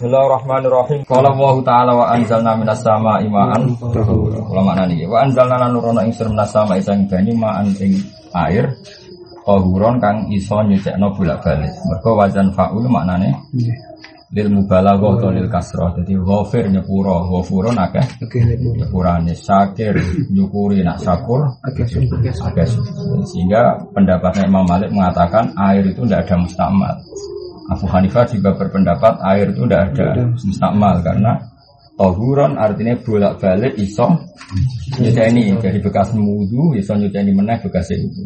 Bismillahirrahmanirrahim. 0.00 1.04
Qala 1.04 1.28
Allah 1.28 1.54
taala 1.60 1.92
wa 1.92 2.08
anzalna 2.08 2.56
minas 2.56 2.80
sama'i 2.80 3.28
ma'an 3.28 3.68
Kula 4.48 4.64
maknani 4.64 5.04
wa 5.04 5.28
anzalna 5.28 5.60
lan 5.60 5.76
nurono 5.76 6.00
ing 6.00 6.16
minas 6.24 6.48
sama'i 6.56 6.80
sang 6.80 7.04
banyu 7.04 7.36
ma'an 7.36 7.68
ing 7.76 8.00
air 8.32 8.80
tahuron 9.44 10.00
kang 10.00 10.24
iso 10.32 10.56
nyucekno 10.64 11.12
bolak-balik. 11.12 11.68
Mergo 11.84 12.16
wajan 12.16 12.48
faul 12.56 12.80
maknane 12.88 13.28
lil 14.32 14.48
mubalaghah 14.48 15.20
atau 15.20 15.36
lil 15.36 15.52
kasrah. 15.52 15.92
Dadi 15.92 16.16
ghafir 16.16 16.72
nyepuro, 16.72 17.20
ghafurun 17.36 17.76
akeh 17.76 18.24
nyepurane 18.80 19.36
syakir 19.36 20.00
nyukuri 20.32 20.80
nak 20.80 20.96
syakur 20.96 21.44
akeh 21.60 21.84
Sehingga 23.28 23.76
pendapatnya 23.92 24.48
Imam 24.48 24.64
Malik 24.64 24.96
mengatakan 24.96 25.52
air 25.60 25.84
itu 25.84 26.08
tidak 26.08 26.24
ada 26.24 26.40
mustakmal. 26.40 26.96
Abu 27.68 27.84
Hanifah 27.84 28.24
juga 28.30 28.56
berpendapat 28.56 29.20
air 29.34 29.52
itu 29.52 29.62
tidak 29.68 29.92
ada 29.92 30.24
mustakmal 30.32 30.96
karena 31.04 31.32
tohuron 32.00 32.56
artinya 32.56 32.96
bolak 33.04 33.36
balik 33.36 33.76
iso 33.76 34.08
ini 34.96 35.52
jadi 35.60 35.78
bekas 35.84 36.16
wudhu 36.16 36.72
iso 36.72 36.96
ini 36.96 37.32
meneh 37.36 37.60
bekas 37.60 37.92
itu. 37.92 38.24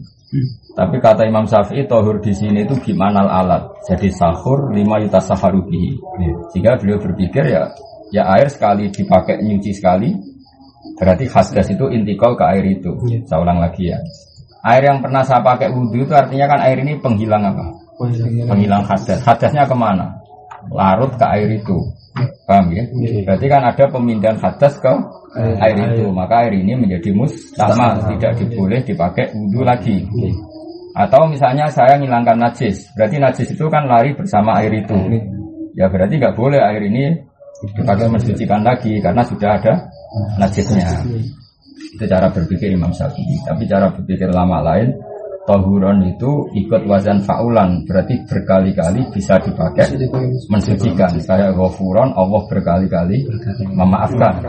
Tapi 0.75 0.99
kata 0.99 1.27
Imam 1.27 1.47
Syafi'i 1.47 1.87
tohur 1.87 2.19
di 2.19 2.31
sini 2.35 2.63
itu 2.63 2.75
gimana 2.79 3.27
alat 3.27 3.67
jadi 3.91 4.11
sahur 4.15 4.71
lima 4.71 5.03
yuta 5.03 5.19
saharubihi. 5.19 5.99
Jika 6.55 6.79
beliau 6.79 7.03
berpikir 7.03 7.51
ya 7.51 7.67
ya 8.15 8.23
air 8.39 8.47
sekali 8.47 8.95
dipakai 8.95 9.43
nyuci 9.43 9.75
sekali 9.75 10.15
berarti 10.95 11.27
khasdas 11.27 11.67
itu 11.75 11.91
intikal 11.91 12.39
ke 12.39 12.47
air 12.47 12.65
itu. 12.79 12.95
Saya 13.27 13.43
ulang 13.43 13.59
lagi 13.59 13.91
ya. 13.91 13.99
Air 14.65 14.87
yang 14.87 14.99
pernah 15.03 15.27
saya 15.27 15.43
pakai 15.43 15.75
wudhu 15.75 16.07
itu 16.07 16.15
artinya 16.15 16.47
kan 16.47 16.63
air 16.63 16.79
ini 16.81 16.97
penghilang 17.03 17.43
apa? 17.43 17.84
Penghilang 17.99 18.85
hadas. 18.87 19.21
Hadasnya 19.23 19.65
ke 19.67 19.77
mana? 19.77 20.19
Larut 20.71 21.13
ke 21.15 21.25
air 21.29 21.49
itu. 21.55 21.77
Paham 22.47 22.71
ya? 22.71 22.87
Berarti 23.27 23.47
kan 23.51 23.63
ada 23.67 23.85
pemindahan 23.91 24.39
hadas 24.39 24.79
ke 24.79 24.93
air 25.61 25.77
itu. 25.93 26.07
Maka 26.15 26.47
air 26.47 26.55
ini 26.55 26.79
menjadi 26.79 27.11
sama 27.59 27.99
tidak 28.15 28.39
diboleh 28.39 28.81
dipakai 28.87 29.35
wudhu 29.35 29.67
lagi. 29.67 30.07
Atau 30.95 31.27
misalnya 31.27 31.67
saya 31.67 31.99
ngilangkan 31.99 32.39
najis, 32.39 32.87
berarti 32.95 33.19
najis 33.19 33.51
itu 33.51 33.67
kan 33.67 33.91
lari 33.91 34.15
bersama 34.15 34.63
air 34.63 34.71
itu. 34.79 34.95
Ya 35.75 35.91
berarti 35.91 36.23
nggak 36.23 36.39
boleh 36.39 36.63
air 36.63 36.87
ini 36.87 37.19
dipakai 37.75 38.07
mensucikan 38.07 38.63
lagi 38.63 39.03
karena 39.03 39.27
sudah 39.27 39.59
ada 39.59 39.75
najisnya. 40.39 40.87
Itu 41.99 42.07
cara 42.07 42.31
berpikir 42.31 42.71
Imam 42.71 42.95
Syafi'i. 42.95 43.43
Tapi 43.43 43.67
cara 43.67 43.91
berpikir 43.91 44.31
lama 44.31 44.63
lain, 44.63 44.95
Tahuron 45.45 46.09
itu 46.09 46.49
ikut 46.57 46.89
wazan 46.89 47.21
faulan 47.21 47.85
berarti 47.85 48.17
berkali-kali 48.25 49.05
bisa 49.13 49.37
dipakai 49.37 49.93
mensucikan. 50.49 51.13
Saya 51.21 51.53
ghafuron 51.53 52.17
Allah 52.17 52.43
berkali-kali 52.49 53.29
memaafkan. 53.77 54.41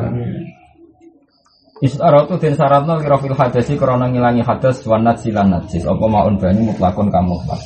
Istaratu 1.84 2.40
den 2.40 2.56
syaratna 2.56 3.04
lirafil 3.04 3.36
hadasi 3.36 3.76
krana 3.76 4.08
ngilangi 4.08 4.40
hadas 4.40 4.80
wa 4.88 4.96
silan 5.20 5.52
najis 5.52 5.84
apa 5.84 6.06
maun 6.08 6.40
banyu 6.40 6.72
mutlakun 6.72 7.12
kamu 7.12 7.36
mutlak. 7.36 7.60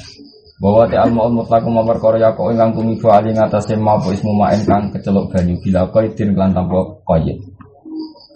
Bahwa 0.58 0.90
te 0.90 0.98
al 0.98 1.14
maun 1.14 1.38
mutlak 1.38 1.62
mau 1.70 1.86
perkara 1.86 2.18
ya 2.18 2.34
kok 2.34 2.50
ingkang 2.50 2.74
tumibu 2.74 3.14
ali 3.14 3.30
ngatasé 3.38 3.78
mau 3.78 4.02
ismu 4.10 4.34
maen 4.34 4.66
kang 4.66 4.90
keceluk 4.90 5.30
banyu 5.30 5.54
bila 5.62 5.86
qaidin 5.94 6.34
lan 6.34 6.50
tanpa 6.50 6.82
qaid. 7.06 7.38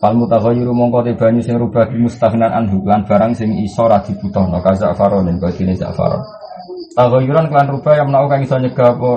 Fal 0.04 0.20
mutaghayyiru 0.20 0.76
mongko 0.76 1.00
te 1.08 1.16
banyu 1.16 1.40
sing 1.40 1.56
rubah 1.56 1.88
bi 1.88 1.96
mustaghnan 1.96 2.52
anhu 2.52 2.84
lan 2.84 3.08
barang 3.08 3.40
sing 3.40 3.56
iso 3.64 3.88
ra 3.88 4.04
dibutuhno 4.04 4.60
ka 4.60 4.76
za'faron 4.76 5.24
ning 5.24 5.40
kaya 5.40 5.56
dene 5.56 5.80
za'faron. 5.80 6.20
Taghayyuran 6.92 7.48
kelan 7.48 7.72
rubah 7.72 7.96
yang 7.96 8.12
menawa 8.12 8.28
kang 8.28 8.44
iso 8.44 8.60
nyegah 8.60 9.00
apa 9.00 9.12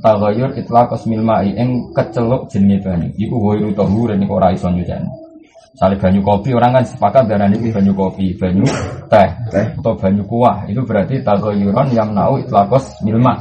taghayyur 0.00 0.56
itlaq 0.56 0.96
asmil 0.96 1.20
ma'i 1.20 1.52
ing 1.52 1.92
keceluk 1.92 2.48
jenenge 2.48 2.80
banyu. 2.80 3.12
Iku 3.20 3.36
ghairu 3.36 3.76
tahur 3.76 4.16
ning 4.16 4.32
ora 4.32 4.48
iso 4.48 4.72
nyucen. 4.72 5.04
Misalnya 5.76 6.00
banyu 6.00 6.20
kopi 6.24 6.50
orang 6.56 6.72
kan 6.72 6.84
sepakat 6.88 7.22
darah 7.28 7.44
ini 7.44 7.68
banyu 7.68 7.92
kopi, 7.92 8.32
banyu 8.40 8.64
teh, 9.12 9.28
atau 9.52 9.92
banyu 9.92 10.24
kuah 10.24 10.64
itu 10.64 10.80
berarti 10.88 11.20
taghayyuran 11.20 11.92
yang 11.92 12.16
menawa 12.16 12.40
itlaqos 12.40 13.04
milma. 13.04 13.36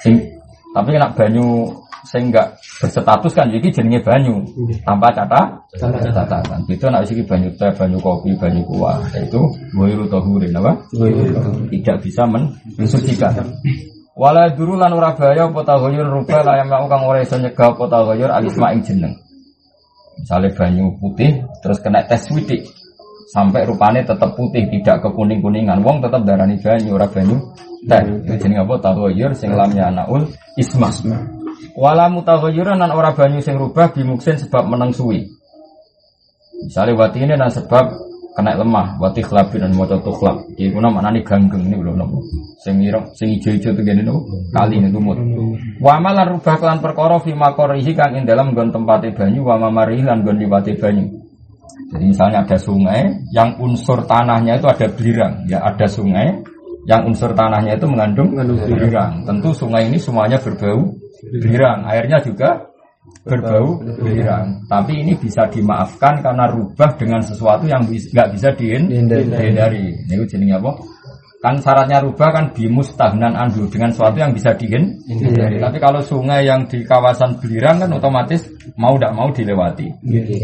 Sing 0.00 0.24
tapi 0.72 0.96
nak 0.96 1.20
banyu 1.20 1.68
sing 2.06 2.30
enggak 2.30 2.58
berstatus 2.78 3.32
kan 3.34 3.50
jadi 3.50 3.66
jenenge 3.70 4.04
banyu 4.04 4.44
tanpa 4.86 5.10
catat 5.10 5.58
catatan. 5.76 6.60
Itu 6.70 6.88
nak 6.88 7.04
isi 7.04 7.20
banyu 7.22 7.52
teh, 7.56 7.70
banyu 7.74 7.98
kopi, 8.00 8.32
banyu 8.38 8.62
kuah. 8.64 8.98
Itu 9.16 9.50
wairu 9.76 10.08
tahurin 10.08 10.56
apa? 10.56 10.72
Tidak 11.68 11.96
bisa 12.00 12.24
mensucikan. 12.26 13.34
Wala 14.18 14.50
duru 14.50 14.74
lan 14.74 14.90
ora 14.98 15.14
bahaya 15.14 15.46
apa 15.46 15.62
taghayur 15.62 16.10
ruba 16.10 16.42
la 16.42 16.58
yang 16.58 16.66
kang 16.90 17.06
ora 17.06 17.22
iso 17.22 17.38
nyegah 17.38 17.70
apa 17.70 17.84
taghayur 17.86 18.30
alisma 18.34 18.74
ing 18.74 18.82
jeneng. 18.82 19.14
Misalnya 20.18 20.50
banyu 20.58 20.98
putih 20.98 21.46
terus 21.62 21.78
kena 21.78 22.02
tes 22.02 22.26
widik 22.34 22.66
sampai 23.30 23.62
rupanya 23.62 24.02
tetap 24.02 24.34
putih 24.34 24.66
tidak 24.74 25.06
ke 25.06 25.08
kuning 25.14 25.38
kuningan 25.38 25.86
wong 25.86 26.02
tetap 26.02 26.26
darani 26.26 26.58
banyu 26.58 26.98
ora 26.98 27.06
banyu 27.06 27.38
teh 27.86 28.02
itu 28.26 28.34
jeneng 28.42 28.66
apa 28.66 28.74
taghayur 28.82 29.30
sing 29.38 29.54
lamnya 29.54 29.86
anaul 29.86 30.26
isma 30.58 30.90
Wala 31.78 32.10
mutaghayyiran 32.10 32.82
nan 32.82 32.90
ora 32.90 33.14
banyu 33.14 33.38
sing 33.38 33.54
rubah 33.54 33.94
bimuksin 33.94 34.34
sebab 34.34 34.66
menang 34.66 34.90
suwi. 34.90 35.30
Misalnya 36.66 36.98
wati 36.98 37.22
ini 37.22 37.38
dan 37.38 37.46
sebab 37.54 37.86
kena 38.34 38.58
lemah, 38.58 38.98
wati 38.98 39.22
khlabin 39.22 39.62
dan 39.62 39.78
moco 39.78 39.94
tukhlab. 40.02 40.42
Iki 40.58 40.74
kuna 40.74 40.90
maknane 40.90 41.22
ganggeng 41.22 41.70
ini 41.70 41.78
belum 41.78 42.02
nopo. 42.02 42.18
Sing 42.58 42.82
ireng, 42.82 43.06
sing 43.14 43.30
ijo-ijo 43.38 43.70
tuh 43.78 43.82
gini 43.86 44.02
nopo. 44.02 44.26
Kali 44.50 44.82
ini 44.82 44.90
tumut. 44.90 45.22
Wa 45.78 46.02
malan 46.02 46.34
rubah 46.34 46.58
kelan 46.58 46.82
perkara 46.82 47.22
fi 47.22 47.30
makorihi 47.30 47.94
kang 47.94 48.18
ing 48.18 48.26
dalam 48.26 48.58
gon 48.58 48.74
tempate 48.74 49.14
banyu 49.14 49.46
wa 49.46 49.54
mamarihi 49.62 50.02
lan 50.02 50.26
gon 50.26 50.34
liwate 50.34 50.74
banyu. 50.74 51.06
Jadi 51.94 52.04
misalnya 52.10 52.42
ada 52.42 52.58
sungai 52.58 53.06
yang 53.30 53.54
unsur 53.62 54.02
tanahnya 54.02 54.58
itu 54.58 54.66
ada 54.66 54.86
belirang, 54.90 55.46
ya 55.46 55.62
ada 55.62 55.86
sungai 55.86 56.42
yang 56.90 57.06
unsur 57.06 57.38
tanahnya 57.38 57.78
itu 57.78 57.86
mengandung 57.86 58.34
belirang. 58.66 59.22
Tentu 59.22 59.54
sungai 59.54 59.86
ini 59.86 59.96
semuanya 60.02 60.42
berbau 60.42 60.90
birang, 61.22 61.84
airnya 61.86 62.18
juga 62.22 62.68
berbau 63.24 63.80
birang. 64.04 64.64
Tapi 64.68 64.92
ini 65.04 65.12
bisa 65.16 65.48
dimaafkan 65.48 66.20
karena 66.24 66.48
rubah 66.48 66.96
dengan 66.96 67.20
sesuatu 67.20 67.64
yang 67.68 67.84
nggak 67.84 68.28
bisa 68.36 68.48
dihindari. 68.56 69.96
Ini 70.08 70.24
jenenge 70.28 70.56
apa? 70.60 70.72
Kan 71.38 71.54
syaratnya 71.62 72.02
rubah 72.02 72.34
kan 72.34 72.50
bimustahnan 72.50 73.30
andu 73.38 73.70
dengan 73.70 73.94
sesuatu 73.94 74.18
yang 74.18 74.34
bisa 74.34 74.58
dihindari. 74.58 75.62
Tapi 75.62 75.78
kalau 75.78 76.02
sungai 76.02 76.42
yang 76.50 76.66
di 76.66 76.82
kawasan 76.82 77.38
belirang 77.38 77.78
kan 77.78 77.94
otomatis 77.94 78.42
mau 78.74 78.98
tidak 78.98 79.14
mau 79.14 79.30
dilewati. 79.30 79.86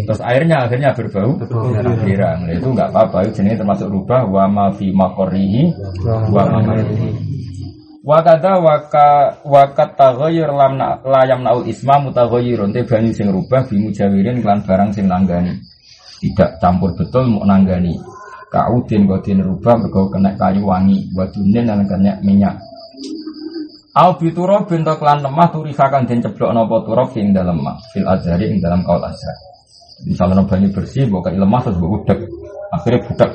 Terus 0.07 0.23
airnya 0.23 0.63
akhirnya 0.63 0.95
berbau 0.95 1.35
belirang. 1.99 2.47
Nah, 2.47 2.55
itu 2.55 2.69
nggak 2.71 2.95
apa-apa. 2.95 3.27
Itu 3.27 3.43
jenis 3.43 3.59
termasuk 3.59 3.91
rubah 3.91 4.23
wa 4.23 4.47
ma 4.47 4.67
fi 4.71 4.95
makorihi 4.95 5.75
wa 6.31 6.43
ma 6.47 6.63
Wakada 8.05 8.61
waka 8.61 9.41
wakat 9.49 9.97
tagoyir 9.97 10.53
lam 10.53 10.77
na, 10.77 11.01
layam 11.01 11.41
naul 11.41 11.65
isma 11.65 11.97
mutagoyirun 11.97 12.69
te 12.69 12.85
banyu 12.85 13.17
sing 13.17 13.33
rubah 13.33 13.65
bimu 13.65 13.97
jawirin 13.97 14.45
klan 14.45 14.61
barang 14.61 14.93
sing 14.93 15.09
nanggani. 15.09 15.57
Tidak 16.21 16.61
campur 16.61 16.93
betul 16.93 17.33
mau 17.33 17.49
nanggani. 17.49 17.97
Kaudin 18.53 19.09
kodin 19.09 19.41
rubah 19.41 19.81
mergo 19.81 20.13
kena 20.13 20.37
kayu 20.37 20.69
wangi. 20.69 21.09
Wadunin 21.17 21.65
dan 21.65 21.89
kena 21.89 22.21
minyak. 22.21 22.61
Au 23.97 24.21
bituro 24.21 24.69
bintok 24.69 25.01
klan 25.01 25.25
lemah 25.25 25.49
turifakan 25.49 26.05
den 26.05 26.21
ceblok 26.21 26.53
nopo 26.53 26.85
turok 26.85 27.09
sing 27.17 27.33
dalam 27.33 27.57
lemah. 27.57 27.81
Fil 27.89 28.05
azhari 28.05 28.53
ing 28.53 28.61
dalam 28.61 28.85
kaul 28.85 29.01
azhar 29.01 29.55
misalnya 30.05 30.45
banyu 30.45 30.69
bersih 30.75 31.09
buka 31.09 31.33
lemah 31.33 31.61
terus 31.65 31.81
budek. 31.81 32.21
Akhirnya 32.69 33.01
budek. 33.09 33.31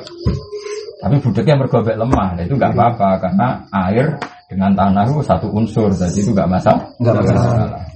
Tapi 1.00 1.16
budeknya 1.18 1.54
mergobek 1.58 1.96
lemah 1.98 2.38
nah 2.38 2.42
itu 2.46 2.54
nggak 2.54 2.70
apa-apa 2.70 3.08
karena 3.18 3.48
air 3.72 4.14
dengan 4.50 4.74
tanah 4.74 5.06
itu 5.06 5.22
satu 5.22 5.46
unsur, 5.54 5.94
jadi 5.94 6.18
itu 6.18 6.34
gak 6.34 6.50
masalah. 6.50 6.82
Gak 6.98 7.22
masalah. 7.22 7.86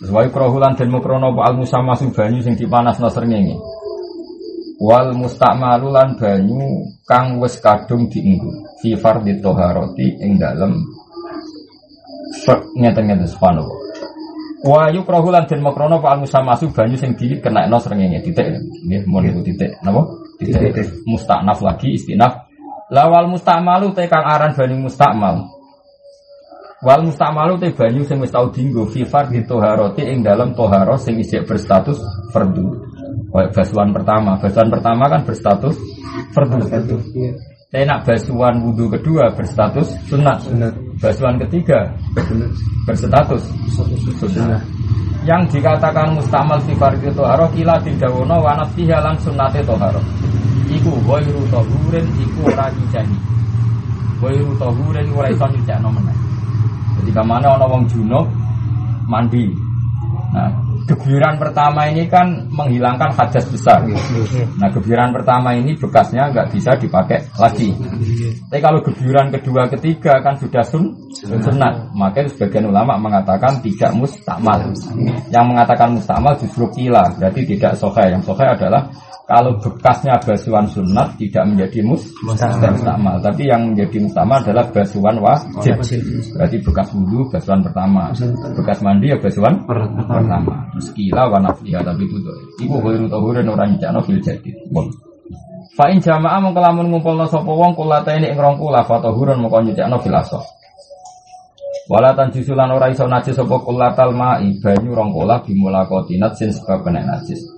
Sesuai 0.00 0.32
kerohulan 0.32 0.72
dan 0.80 0.88
mukrono 0.88 1.36
al 1.44 1.60
musama 1.60 1.92
banyu 1.92 2.40
sing 2.40 2.56
dipanas 2.56 2.96
no 2.98 3.12
srengenge. 3.12 3.60
Wal 4.80 5.12
mustakmalulan 5.12 6.16
banyu 6.16 6.88
kang 7.04 7.36
wes 7.38 7.60
kadung 7.62 8.08
dienggo 8.08 8.48
fi 8.80 8.96
fardhi 8.96 9.38
toharoti 9.38 10.18
ing 10.24 10.40
dalem 10.40 10.82
ngeten-ngeten 12.80 13.28
subhanallah. 13.28 13.78
Wa 14.64 14.88
yukrahulan 14.88 15.46
den 15.46 15.60
makrono 15.62 16.00
al 16.00 16.20
musama 16.24 16.56
banyu 16.56 16.96
sing 16.96 17.12
no 17.14 17.78
srengenge 17.78 18.24
titik 18.24 18.56
mun 19.04 19.24
itu 19.24 19.40
titik 19.52 19.72
napa? 19.84 20.00
Titik 20.40 21.06
mustaknaf 21.06 21.60
lagi 21.60 21.94
istinaf. 21.94 22.44
Lawal 22.92 23.30
mustakmalu 23.30 23.94
te 23.96 24.04
kang 24.10 24.26
aran 24.26 24.52
banyu 24.52 24.84
mustakmal 24.84 25.53
Wal 26.84 27.00
mustamalu 27.08 27.56
te 27.56 27.72
banyu 27.72 28.04
sing 28.04 28.20
wis 28.20 28.28
tau 28.28 28.52
dinggo 28.52 28.84
fi 28.84 29.08
fardhi 29.08 29.40
toharoti 29.48 30.04
ing 30.04 30.20
dalam 30.20 30.52
toharo 30.52 31.00
sing 31.00 31.16
isih 31.16 31.40
berstatus 31.48 31.96
fardu. 32.28 32.76
Kayak 33.32 33.56
basuhan 33.56 33.90
pertama, 33.96 34.36
basuhan 34.36 34.68
pertama 34.68 35.04
kan 35.08 35.24
berstatus 35.24 35.80
fardu. 36.36 37.00
Tapi 37.72 37.88
nak 37.88 38.04
basuhan 38.04 38.60
wudhu 38.62 38.92
kedua 38.92 39.32
berstatus 39.32 39.96
sunat. 40.12 40.44
sunat. 40.44 40.76
basuhan 41.00 41.40
ketiga 41.48 41.88
berstatus 42.84 43.48
sunnah. 44.20 44.60
Yang 45.24 45.56
dikatakan 45.56 46.12
mustamal 46.20 46.60
fi 46.68 46.76
fardhi 46.76 47.08
toharo 47.16 47.48
kila 47.56 47.80
didawono 47.80 48.44
wa 48.44 48.52
nafsiha 48.60 49.00
lan 49.00 49.16
sunnate 49.24 49.64
toharo. 49.64 50.04
Iku 50.68 50.92
ghairu 51.08 51.48
tahurin 51.48 52.06
iku 52.20 52.44
ora 52.44 52.68
nyucani. 52.76 53.16
Ghairu 54.20 54.52
tahurin 54.60 55.08
ora 55.16 55.32
iso 55.32 55.48
nyucakno 55.48 55.88
meneh. 55.88 56.23
Jadi 57.04 57.12
ke 57.12 57.20
mana 57.20 57.60
ana 57.60 57.68
wong 57.68 57.84
junub 57.84 58.24
mandi. 59.04 59.52
Nah, 60.32 60.64
Gebiran 60.84 61.40
pertama 61.40 61.88
ini 61.88 62.04
kan 62.12 62.44
menghilangkan 62.52 63.16
hadas 63.16 63.48
besar. 63.48 63.88
Nah, 64.60 64.68
gebiran 64.68 65.16
pertama 65.16 65.56
ini 65.56 65.72
bekasnya 65.80 66.28
nggak 66.28 66.52
bisa 66.52 66.76
dipakai 66.76 67.24
lagi. 67.40 67.72
Tapi 68.52 68.60
kalau 68.60 68.84
gebiran 68.84 69.32
kedua, 69.32 69.64
ketiga 69.72 70.20
kan 70.20 70.36
sudah 70.36 70.60
sun, 70.60 70.92
sunat. 71.16 71.88
Maka 71.96 72.28
sebagian 72.28 72.68
ulama 72.68 73.00
mengatakan 73.00 73.64
tidak 73.64 73.96
mustakmal. 73.96 74.60
Yang 75.32 75.44
mengatakan 75.48 75.88
mustakmal 75.96 76.36
justru 76.36 76.68
kila, 76.76 77.16
berarti 77.16 77.48
tidak 77.48 77.80
sohe. 77.80 78.04
Yang 78.04 78.28
sohe 78.28 78.44
adalah 78.44 78.84
kalau 79.24 79.56
bekasnya 79.56 80.20
basuhan 80.20 80.68
sunat 80.68 81.16
tidak 81.16 81.48
menjadi 81.48 81.80
mus 81.80 82.04
mustamal, 82.28 83.16
tapi 83.24 83.48
yang 83.48 83.72
menjadi 83.72 84.04
mustamal 84.04 84.36
adalah 84.44 84.68
basuhan 84.68 85.16
wajib. 85.16 85.80
Berarti 86.36 86.56
bekas 86.60 86.92
wudhu 86.92 87.32
basuhan 87.32 87.64
pertama, 87.64 88.12
bekas 88.52 88.84
mandi 88.84 89.08
ya 89.08 89.16
basuhan 89.16 89.64
pertama. 89.64 90.68
Terus 90.76 90.88
kila 90.92 91.32
wa 91.32 91.38
nafiya 91.40 91.80
tapi 91.80 92.04
itu 92.04 92.20
iku 92.68 92.76
ghairu 92.84 93.08
tahurin 93.08 93.48
orang 93.48 93.80
nyakno 93.80 94.04
fil 94.04 94.20
jadi. 94.20 94.50
Fa 95.72 95.88
in 95.88 96.04
jamaah 96.04 96.38
mongko 96.44 96.60
lamun 96.60 96.92
ngumpulna 96.92 97.24
sapa 97.24 97.48
wong 97.48 97.72
kula 97.72 98.04
ini 98.04 98.28
ing 98.28 98.38
rong 98.38 98.60
kula 98.60 98.84
fa 98.84 99.00
tahurun 99.00 99.40
mongko 99.40 99.72
nyakno 99.72 99.96
fil 100.04 100.14
asah. 100.20 100.44
Walatan 101.88 102.32
jusulan 102.32 102.72
ora 102.72 102.92
iso 102.92 103.08
najis 103.08 103.40
sapa 103.40 103.56
kulatal 103.64 104.12
ma'i 104.12 104.60
banyu 104.60 104.92
rong 104.92 105.16
kula 105.16 105.40
bimulakotinat 105.40 106.36
sin 106.36 106.52
sebab 106.52 106.84
kena 106.84 107.08
najis. 107.08 107.53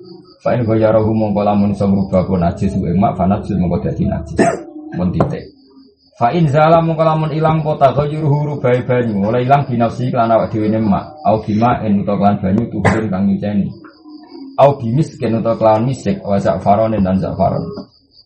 Fa'in 0.46 0.62
goyarahu 0.62 1.10
mongko 1.10 1.42
lamun 1.42 1.74
iso 1.74 1.90
ngrubah 1.90 2.22
ku 2.22 2.38
najis 2.38 2.78
wa 2.78 2.86
mak 2.94 3.12
fa 3.18 3.26
najis 3.26 3.58
mongko 3.58 3.82
dadi 3.82 4.06
najis. 4.06 4.38
Mun. 4.94 5.10
Fa'in 6.22 6.46
zala 6.46 6.78
mongko 6.86 7.02
lamun 7.02 7.34
ilang 7.34 7.66
kota 7.66 7.90
goyuruhu 7.90 8.54
rubai 8.54 8.86
banyu 8.86 9.26
mulai 9.26 9.42
ilang 9.42 9.66
binafsi 9.66 10.06
lan 10.14 10.30
awak 10.30 10.54
dhewe 10.54 10.70
ne 10.70 10.78
mak 10.78 11.18
au 11.26 11.42
bima 11.42 11.82
en 11.82 11.98
utawa 11.98 12.30
kelan 12.30 12.36
banyu 12.38 12.62
tuburin 12.70 13.10
kang 13.10 13.26
nyuceni. 13.26 13.66
Au 14.54 14.78
bimis 14.78 15.18
ken 15.18 15.34
utawa 15.34 15.58
kelan 15.58 15.82
misik 15.82 16.22
wa 16.22 16.38
za'faron 16.38 16.94
dan 16.94 17.18
za'faron. 17.18 17.66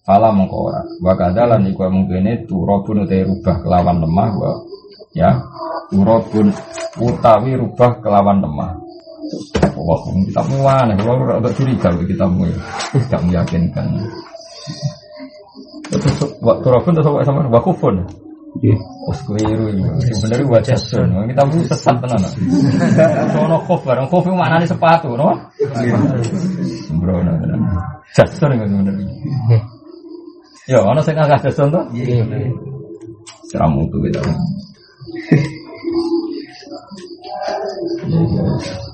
Fala 0.04 0.28
mongko 0.28 0.56
ora. 0.68 0.84
Wa 1.00 1.16
kadalan 1.16 1.72
iku 1.72 1.88
mungkene 1.88 2.44
turabun 2.44 3.08
utawa 3.08 3.32
rubah 3.32 3.56
kelawan 3.64 3.96
lemah 3.96 4.28
ya 5.16 5.40
turabun 5.88 6.52
utawi 7.00 7.56
rubah 7.56 7.96
kelawan 8.04 8.44
lemah. 8.44 8.79
Wah, 9.80 10.00
kitabmu 10.26 10.56
mana? 10.62 10.94
Kalau 10.98 11.38
agak 11.38 11.54
curiga 11.54 11.90
kitabmu 11.94 12.46
ya, 12.46 12.56
tidak 13.06 13.20
meyakinkan. 13.26 13.86
Terus 15.90 16.22
waktu 16.38 16.66
rokun 16.70 16.94
terus 16.94 17.10
apa 17.10 17.26
sama 17.26 17.50
wakufun? 17.50 18.06
Iya. 18.58 18.74
Oh, 19.06 19.14
keliru. 19.30 19.70
Sebenarnya 20.02 20.46
wajah 20.50 20.78
sun. 20.78 21.10
Kita 21.30 21.42
bu 21.46 21.62
sesat 21.70 21.96
tenan. 22.02 22.18
Sono 23.30 23.62
kof 23.62 23.86
barang 23.86 24.10
kof 24.10 24.26
itu 24.26 24.34
mana 24.34 24.66
sepatu, 24.66 25.14
no? 25.14 25.30
Sembrono. 26.86 27.30
Jason 28.10 28.58
itu 28.58 28.66
sebenarnya. 28.66 29.06
Ya, 30.66 30.82
ono 30.82 30.98
sing 31.02 31.14
agak 31.14 31.46
jason 31.46 31.70
tuh. 31.70 31.84
Iya. 31.94 32.26
Ceramu 33.50 33.86
tuh 33.90 34.02
kita. 34.02 34.18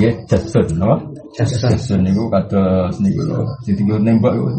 Ya, 0.00 0.10
jasun, 0.24 0.66
apa? 0.80 0.96
Jasun. 1.36 1.76
Jasun 1.76 2.00
kata 2.32 2.88
seni 2.96 3.12
kalau 3.12 3.44
jadi 3.60 3.80
gue 3.84 3.98
nembak 4.00 4.32
itu. 4.32 4.52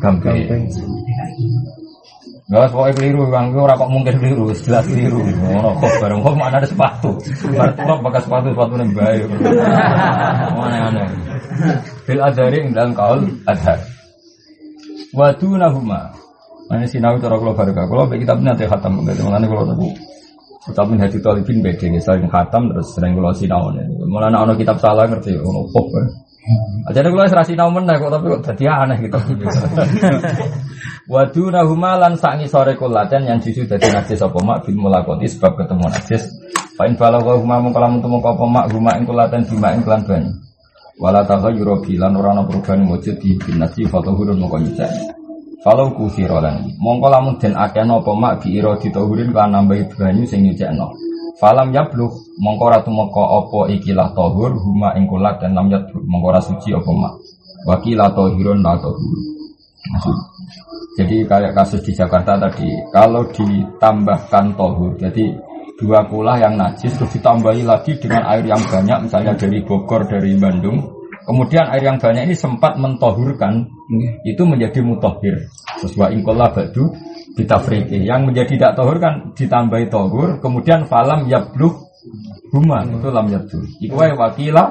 Gampang. 0.00 0.20
Gampang. 0.24 0.62
Gak 2.52 2.68
pokoknya 2.68 2.92
keliru, 3.00 3.22
bang. 3.32 3.46
Gue 3.52 3.64
kok 3.64 3.90
mungkin 3.92 4.14
keliru, 4.20 4.52
jelas 4.52 4.84
keliru. 4.84 5.20
Oh, 5.60 5.72
kok 5.76 5.92
bareng 6.04 6.20
kok 6.20 6.36
mana 6.36 6.56
ada 6.60 6.68
sepatu. 6.68 7.16
Kok 7.52 8.00
pakai 8.04 8.20
sepatu 8.24 8.46
sepatu 8.52 8.74
nembak. 8.76 9.24
Mana 10.56 10.76
mana. 10.88 11.04
Bil 12.04 12.20
adari 12.20 12.58
dalam 12.72 12.92
kaul 12.92 13.24
adhar. 13.48 13.80
Wadu 15.12 15.56
nahuma. 15.60 16.12
Ini 16.72 16.88
sinau 16.88 17.20
cara 17.20 17.36
kalau 17.36 17.52
baru 17.52 17.72
kalau 17.76 18.08
kita 18.08 18.32
punya 18.32 18.56
teh 18.56 18.64
khatam, 18.64 19.04
mengenai 19.04 19.44
kalau 19.44 19.76
tahu 20.62 20.94
tapi 20.94 20.94
hati 20.94 21.18
talibin 21.18 21.58
beda 21.58 21.90
nih, 21.90 21.98
sering 21.98 22.30
khatam 22.30 22.70
terus 22.70 22.94
sering 22.94 23.18
kalau 23.18 23.34
sinau 23.34 23.74
nih. 23.74 23.82
Malah 24.06 24.30
anak 24.30 24.62
kitab 24.62 24.78
salah 24.78 25.10
ngerti, 25.10 25.34
ono 25.34 25.66
pop. 25.74 25.90
Aja 26.90 27.02
kalau 27.02 27.26
saya 27.26 27.42
sinau 27.46 27.70
mana 27.70 27.98
kok 27.98 28.10
tapi 28.10 28.26
kok 28.30 28.42
jadi 28.54 28.86
aneh 28.86 28.98
gitu. 29.02 29.18
Wadu 31.10 31.50
nahuma 31.50 31.98
lan 31.98 32.14
sangi 32.14 32.46
sore 32.46 32.78
kulaten 32.78 33.26
yang 33.26 33.42
justru 33.42 33.66
dari 33.66 33.90
najis 33.90 34.22
apa 34.22 34.38
mak 34.42 34.66
bil 34.66 34.78
mulakoti 34.78 35.26
sebab 35.26 35.58
ketemu 35.58 35.86
najis. 35.90 36.22
Pain 36.78 36.94
balau 36.94 37.22
kau 37.22 37.38
huma 37.42 37.58
mengkalam 37.62 37.98
temu 37.98 38.22
kau 38.22 38.46
mak 38.46 38.70
huma 38.70 38.94
ing 38.98 39.06
kulaten 39.06 39.42
bima 39.50 39.74
ing 39.74 39.82
kelan 39.82 40.02
banyu. 40.06 40.30
Wala 41.02 41.26
yuro 41.50 41.82
bilan 41.82 42.14
orang 42.14 42.46
perubahan 42.46 42.86
wujud 42.86 43.18
di 43.18 43.34
bin 43.34 43.58
najis 43.58 43.90
foto 43.90 44.14
hurun 44.14 44.38
kalau 45.62 45.94
kusiro 45.94 46.42
lan 46.42 46.74
mongko 46.82 47.06
lamun 47.06 47.38
den 47.38 47.54
akeh 47.54 47.86
napa 47.86 48.10
mak 48.18 48.42
bi 48.42 48.58
ira 48.58 48.74
ditahurin 48.74 49.30
kan 49.30 49.54
nambahi 49.54 49.86
banyu 49.94 50.26
sing 50.26 50.42
nyucekno. 50.42 50.90
Falam 51.38 51.70
yablugh 51.70 52.12
mongko 52.42 52.62
ora 52.66 52.78
tumeka 52.82 53.22
apa 53.22 53.70
ikilah 53.70 54.10
tahur 54.10 54.58
huma 54.58 54.94
ing 54.98 55.06
kulat 55.06 55.38
dan 55.38 55.54
lam 55.54 55.70
yadbur 55.70 56.02
mongko 56.02 56.34
suci 56.42 56.74
apa 56.74 56.90
mak. 56.90 57.14
Wakilah 57.62 58.10
tahirun 58.10 58.58
la 58.58 58.74
tahur. 58.74 59.18
Jadi 60.92 61.24
kayak 61.24 61.56
kasus 61.56 61.80
di 61.80 61.96
Jakarta 61.96 62.36
tadi, 62.36 62.68
kalau 62.92 63.24
ditambahkan 63.32 64.52
tohur, 64.60 64.92
jadi 65.00 65.32
dua 65.80 66.04
kulah 66.04 66.36
yang 66.36 66.60
najis 66.60 66.92
terus 67.00 67.16
ditambahi 67.16 67.64
lagi 67.64 67.96
dengan 67.96 68.28
air 68.28 68.44
yang 68.44 68.60
banyak, 68.60 69.08
misalnya 69.08 69.32
dari 69.32 69.64
Bogor, 69.64 70.04
dari 70.04 70.36
Bandung, 70.36 70.84
Kemudian 71.22 71.70
air 71.70 71.82
yang 71.86 71.98
banyak 72.02 72.30
ini 72.30 72.34
sempat 72.34 72.76
mentohurkan, 72.78 73.66
hmm. 73.66 74.26
itu 74.26 74.42
menjadi 74.42 74.82
mutohir. 74.82 75.46
Sesuai 75.80 76.18
ingkola 76.18 76.50
badu 76.50 76.90
ditafriki. 77.38 78.02
Yang 78.02 78.32
menjadi 78.32 78.52
tidak 78.58 78.72
tohur 78.78 78.96
kan 78.98 79.14
ditambahi 79.32 79.86
tohur, 79.88 80.42
kemudian 80.42 80.84
falam 80.86 81.26
yabluh 81.30 81.92
huma 82.50 82.82
itu 82.84 83.08
lam 83.08 83.26
yabdu. 83.30 83.58
Iku 83.80 83.94
wakila 83.94 84.64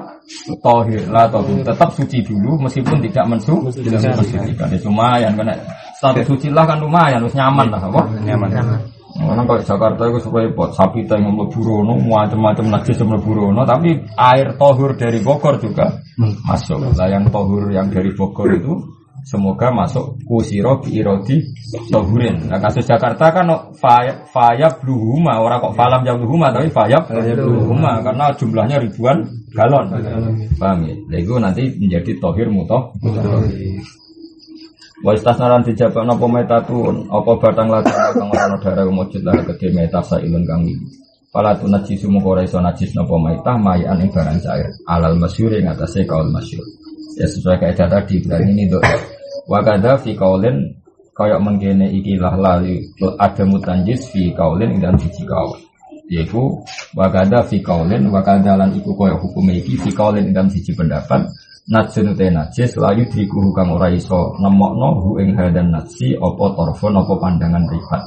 tohir 0.61 1.07
lah 1.07 1.25
tohur. 1.31 1.63
Tetap 1.63 1.89
suci 1.95 2.21
dulu 2.21 2.59
meskipun 2.61 2.99
tidak 3.09 3.25
mensu, 3.31 3.55
tidak 3.71 4.19
mensucikan. 4.19 4.67
Ya, 4.69 4.77
lumayan 4.83 5.31
karena 5.39 5.55
status 5.97 6.25
suci 6.27 6.47
lah 6.51 6.67
kan 6.67 6.77
lumayan, 6.83 7.23
harus 7.23 7.35
nyaman 7.35 7.67
lah, 7.71 7.81
apa? 7.81 8.01
Nyaman. 8.21 8.49
nyaman. 8.51 8.79
Orang 9.19 9.45
kalau 9.49 9.61
Jakarta 9.61 10.01
itu 10.07 10.19
supaya 10.23 10.47
buat 10.55 10.71
sapi 10.71 11.03
yang 11.03 11.35
burono, 11.51 11.99
macam-macam 11.99 12.79
najis 12.79 13.01
yang 13.03 13.19
burono, 13.19 13.67
tapi 13.67 13.99
air 14.15 14.55
tohur 14.55 14.95
dari 14.95 15.19
Bogor 15.19 15.59
juga 15.59 15.99
hmm. 16.15 16.47
masuk. 16.47 16.79
Lah 16.95 17.07
yang 17.11 17.27
tohur 17.27 17.67
yang 17.71 17.91
dari 17.91 18.15
Bogor 18.15 18.47
itu 18.55 18.73
semoga 19.21 19.69
masuk 19.69 20.17
kusiro 20.25 20.81
irodi 20.89 21.45
tohurin. 21.93 22.49
Nah 22.49 22.57
kasus 22.57 22.85
Jakarta 22.85 23.29
kan 23.29 23.45
faya, 23.77 24.25
faya 24.29 24.67
bluhuma, 24.81 25.37
orang 25.37 25.61
kok 25.61 25.75
falam 25.77 26.01
jam 26.01 26.17
bluhuma, 26.17 26.49
tapi 26.49 26.73
faya 26.73 27.03
bluhuma 27.05 28.01
karena 28.01 28.33
jumlahnya 28.33 28.77
ribuan 28.81 29.21
galon. 29.53 29.93
Paham 30.57 30.87
ya? 30.87 30.95
Nah, 30.95 31.17
itu 31.19 31.33
nanti 31.37 31.63
menjadi 31.77 32.11
tohir 32.17 32.47
mutoh. 32.49 32.95
Wa 35.01 35.17
istasnaran 35.17 35.65
dijabak 35.65 36.05
napa 36.05 36.25
metatun 36.29 37.09
apa 37.09 37.31
batang 37.41 37.73
lati 37.73 37.89
kang 37.89 38.29
ora 38.29 38.45
ana 38.45 38.57
darah 38.61 38.85
mujud 38.85 39.25
lah 39.25 39.33
gede 39.49 39.73
meta 39.73 39.97
sailun 40.05 40.45
kang 40.45 40.61
iki. 40.61 40.85
Pala 41.33 41.57
tu 41.57 41.65
najis 41.65 42.05
mung 42.05 42.21
ora 42.21 42.45
iso 42.45 42.61
najis 42.61 42.93
napa 42.93 43.17
metah 43.17 43.57
mayan 43.57 43.97
ing 43.97 44.13
barang 44.13 44.37
cair. 44.45 44.69
Alal 44.85 45.17
masyhur 45.17 45.57
ing 45.57 45.65
atase 45.65 46.05
kaul 46.05 46.29
masyhur. 46.29 46.67
Ya 47.17 47.25
sesuai 47.25 47.57
kaidah 47.57 47.89
tadi 47.89 48.21
berarti 48.21 48.51
ini 48.53 48.69
dok. 48.69 48.85
Wa 49.49 49.65
kadza 49.65 49.97
fi 50.05 50.13
kaulin 50.13 50.69
kaya 51.17 51.41
mengkene 51.41 51.89
iki 51.89 52.21
lah 52.21 52.37
lali 52.37 52.85
ada 53.17 53.41
mutanjis 53.41 54.05
fi 54.13 54.29
kaulin 54.37 54.77
dalam 54.77 55.01
siji 55.01 55.25
kaul. 55.25 55.57
Yaitu 56.13 56.61
wakada 56.93 57.41
fi 57.41 57.57
kaulin 57.63 58.11
wakada 58.13 58.53
lan 58.53 58.69
iku 58.77 58.93
kaya 58.93 59.17
hukum 59.17 59.49
iki 59.49 59.81
fi 59.81 59.89
kaulin 59.89 60.29
dalam 60.29 60.51
siji 60.51 60.77
pendapat 60.77 61.25
Najsun 61.69 62.17
te 62.17 62.25
najis 62.33 62.73
layu 62.73 63.05
dikuhu 63.05 63.53
kang 63.53 63.69
ora 63.69 63.93
iso 63.93 64.33
nemokno 64.41 64.97
hu 64.97 65.21
ing 65.21 65.37
hadan 65.37 65.69
najsi 65.69 66.17
apa 66.17 66.45
torfon 66.57 66.97
apa 66.97 67.13
pandangan 67.21 67.69
ribat. 67.69 68.01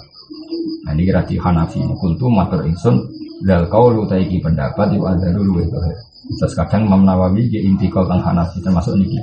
Nah 0.82 0.90
ini 0.90 1.06
kira 1.06 1.22
di 1.22 1.38
Hanafi 1.38 1.78
kultu 1.94 2.26
matur 2.26 2.66
insun 2.66 2.98
dal 3.46 3.70
kau 3.70 3.94
lu 3.94 4.10
iki 4.10 4.42
pendapat 4.42 4.98
iku 4.98 5.06
adaru 5.06 5.46
luwe 5.46 5.64
Terus 6.24 6.56
kadang 6.56 6.88
Imam 6.90 7.06
Nawawi 7.06 7.46
di 7.46 7.62
intikal 7.62 8.10
tang 8.10 8.26
Hanafi 8.26 8.58
termasuk 8.58 8.98
niki. 8.98 9.22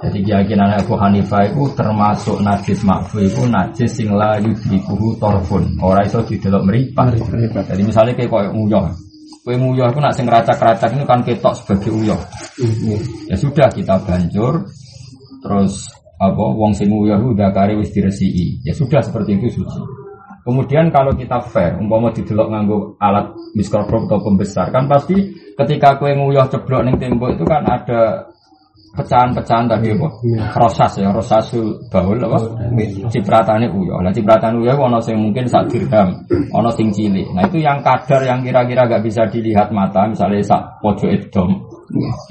Jadi 0.00 0.24
keyakinan 0.24 0.80
Abu 0.80 0.96
Hanifah 0.96 1.44
itu 1.44 1.68
termasuk 1.76 2.40
najis 2.40 2.80
makfu 2.80 3.28
itu 3.28 3.44
najis 3.44 3.92
sing 3.92 4.08
la 4.08 4.40
yudrikuhu 4.40 5.20
torfun. 5.20 5.76
Ora 5.84 6.00
iso 6.00 6.24
didelok 6.24 6.64
meripat. 6.64 7.12
Jadi 7.68 7.82
misalnya 7.84 8.16
kayak 8.16 8.32
koyo 8.32 8.50
uyah. 8.56 8.88
Kowe 9.46 9.54
uyah 9.54 9.94
itu 9.94 10.02
nak 10.02 10.10
sing 10.10 10.26
racak-racak 10.26 10.90
ini 10.90 11.06
kan 11.06 11.22
ketok 11.22 11.54
sebagai 11.54 11.94
uyah. 11.94 12.18
Ya 13.30 13.38
sudah 13.38 13.70
kita 13.70 13.94
banjur 14.02 14.66
terus 15.38 15.86
apa 16.18 16.42
wong 16.50 16.74
sing 16.74 16.90
itu 16.90 17.26
udah 17.30 17.54
kari 17.54 17.78
wis 17.78 17.94
diresiki. 17.94 18.58
Ya 18.66 18.74
sudah 18.74 18.98
seperti 18.98 19.38
itu 19.38 19.62
suci. 19.62 19.80
Kemudian 20.42 20.90
kalau 20.94 21.14
kita 21.14 21.42
fair, 21.46 21.78
umpama 21.78 22.10
didelok 22.10 22.50
nganggo 22.50 22.78
alat 23.02 23.34
mikroskop 23.58 24.06
atau 24.06 24.22
pembesar, 24.22 24.70
kan 24.70 24.86
pasti 24.86 25.34
ketika 25.58 25.98
kue 25.98 26.14
nguyah 26.14 26.46
ceblok 26.46 26.86
ning 26.86 26.98
tembok 27.02 27.34
itu 27.34 27.42
kan 27.42 27.66
ada 27.66 28.30
pecahan-pecahan 28.96 29.68
tadi 29.68 29.92
apa? 29.92 30.08
Rosas 30.56 30.92
ya, 30.96 31.12
rosasul 31.12 31.76
baul 31.92 32.16
apa? 32.16 32.40
Cipratane 33.12 33.68
uyah. 33.68 34.00
Lah 34.00 34.10
cipratane 34.10 34.56
uyah 34.56 34.74
ono 34.74 34.98
sing 34.98 35.20
mungkin 35.20 35.44
sak 35.44 35.68
dirham, 35.68 36.16
ono 36.50 36.72
sing 36.72 36.88
cilik. 36.90 37.28
Nah 37.36 37.44
itu 37.44 37.60
yang 37.60 37.84
kadar 37.84 38.24
yang 38.24 38.40
kira-kira 38.40 38.88
gak 38.88 39.04
bisa 39.04 39.28
dilihat 39.28 39.68
mata, 39.70 40.08
misalnya 40.08 40.40
sak 40.40 40.80
pojok 40.80 41.12
edom. 41.12 41.60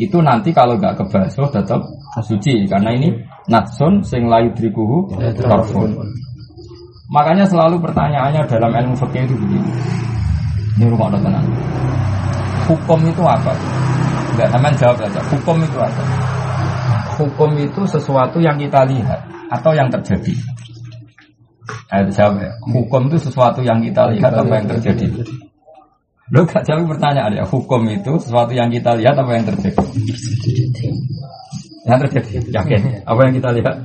Itu 0.01 0.19
nanti 0.19 0.49
kalau 0.51 0.75
gak 0.81 0.99
kebasuh 0.99 1.47
tetap 1.53 1.79
suci 2.25 2.65
karena 2.65 2.91
ini 2.91 3.13
natsun 3.47 4.01
sing 4.01 4.25
layu 4.25 4.49
drikuhu 4.57 5.13
torfun. 5.39 5.93
Makanya 7.13 7.45
selalu 7.45 7.77
pertanyaannya 7.85 8.49
dalam 8.49 8.73
ilmu 8.73 8.95
fikih 8.97 9.29
itu 9.29 9.35
begini. 9.37 9.69
Ini 10.75 10.89
rumah 10.89 11.13
tenang. 11.13 11.45
Hukum 12.65 12.99
itu 13.05 13.21
apa? 13.21 13.53
Enggak, 14.35 14.49
teman 14.51 14.73
jawab 14.75 14.97
saja. 14.99 15.21
Hukum 15.31 15.55
itu 15.61 15.77
apa? 15.79 16.03
Hukum 17.15 17.51
itu 17.55 17.81
sesuatu 17.87 18.37
yang 18.43 18.59
kita 18.59 18.83
lihat 18.87 19.23
atau 19.51 19.71
yang 19.71 19.87
terjadi. 19.87 20.35
Ayo 21.89 22.11
jawab 22.11 22.43
ya. 22.43 22.51
Hukum 22.69 23.07
itu 23.09 23.17
sesuatu 23.29 23.63
yang 23.63 23.79
kita 23.81 24.11
lihat 24.13 24.33
apa 24.35 24.53
yang 24.61 24.67
terjadi? 24.67 25.05
Lo 26.33 26.41
gak 26.49 26.65
jawab 26.65 26.89
pertanyaan 26.97 27.37
ya. 27.37 27.43
Hukum 27.45 27.85
itu 27.87 28.17
sesuatu 28.17 28.51
yang 28.51 28.73
kita 28.73 28.97
lihat 28.97 29.13
apa 29.13 29.31
yang 29.37 29.45
terjadi? 29.45 29.77
Yang 31.85 31.99
terjadi, 32.09 32.49
yakin. 32.49 32.81
Apa 33.05 33.19
yang 33.29 33.33
kita 33.37 33.49
lihat? 33.53 33.75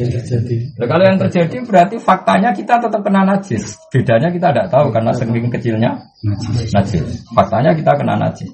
Yang 0.00 0.12
terjadi. 0.24 0.56
Nah, 0.80 0.86
kalau 0.88 1.04
yang 1.04 1.18
terjadi 1.20 1.56
berarti 1.68 1.96
faktanya 2.00 2.50
kita 2.56 2.80
tetap 2.80 3.00
kena 3.04 3.28
najis. 3.28 3.76
Bedanya 3.92 4.32
kita 4.32 4.56
tidak 4.56 4.72
tahu 4.72 4.88
karena 4.88 5.12
sering 5.12 5.52
kecilnya 5.52 5.90
najis. 6.72 7.28
Faktanya 7.36 7.76
kita 7.76 7.92
kena 7.92 8.16
najis. 8.16 8.48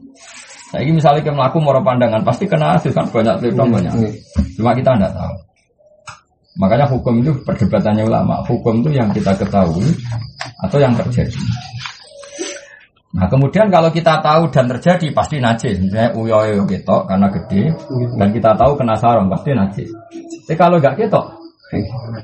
Nah, 0.72 0.80
ini 0.80 0.96
misalnya 0.96 1.20
kita 1.20 1.36
melakukan 1.36 1.62
moro 1.62 1.80
pandangan 1.84 2.24
pasti 2.24 2.48
kena 2.48 2.80
najis 2.80 2.96
kan 2.96 3.04
banyak 3.12 3.44
telitong 3.44 3.68
banyak. 3.68 3.92
Cuma 4.56 4.72
kita 4.72 4.96
tidak 4.96 5.12
tahu. 5.12 5.34
Makanya 6.60 6.86
hukum 6.88 7.20
itu 7.20 7.32
perdebatannya 7.44 8.04
ulama. 8.04 8.40
Hukum 8.44 8.80
itu 8.84 8.96
yang 8.96 9.08
kita 9.12 9.36
ketahui 9.36 9.88
atau 10.64 10.78
yang 10.80 10.92
terjadi. 10.96 11.40
Nah 13.12 13.28
kemudian 13.28 13.68
kalau 13.68 13.92
kita 13.92 14.24
tahu 14.24 14.48
dan 14.48 14.68
terjadi 14.72 15.12
pasti 15.12 15.36
najis. 15.40 15.76
Misalnya 15.76 16.16
uyoyo 16.16 16.64
ketok 16.64 17.08
karena 17.08 17.28
gede 17.28 17.62
dan 18.16 18.28
kita 18.32 18.56
tahu 18.56 18.72
kena 18.76 18.96
sarung 18.96 19.28
pasti 19.28 19.52
najis. 19.52 19.90
Tapi 20.48 20.56
kalau 20.56 20.80
nggak 20.80 20.96
ketok 20.96 21.26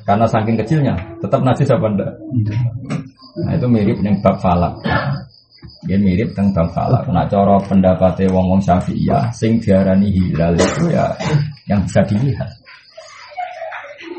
karena 0.05 0.25
saking 0.29 0.57
kecilnya 0.61 0.95
tetap 1.21 1.41
najis 1.45 1.69
apa 1.73 1.87
enggak? 1.89 2.13
Nah 3.45 3.53
itu 3.57 3.67
mirip 3.69 3.97
dengan 4.01 4.21
bab 4.21 4.37
falak. 4.41 4.77
Dia 5.87 5.99
mirip 6.01 6.35
dengan 6.35 6.53
bab 6.55 6.69
falak. 6.75 7.05
Nah 7.09 7.25
coro 7.31 7.57
pendapatnya 7.65 8.29
wong 8.33 8.47
wong 8.57 8.61
syafi'iyah 8.61 9.31
sing 9.33 9.63
diarani 9.63 10.09
hilal 10.11 10.55
itu 10.59 10.91
ya 10.91 11.13
yang 11.69 11.85
bisa 11.85 12.01
dilihat. 12.05 12.51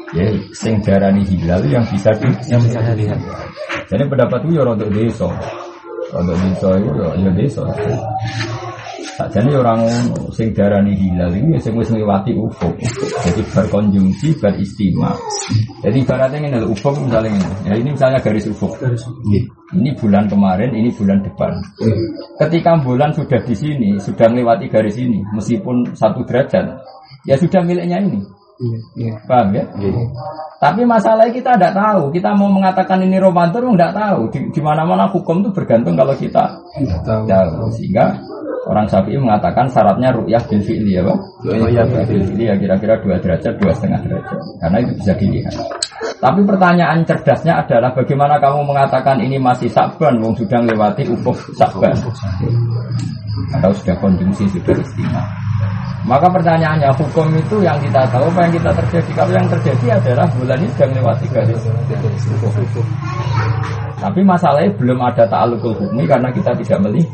Ya, 0.10 0.26
sing 0.58 0.82
diarani 0.82 1.22
hilal 1.22 1.62
yang 1.70 1.86
bisa 1.86 2.10
di, 2.18 2.30
yang 2.50 2.62
bisa 2.66 2.82
dilihat. 2.82 3.20
Jadi 3.90 4.04
pendapat 4.10 4.40
itu 4.46 4.58
ya 4.58 4.64
untuk 4.66 4.90
desa. 4.90 5.30
Kalau 6.10 6.34
desa 6.34 6.70
itu 6.82 6.92
ya, 6.98 7.08
ya 7.14 7.32
desa. 7.38 7.64
Tak 9.20 9.36
jadi 9.36 9.52
orang 9.60 9.84
sing 10.32 10.56
darani 10.56 10.96
hilal 10.96 11.28
ini 11.36 11.60
sing 11.60 11.76
wis 11.76 11.92
ngliwati 11.92 12.32
ufuk. 12.40 12.72
Jadi 13.28 13.44
berkonjungsi, 13.52 14.32
beristima. 14.40 15.12
Jadi 15.84 16.08
ibaratnya 16.08 16.40
ini 16.40 16.64
ufuk 16.64 16.96
misalnya 17.04 17.36
ini. 17.36 17.44
Ya 17.68 17.74
ini 17.76 17.90
misalnya 17.92 18.24
garis 18.24 18.48
ufuk. 18.48 18.80
Ini 19.70 19.94
bulan 20.02 20.26
kemarin, 20.26 20.74
ini 20.74 20.90
bulan 20.90 21.22
depan. 21.22 21.62
Ketika 22.42 22.82
bulan 22.82 23.14
sudah 23.14 23.38
di 23.46 23.54
sini, 23.54 23.90
sudah 24.02 24.26
melewati 24.26 24.66
garis 24.66 24.98
ini, 24.98 25.22
meskipun 25.30 25.94
satu 25.94 26.26
derajat, 26.26 26.82
ya 27.30 27.38
sudah 27.38 27.62
miliknya 27.62 28.02
ini. 28.02 28.26
Paham 29.30 29.56
ya? 29.56 29.64
Tapi 30.60 30.84
masalahnya 30.84 31.32
kita 31.32 31.56
tidak 31.56 31.72
tahu. 31.72 32.12
Kita 32.12 32.36
mau 32.36 32.52
mengatakan 32.52 33.00
ini 33.00 33.16
Ramadan, 33.16 33.72
tidak 33.72 33.96
tahu. 33.96 34.22
Di, 34.36 34.40
di 34.52 34.60
mana-mana 34.60 35.08
hukum 35.08 35.40
itu 35.40 35.50
bergantung 35.56 35.96
kalau 35.96 36.12
kita 36.12 36.60
tahu. 37.08 37.24
tahu. 37.24 37.72
Sehingga 37.72 38.20
orang 38.68 38.86
Syafi'i 38.90 39.16
mengatakan 39.16 39.70
syaratnya 39.72 40.12
ru'yah 40.12 40.44
bil 40.50 40.60
fi'li 40.60 41.00
ya, 41.00 41.04
Pak? 41.06 41.18
Ru'yah 41.48 41.86
bil 41.88 42.04
fi'li 42.04 42.44
ya 42.50 42.56
kira-kira 42.60 43.00
dua 43.00 43.16
derajat, 43.22 43.54
dua 43.56 43.72
setengah 43.72 44.00
derajat. 44.04 44.40
Karena 44.60 44.78
itu 44.84 44.92
bisa 45.00 45.14
dilihat. 45.16 45.56
Tapi 46.20 46.42
pertanyaan 46.44 47.00
cerdasnya 47.08 47.64
adalah 47.64 47.96
bagaimana 47.96 48.36
kamu 48.44 48.68
mengatakan 48.68 49.24
ini 49.24 49.40
masih 49.40 49.72
sakban, 49.72 50.20
wong 50.20 50.36
sudah 50.36 50.60
melewati 50.60 51.08
ufuk 51.08 51.36
sakban. 51.56 51.96
Atau 53.56 53.72
sudah 53.72 53.96
konsumsi, 54.04 54.44
sudah 54.52 54.76
istimewa. 54.76 55.24
Maka 56.08 56.32
pertanyaannya 56.32 56.90
hukum 56.96 57.28
itu 57.36 57.60
yang 57.60 57.76
kita 57.84 58.08
tahu 58.08 58.32
apa 58.32 58.48
yang 58.48 58.54
kita 58.56 58.72
terjadi? 58.72 59.12
Kalau 59.20 59.34
yang 59.36 59.48
terjadi 59.52 59.86
adalah 60.00 60.26
bulan 60.32 60.58
ini 60.64 60.70
sudah 60.72 60.88
melewati 60.96 61.28
garis 61.28 61.64
Tapi 64.00 64.22
masalahnya 64.24 64.72
belum 64.80 65.00
ada 65.04 65.28
ta'alukul 65.28 65.76
hukmi 65.76 66.08
karena 66.08 66.32
kita 66.32 66.56
tidak 66.64 66.80
melihat. 66.88 67.12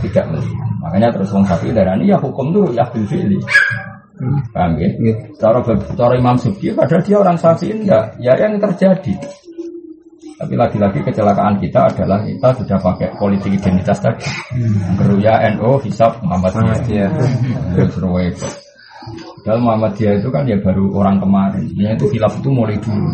Tidak 0.00 0.24
melihat. 0.32 0.68
Makanya 0.80 1.08
terus 1.12 1.28
orang 1.36 1.46
sapi 1.52 1.68
darah 1.72 1.94
ini 2.00 2.12
ya 2.12 2.16
hukum 2.16 2.48
itu 2.52 2.62
ya 2.72 2.84
bil 2.88 3.04
fi'li. 3.04 3.38
Paham 4.54 4.78
ya? 4.78 4.88
Cara, 5.36 5.58
cara 5.98 6.14
Imam 6.16 6.38
Subki 6.38 6.72
padahal 6.72 7.02
dia 7.02 7.18
orang 7.18 7.34
sapi 7.34 7.74
enggak 7.74 8.14
Ya 8.22 8.30
yang 8.38 8.62
terjadi 8.62 9.10
tapi 10.44 10.60
lagi-lagi 10.60 11.00
kecelakaan 11.00 11.56
kita 11.56 11.88
adalah 11.88 12.20
kita 12.20 12.52
sudah 12.60 12.76
pakai 12.76 13.08
politik 13.16 13.56
identitas 13.56 13.96
tadi. 13.96 14.28
Keruya 15.00 15.40
NO, 15.56 15.80
hisap 15.80 16.20
Muhammadiyah. 16.20 17.08
Terus 17.72 17.96
repot. 17.96 18.52
Padahal 19.40 19.60
Muhammadiyah 19.64 20.20
itu 20.20 20.28
kan 20.28 20.44
ya 20.44 20.60
baru 20.60 20.92
orang 21.00 21.16
kemarin. 21.16 21.64
Ya 21.80 21.96
itu 21.96 22.12
hilaf 22.12 22.36
itu 22.36 22.52
mulai 22.52 22.76
dulu. 22.76 23.08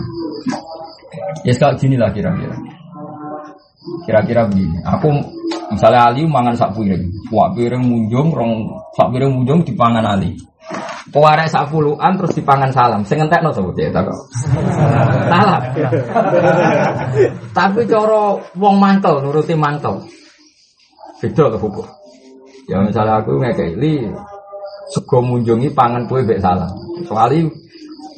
Ya 1.47 1.55
sekali 1.55 1.79
gini 1.79 1.95
lah 1.95 2.11
kira-kira. 2.11 2.59
Kira-kira 4.11 4.51
begini. 4.51 4.83
Aku 4.91 5.15
misalnya 5.71 6.11
Ali 6.11 6.27
mangan 6.27 6.59
sak 6.59 6.75
piring. 6.75 7.31
Wah 7.31 7.55
piring 7.55 7.87
munjung, 7.87 8.35
rong 8.35 8.75
sak 8.99 9.07
piring 9.15 9.39
munjung 9.39 9.63
dipangan 9.63 10.03
Ali. 10.03 10.35
Pewarai 11.11 11.51
sak 11.51 11.75
puluhan 11.75 12.15
terus 12.23 12.39
dipangan 12.39 12.71
salam. 12.71 13.03
Sing 13.03 13.19
entekno 13.19 13.51
sapa 13.51 13.75
cek 13.75 13.91
tak 13.91 14.07
Salam. 15.27 15.63
Tapi 17.51 17.81
cara 17.91 18.39
wong 18.55 18.77
mantel 18.79 19.19
nuruti 19.19 19.59
mantel. 19.59 20.07
Beda 21.19 21.51
ke 21.51 21.59
hukum. 21.59 21.87
Ya 22.71 22.79
misalnya 22.87 23.19
aku 23.19 23.43
ngekei 23.43 23.75
li 23.75 24.07
sego 24.95 25.19
munjungi 25.19 25.75
pangan 25.75 26.07
kue 26.07 26.23
bek 26.23 26.39
salam. 26.39 26.71
Soalnya 27.03 27.51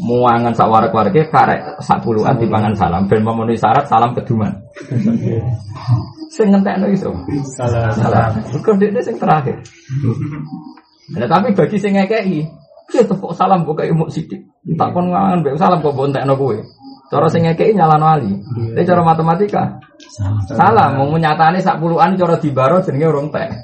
muangan 0.04 0.52
sak 0.52 0.68
warak-warake 0.68 1.32
karek 1.32 1.80
sak 1.80 2.04
puluhan 2.04 2.36
dipangan 2.36 2.76
salam 2.76 3.08
ben 3.08 3.24
memenuhi 3.24 3.56
syarat 3.56 3.88
salam 3.88 4.12
keduman. 4.12 4.52
Sing 6.28 6.52
ngentekno 6.52 6.92
iso. 6.92 7.08
Salam. 7.56 7.92
Salam. 7.96 8.30
Kok 8.60 8.76
dekne 8.76 9.00
sing 9.00 9.16
terakhir. 9.16 9.64
Nah, 11.12 11.28
tapi 11.28 11.56
bagi 11.56 11.76
sing 11.80 11.96
ngekei 11.96 12.61
Ya 12.92 13.08
kok 13.08 13.32
salam 13.32 13.64
kok 13.64 13.80
kayak 13.80 13.96
mau 13.96 14.12
sidik. 14.12 14.44
Tak 14.76 14.92
kon 14.92 15.08
ngangan 15.08 15.40
mbek 15.40 15.56
salam 15.56 15.80
kok 15.80 15.96
bontekno 15.96 16.36
kowe. 16.36 16.60
Cara 17.12 17.28
sing 17.28 17.44
ngekeki 17.44 17.76
nyalano 17.76 18.08
ali. 18.08 18.32
Tapi 18.72 18.88
cara 18.88 19.04
matematika 19.04 19.76
salah 20.52 20.92
mau 20.96 21.16
nyatane 21.16 21.62
sak 21.62 21.80
puluhan 21.80 22.16
cara 22.16 22.36
dibaro 22.40 22.80
jenenge 22.84 23.06
urung 23.08 23.30
tek. 23.32 23.50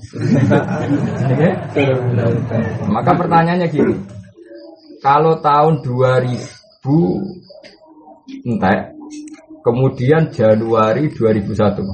Maka 2.94 3.12
pertanyaannya 3.16 3.68
gini. 3.68 3.94
Kalau 4.98 5.38
tahun 5.44 5.86
2000 5.86 8.48
entek 8.48 8.96
kemudian 9.62 10.32
Januari 10.32 11.12
2001. 11.12 11.84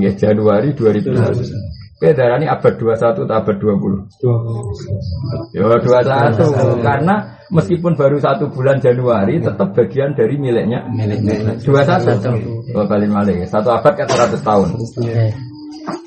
Ya 0.00 0.10
Januari 0.16 0.72
2001. 0.72 1.81
Beda 2.02 2.34
ini 2.34 2.50
abad 2.50 2.74
21 2.82 2.98
atau 2.98 3.30
abad 3.30 3.56
20? 3.62 4.10
20. 4.18 5.54
Ya 5.54 5.70
21 5.70 6.82
karena 6.82 7.38
meskipun 7.54 7.94
baru 7.94 8.18
satu 8.18 8.50
bulan 8.50 8.82
Januari 8.82 9.38
tetap 9.38 9.70
bagian 9.70 10.10
dari 10.18 10.34
miliknya 10.34 10.82
miliknya 10.90 11.54
21. 11.62 12.74
Oh, 12.74 12.82
balik 12.90 13.06
malik. 13.06 13.46
Satu 13.46 13.70
abad 13.70 13.94
kan 13.94 14.10
100 14.10 14.34
tahun. 14.42 14.68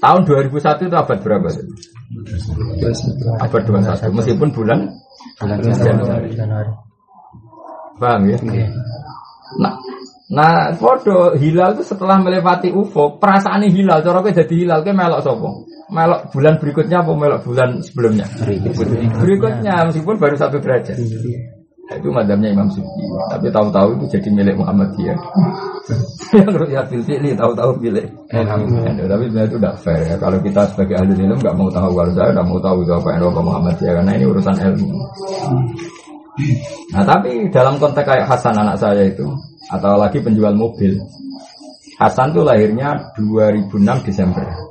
Tahun 0.04 0.22
2001 0.28 0.92
itu 0.92 0.98
abad 1.00 1.18
berapa? 1.24 1.48
Abad 3.40 3.62
21 3.64 4.20
meskipun 4.20 4.52
bulan 4.52 4.92
Bulan 5.40 5.60
Januari. 5.64 6.30
Januari. 6.32 6.72
Paham 8.00 8.22
ya? 8.28 8.38
Nah, 9.60 9.74
nah 10.32 10.54
foto 10.76 11.36
hilal 11.36 11.80
itu 11.80 11.84
setelah 11.88 12.20
melewati 12.20 12.72
ufuk, 12.72 13.20
perasaan 13.20 13.64
hilal, 13.68 14.04
cara 14.04 14.20
kowe 14.20 14.32
jadi 14.32 14.56
hilal, 14.56 14.84
kowe 14.84 14.96
melok 14.96 15.24
sapa? 15.24 15.50
Melok 15.86 16.34
bulan 16.34 16.58
berikutnya 16.58 16.98
apa 17.06 17.12
melok 17.14 17.42
bulan 17.46 17.70
sebelumnya? 17.86 18.26
Berikutnya 19.22 19.86
meskipun 19.86 20.18
baru 20.18 20.36
satu 20.38 20.58
derajat. 20.58 20.98
Nah, 21.86 22.02
itu 22.02 22.10
madamnya 22.10 22.50
Imam 22.50 22.66
Sufi. 22.74 23.06
Tapi 23.30 23.54
tahu-tahu 23.54 23.94
itu 24.02 24.18
jadi 24.18 24.30
milik 24.34 24.58
Muhammadiyah. 24.58 25.20
Yang 26.34 26.74
ya 26.74 26.82
pilih 26.90 27.38
tahu-tahu 27.38 27.78
milik. 27.78 28.10
Tapi 28.34 28.66
sebenarnya 29.30 29.46
itu 29.46 29.58
tidak 29.62 29.76
fair 29.86 30.02
ya. 30.02 30.16
Kalau 30.18 30.38
kita 30.42 30.66
sebagai 30.74 30.98
ahli 30.98 31.14
ilmu 31.14 31.38
nggak 31.38 31.54
mau 31.54 31.70
tahu, 31.70 31.94
kalau 31.94 32.12
saya 32.18 32.34
nggak 32.34 32.48
mau 32.50 32.58
tahu 32.58 32.78
itu 32.82 32.94
apa 32.98 33.10
apa 33.22 33.42
Muhammadiyah 33.46 33.94
karena 34.02 34.12
ini 34.18 34.26
urusan 34.26 34.56
ilmu. 34.58 34.98
Nah 36.98 37.04
tapi 37.06 37.32
dalam 37.54 37.78
konteks 37.78 38.04
kayak 38.10 38.28
Hasan 38.34 38.58
anak 38.58 38.82
saya 38.82 39.06
itu 39.06 39.30
atau 39.70 39.94
lagi 40.02 40.18
penjual 40.26 40.58
mobil, 40.58 40.98
Hasan 42.02 42.34
tuh 42.34 42.42
lahirnya 42.42 43.14
2006 43.14 43.70
Desember. 44.10 44.65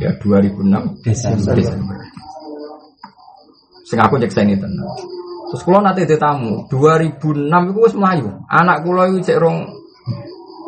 Ya 0.00 0.16
2006 0.16 1.04
Desember. 1.04 1.52
Desember. 1.52 1.98
Sing 3.84 3.98
aku 4.00 4.16
cek 4.16 4.32
saya 4.32 4.56
tenang. 4.56 4.96
Terus 5.50 5.62
kalau 5.66 5.82
nanti 5.82 6.08
tamu 6.16 6.64
2006 6.72 7.50
itu 7.50 7.80
wis 7.84 7.94
melayu. 7.98 8.32
Anak 8.48 8.86
kula 8.86 9.12
itu 9.12 9.20
cek 9.28 9.38
rong 9.38 9.76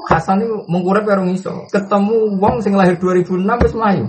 Hasan 0.02 0.42
itu 0.42 0.66
mengkurep 0.66 1.06
rong 1.06 1.30
iso. 1.32 1.64
Ketemu 1.70 2.36
wong 2.42 2.58
sing 2.60 2.74
lahir 2.74 2.98
2006 2.98 3.46
wis 3.62 3.74
melayu. 3.78 4.04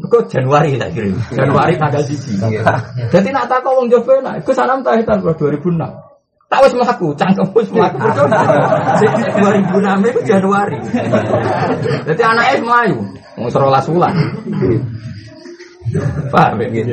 Kok 0.00 0.28
Januari 0.32 0.80
tak 0.80 0.96
kirim. 0.96 1.16
Januari 1.32 1.74
tanggal 1.76 2.04
siji. 2.04 2.36
Jadi 3.10 3.28
nak 3.32 3.48
tak 3.48 3.64
wong 3.64 3.88
Jawa 3.88 4.20
nak 4.22 4.34
iku 4.44 4.52
sanam 4.52 4.84
ta 4.84 4.96
hitan 4.96 5.20
2006. 5.24 6.09
Tak 6.50 6.66
wis 6.66 6.74
mlaku, 6.74 7.14
cangkem 7.14 7.46
wis 7.54 7.70
mlaku. 7.70 8.10
Sing 8.98 9.10
2006 9.38 10.10
itu 10.10 10.20
Januari. 10.26 10.78
Jadi 12.10 12.22
anaknya 12.26 12.58
melayu. 12.58 12.98
Wong 13.38 13.46
11 13.46 13.86
wulan. 13.94 14.14
Paham 16.34 16.58
ya 16.58 16.66
gitu. 16.74 16.90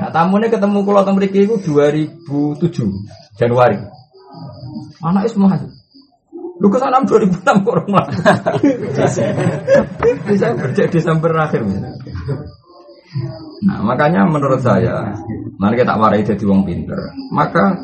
Nah, 0.00 0.12
tamunya 0.12 0.52
ketemu 0.52 0.78
kalau 0.84 1.04
teng 1.04 1.16
mriki 1.16 1.48
iku 1.48 1.56
2007 1.56 3.40
Januari. 3.40 3.80
Anaknya 5.00 5.30
semua 5.32 5.56
Lu 6.60 6.68
ke 6.68 6.76
sana 6.76 7.00
2006 7.00 7.40
kok 7.40 7.72
orang 7.72 7.88
melaku. 7.88 8.12
Bisa 10.28 10.52
kerja 10.52 10.84
Desember 10.92 11.32
akhir. 11.32 11.64
Nah, 13.64 13.80
makanya 13.80 14.28
menurut 14.28 14.60
saya, 14.60 15.16
mari 15.56 15.80
kita 15.80 15.96
warai 15.96 16.20
jadi 16.20 16.44
wong 16.44 16.68
pinter. 16.68 17.16
Maka 17.32 17.80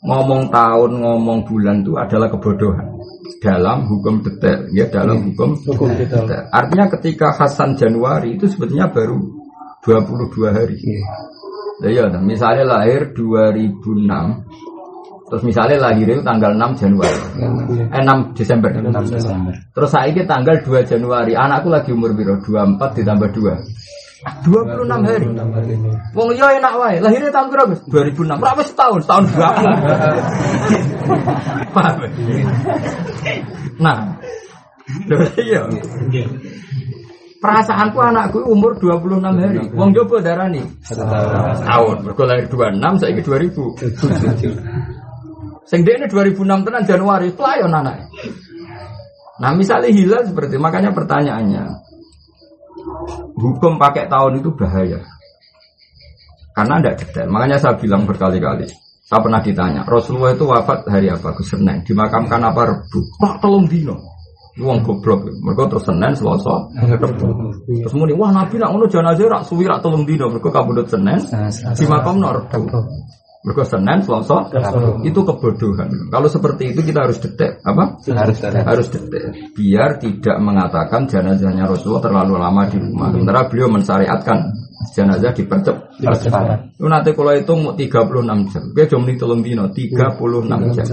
ngomong 0.00 0.48
tahun, 0.48 0.90
ngomong 1.00 1.44
bulan 1.44 1.84
itu 1.84 1.92
adalah 1.96 2.32
kebodohan 2.32 2.88
dalam 3.40 3.88
hukum 3.88 4.20
detail, 4.24 4.68
ya 4.72 4.88
dalam 4.88 5.32
hukum, 5.32 5.56
detail. 5.96 6.26
Artinya 6.52 6.86
ketika 6.98 7.32
Hasan 7.36 7.76
Januari 7.76 8.36
itu 8.36 8.48
sebetulnya 8.48 8.88
baru 8.92 9.16
22 9.84 10.50
hari. 10.52 10.76
Ya, 11.80 12.04
ya, 12.04 12.20
misalnya 12.20 12.76
lahir 12.76 13.16
2006, 13.16 13.80
terus 15.32 15.42
misalnya 15.48 15.88
lahir 15.88 16.04
itu 16.12 16.20
tanggal 16.20 16.52
6 16.52 16.76
Januari, 16.76 17.20
eh 17.88 18.02
6 18.04 18.36
Desember. 18.36 18.68
6 18.76 18.92
Desember. 19.08 19.54
Terus 19.72 19.88
saya 19.88 20.12
ini 20.12 20.28
tanggal 20.28 20.60
2 20.60 20.84
Januari, 20.84 21.32
anakku 21.32 21.72
lagi 21.72 21.96
umur 21.96 22.12
biro 22.12 22.36
24 22.44 23.00
ditambah 23.00 23.32
2. 23.32 23.56
26 24.20 25.08
hari. 25.08 25.32
Wong 26.12 26.28
yo 26.36 26.44
enak 26.44 26.76
wae. 26.76 27.00
Lahirnya 27.00 27.32
tahun 27.32 27.48
berapa? 27.48 27.72
2006. 27.88 28.36
Berapa 28.36 28.60
setahun? 28.68 29.00
Setahun 29.08 29.24
berapa? 29.32 29.64
Paham? 31.72 32.04
Nah. 33.80 34.20
Iya. 35.40 35.64
Perasaanku 37.40 37.96
anakku 37.96 38.44
umur 38.44 38.76
26 38.76 39.24
hari. 39.24 39.72
Wong 39.72 39.96
coba 39.96 40.20
darani. 40.20 40.68
Setahun. 40.84 42.04
Mergo 42.04 42.28
lahir 42.28 42.44
26, 42.52 43.00
saiki 43.00 43.24
2000. 43.24 45.64
Sing 45.64 45.80
ini 45.86 46.06
2006 46.10 46.66
tenan 46.68 46.84
Januari, 46.84 47.32
pelayon 47.32 47.72
anak. 47.72 48.04
Nah 49.40 49.56
misalnya 49.56 49.88
hilal 49.88 50.28
seperti 50.28 50.60
makanya 50.60 50.92
pertanyaannya 50.92 51.88
hukum 53.40 53.80
pakai 53.80 54.06
tahun 54.06 54.44
itu 54.44 54.52
bahaya 54.52 55.00
karena 56.60 56.76
tidak 56.82 56.94
detail. 57.00 57.28
Makanya 57.30 57.56
saya 57.56 57.74
bilang 57.78 58.04
berkali-kali. 58.04 58.68
Saya 59.06 59.26
pernah 59.26 59.42
ditanya, 59.42 59.82
Rasulullah 59.90 60.30
itu 60.30 60.46
wafat 60.46 60.86
hari 60.86 61.10
apa? 61.10 61.34
Ke 61.34 61.42
Senin. 61.42 61.82
Dimakamkan 61.82 62.46
apa? 62.46 62.62
Rebu. 62.68 63.00
Pak 63.18 63.42
tolong 63.42 63.66
dino. 63.66 63.98
Uang 64.60 64.86
goblok. 64.86 65.26
Mereka 65.26 65.66
terus 65.66 65.88
Senin, 65.88 66.12
Selasa, 66.14 66.70
Rebu. 66.78 67.26
Terus 67.64 67.94
muni, 67.96 68.14
wah 68.14 68.30
Nabi 68.30 68.60
nak 68.60 68.70
ngono 68.70 68.86
jenazah 68.86 69.26
rak 69.26 69.42
suwi 69.48 69.66
rak 69.66 69.82
tolong 69.82 70.06
dino. 70.06 70.30
Mereka 70.30 70.50
kabudut 70.54 70.86
Senin, 70.86 71.18
dimakam 71.74 72.22
nak 72.22 72.46
Rebu. 72.54 72.70
Mereka 73.40 73.64
Senin, 73.64 74.04
Selasa, 74.04 74.52
itu 75.00 75.20
kebodohan. 75.24 75.88
Kalau 76.12 76.28
seperti 76.28 76.76
itu 76.76 76.84
kita 76.84 77.08
harus 77.08 77.24
detek, 77.24 77.64
apa? 77.64 77.96
Harus 78.12 78.36
harus 78.68 78.86
detek. 78.92 79.56
Biar 79.56 79.96
tidak 79.96 80.36
mengatakan 80.44 81.08
jenazahnya 81.08 81.64
Rasulullah 81.64 82.04
terlalu 82.04 82.36
lama 82.36 82.68
di 82.68 82.76
rumah. 82.76 83.08
Sementara 83.08 83.48
beliau 83.48 83.72
mensyariatkan 83.72 84.38
jenazah 84.92 85.32
dipercepat. 85.32 85.80
Itu 86.76 86.84
nanti 86.84 87.16
kalau 87.16 87.32
itu 87.32 87.52
mau 87.56 87.72
36 87.72 88.52
jam. 88.52 88.62
Oke, 88.76 88.82
jam 88.84 89.00
ini 89.08 89.16
tolong 89.16 89.40
dino 89.40 89.64
36 89.72 90.76
jam. 90.76 90.86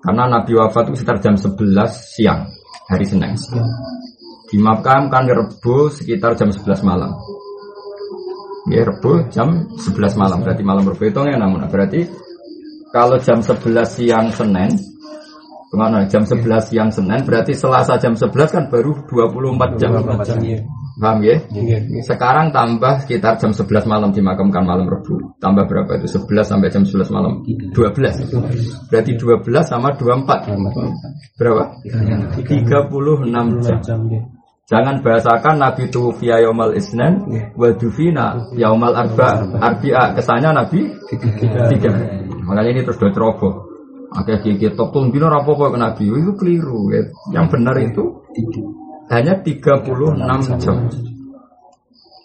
Karena 0.00 0.24
Nabi 0.30 0.52
wafat 0.54 0.94
itu 0.94 1.02
sekitar 1.02 1.18
jam 1.18 1.34
11 1.34 2.14
siang 2.14 2.46
hari 2.86 3.06
Senin. 3.10 3.34
Dimakamkan 4.50 5.26
Rebo 5.26 5.90
sekitar 5.90 6.38
jam 6.38 6.54
11 6.54 6.86
malam. 6.86 7.14
Ya 8.70 8.86
Rebo 8.86 9.26
jam 9.34 9.66
11 9.74 10.14
malam 10.14 10.46
berarti 10.46 10.62
malam 10.62 10.86
Rebo 10.86 11.02
itu 11.02 11.20
ya 11.26 11.36
namun 11.36 11.66
berarti 11.66 12.06
kalau 12.94 13.18
jam 13.18 13.42
11 13.42 13.66
siang 13.86 14.30
Senin 14.30 14.70
Ke 15.70 15.78
mana? 15.78 16.02
Jam 16.10 16.26
11 16.26 16.42
siang 16.66 16.90
Senin 16.90 17.22
berarti 17.22 17.54
Selasa 17.54 17.94
jam 17.94 18.18
11 18.18 18.34
kan 18.50 18.64
baru 18.66 19.06
24 19.06 19.78
jam. 19.78 19.90
Paham 21.00 21.22
ya? 21.22 21.38
Sekarang 22.02 22.50
tambah 22.50 23.06
sekitar 23.06 23.38
jam 23.38 23.54
11 23.54 23.86
malam 23.86 24.10
dimakamkan 24.10 24.66
malam 24.66 24.90
Rebu. 24.90 25.38
Tambah 25.38 25.70
berapa 25.70 26.02
itu? 26.02 26.18
11 26.18 26.42
sampai 26.42 26.74
jam 26.74 26.82
11 26.82 27.14
malam. 27.14 27.46
12. 27.46 28.90
Berarti 28.90 29.10
12 29.14 29.62
sama 29.62 29.94
24. 29.94 30.50
Berapa? 31.38 31.64
36 32.34 33.62
jam. 33.62 33.78
Jangan 34.70 35.02
bahasakan 35.02 35.58
Nabi 35.58 35.90
itu 35.90 36.14
via 36.22 36.38
yaumal 36.46 36.70
isnen 36.78 37.26
wa 37.58 37.74
dufina 37.74 38.38
yaumal 38.54 38.94
arba 38.94 39.42
arbia 39.58 40.14
kesannya 40.14 40.54
Nabi 40.54 40.86
tiga. 41.10 41.90
Makanya 42.46 42.70
ini 42.70 42.80
terus 42.86 43.02
dua 43.02 43.10
ceroboh. 43.10 43.66
Oke, 44.14 44.38
gigi 44.46 44.70
top 44.78 44.94
tuh 44.94 45.10
bino 45.10 45.26
rapopo 45.26 45.74
ke 45.74 45.78
Nabi 45.78 46.06
itu 46.06 46.32
keliru. 46.38 46.86
Ya. 46.94 47.02
Yang 47.34 47.46
benar 47.50 47.74
itu 47.82 48.22
hanya 49.10 49.42
36 49.42 50.62
jam. 50.62 50.86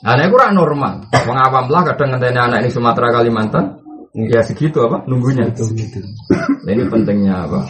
Nah, 0.06 0.14
ini 0.14 0.30
kurang 0.30 0.54
normal. 0.54 1.10
Wong 1.26 1.38
awam 1.38 1.66
lah 1.66 1.82
kadang 1.82 2.14
ngenteni 2.14 2.38
anak 2.38 2.62
ini 2.62 2.70
Sumatera 2.70 3.10
Kalimantan. 3.10 3.82
Ya 4.14 4.46
segitu 4.46 4.86
apa 4.86 5.02
nunggunya. 5.10 5.50
Nah, 5.50 6.72
ini 6.72 6.86
pentingnya 6.86 7.50
apa? 7.50 7.66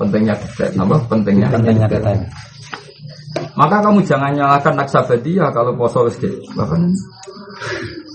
Pentingnya 0.00 0.32
detek, 0.32 0.74
apa? 0.80 0.96
Pentingnya 1.12 1.52
Pentingnya 1.52 1.86
detail. 1.92 2.24
Maka 3.54 3.76
kamu 3.82 4.02
jangan 4.06 4.34
nyalakan 4.34 4.74
Naksabadiyah 4.78 5.50
kalau 5.50 5.74
poso 5.74 6.06
wis. 6.06 6.18
Bahkan 6.54 6.80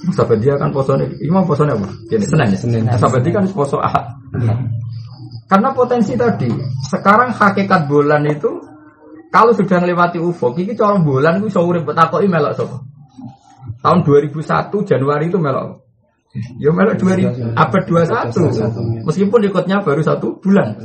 Naksabadiyah 0.08 0.56
kan 0.60 0.72
poso 0.72 0.96
ini, 0.96 1.12
imam 1.28 1.44
poso 1.44 1.68
apa? 1.68 1.88
Gini, 2.08 2.24
Senin 2.24 2.56
ya? 2.56 2.58
Senin. 2.60 2.84
Naksabadiyah 2.88 3.36
kan 3.40 3.46
poso 3.52 3.78
ahad. 3.80 4.16
Karena 5.50 5.74
potensi 5.74 6.14
tadi, 6.14 6.52
sekarang 6.86 7.34
hakikat 7.34 7.90
bulan 7.90 8.22
itu 8.30 8.70
kalau 9.30 9.54
sudah 9.54 9.78
melewati 9.82 10.18
ufuk, 10.18 10.58
ini 10.58 10.74
cara 10.74 10.98
bulan 10.98 11.38
itu 11.38 11.54
bisa 11.54 11.62
urip 11.62 11.86
betakoki 11.86 12.26
melok 12.26 12.54
sapa? 12.58 12.82
Tahun 13.80 14.00
2001 14.02 14.90
Januari 14.90 15.30
itu 15.30 15.38
melok. 15.38 15.86
Ya 16.58 16.70
melok 16.74 16.98
2000 16.98 17.58
abad 17.58 17.84
21. 17.86 19.06
Meskipun 19.06 19.40
ikutnya 19.50 19.82
baru 19.86 20.02
satu 20.02 20.42
bulan. 20.42 20.78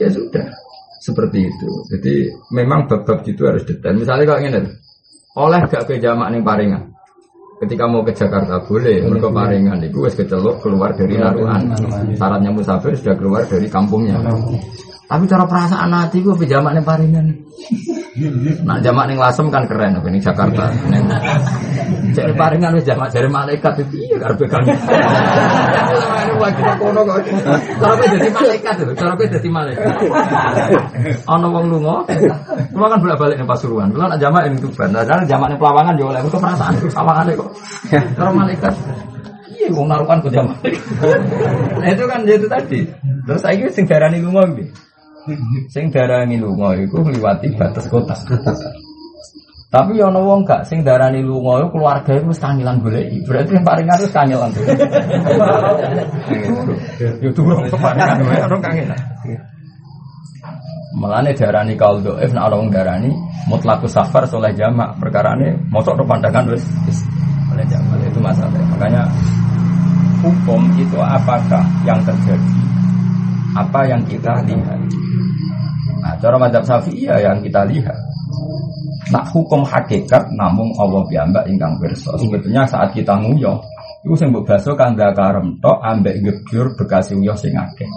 Ya 0.00 0.08
sudah. 0.12 0.63
Seperti 1.04 1.52
itu. 1.52 1.70
Jadi 1.92 2.32
memang 2.56 2.88
bab-bab 2.88 3.20
itu 3.28 3.44
harus 3.44 3.60
detail. 3.68 3.92
Misalnya 3.92 4.24
kalau 4.24 4.40
ingin 4.40 4.64
oleh 5.36 5.60
gak 5.68 5.84
ke 5.84 6.00
jamak 6.00 6.32
nih 6.32 6.40
paringan. 6.40 6.82
Ketika 7.60 7.84
mau 7.84 8.00
ke 8.00 8.16
Jakarta 8.16 8.64
boleh, 8.64 9.04
mereka 9.04 9.28
paringan 9.28 9.84
itu 9.84 10.00
wes 10.00 10.16
kecelok 10.16 10.64
keluar 10.64 10.96
dari 10.96 11.20
Naruan. 11.20 11.76
Syaratnya 12.16 12.50
musafir 12.50 12.96
sudah 12.96 13.14
keluar 13.20 13.44
dari 13.44 13.68
kampungnya. 13.68 14.16
Tapi 15.04 15.28
cara 15.28 15.44
perasaan 15.44 15.92
hati 15.92 16.24
gue 16.24 16.32
pejamak 16.32 16.80
nih 16.80 16.84
paringan. 16.84 17.26
Nah 18.64 18.80
jamak 18.80 19.04
nih 19.10 19.18
lasem 19.20 19.52
kan 19.52 19.68
keren, 19.68 20.00
ini 20.06 20.22
Jakarta. 20.22 20.70
Jadi 22.14 22.32
paringan 22.32 22.78
wis 22.78 22.86
jamak 22.88 23.12
dari 23.12 23.28
malaikat 23.28 23.84
itu 23.84 24.00
iya 24.00 24.16
karena 24.22 24.64
kono 26.80 27.00
kok. 27.04 27.18
Cara 27.78 27.94
kowe 27.94 28.06
dadi 28.06 28.30
malaikat 28.32 28.74
lho, 28.80 28.92
cara 28.96 29.12
kowe 29.12 29.26
dadi 29.28 29.48
malaikat. 29.50 29.92
Ana 31.28 31.46
wong 31.52 31.64
lunga, 31.68 31.96
cuma 32.72 32.86
kan 32.90 32.98
bolak-balik 33.02 33.36
ning 33.38 33.48
Pasuruan. 33.48 33.92
Kula 33.92 34.08
nak 34.14 34.20
jamak 34.22 34.48
ning 34.48 34.60
Tuban. 34.62 34.88
Nah, 34.94 35.04
kan 35.04 35.26
jamak 35.28 35.48
ning 35.52 35.58
Pelawangan 35.60 36.00
yo 36.00 36.06
oleh 36.10 36.20
perasaan 36.26 36.74
sawangane 36.90 37.32
kok. 37.36 37.48
Cara 37.92 38.30
malaikat. 38.32 38.74
Iya, 39.54 39.68
wong 39.74 39.86
narukan 39.86 40.18
ke 40.24 40.28
jamak. 40.32 40.58
Nah 41.78 41.88
itu 41.92 42.04
kan 42.08 42.20
itu 42.26 42.48
tadi. 42.50 42.80
Terus 43.24 43.40
saya 43.40 43.66
sing 43.72 43.88
darani 43.88 44.20
lunga 44.20 44.44
piye? 44.52 44.68
Sing 45.72 45.88
darani 45.88 46.36
lunga 46.36 46.76
iku 46.76 47.00
ngliwati 47.00 47.56
batas 47.56 47.88
kota. 47.88 48.12
Tapi 49.74 49.98
ya 49.98 50.06
ana 50.06 50.22
wong 50.22 50.46
gak 50.46 50.68
sing 50.68 50.86
darani 50.86 51.24
lunga 51.24 51.64
iku 51.64 51.80
keluarga 51.80 52.12
iku 52.14 52.30
wis 52.30 52.38
kangelan 52.38 52.78
goleki. 52.78 53.24
Berarti 53.24 53.56
yang 53.56 53.66
paling 53.66 53.88
harus 53.88 54.10
kangelan. 54.12 54.50
Yo 57.24 57.30
durung 57.32 57.66
keparingan 57.72 58.20
wae 58.22 58.38
orang 58.44 58.62
kangelan. 58.62 59.00
Melane 60.94 61.32
darani 61.34 61.74
kaul 61.74 62.04
doif 62.04 62.30
nek 62.30 62.44
ana 62.44 62.54
wong 62.54 62.70
darani 62.70 63.10
mutlakus 63.50 63.98
safar 63.98 64.30
soleh 64.30 64.54
jamak 64.54 64.94
perkarane 65.02 65.58
mosok 65.72 65.98
pandangan 66.06 66.46
wis 66.54 66.62
oleh 67.50 67.66
jamak 67.66 67.98
itu 68.06 68.20
masalah. 68.22 68.62
Makanya 68.76 69.02
hukum 70.22 70.62
itu 70.78 70.98
apakah 71.02 71.66
yang 71.82 71.98
terjadi 72.06 72.63
apa 73.54 73.80
yang 73.86 74.02
kita 74.04 74.42
lihat 74.44 74.80
nah 76.02 76.14
cara 76.20 76.36
madhab 76.36 76.62
syafi'iyah 76.66 77.18
yang 77.22 77.38
kita 77.40 77.64
lihat 77.70 77.96
nak 79.12 79.24
hukum 79.30 79.62
hakikat 79.64 80.26
namun 80.34 80.72
Allah 80.80 81.04
piyambak 81.08 81.44
ingkang 81.48 81.78
pirsa 81.80 82.12
sebetulnya 82.18 82.66
saat 82.66 82.92
kita 82.92 83.14
nguyah 83.20 83.60
itu 84.04 84.20
sing 84.20 84.36
mbok 84.36 84.44
baso 84.44 84.76
kang 84.76 84.92
dakarem 84.92 85.56
tok 85.64 85.80
ambek 85.80 86.20
gebyur 86.20 86.76
bekas 86.76 87.16
uyah 87.16 87.32
sing 87.40 87.56
akeh. 87.56 87.88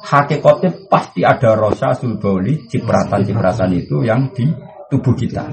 Hakikatnya 0.00 0.88
pasti 0.88 1.28
ada 1.28 1.52
rasa 1.52 1.92
sulboli 1.92 2.64
cipratan-cipratan 2.72 3.68
itu 3.76 4.00
yang 4.00 4.32
di 4.32 4.48
tubuh 4.88 5.12
kita. 5.12 5.44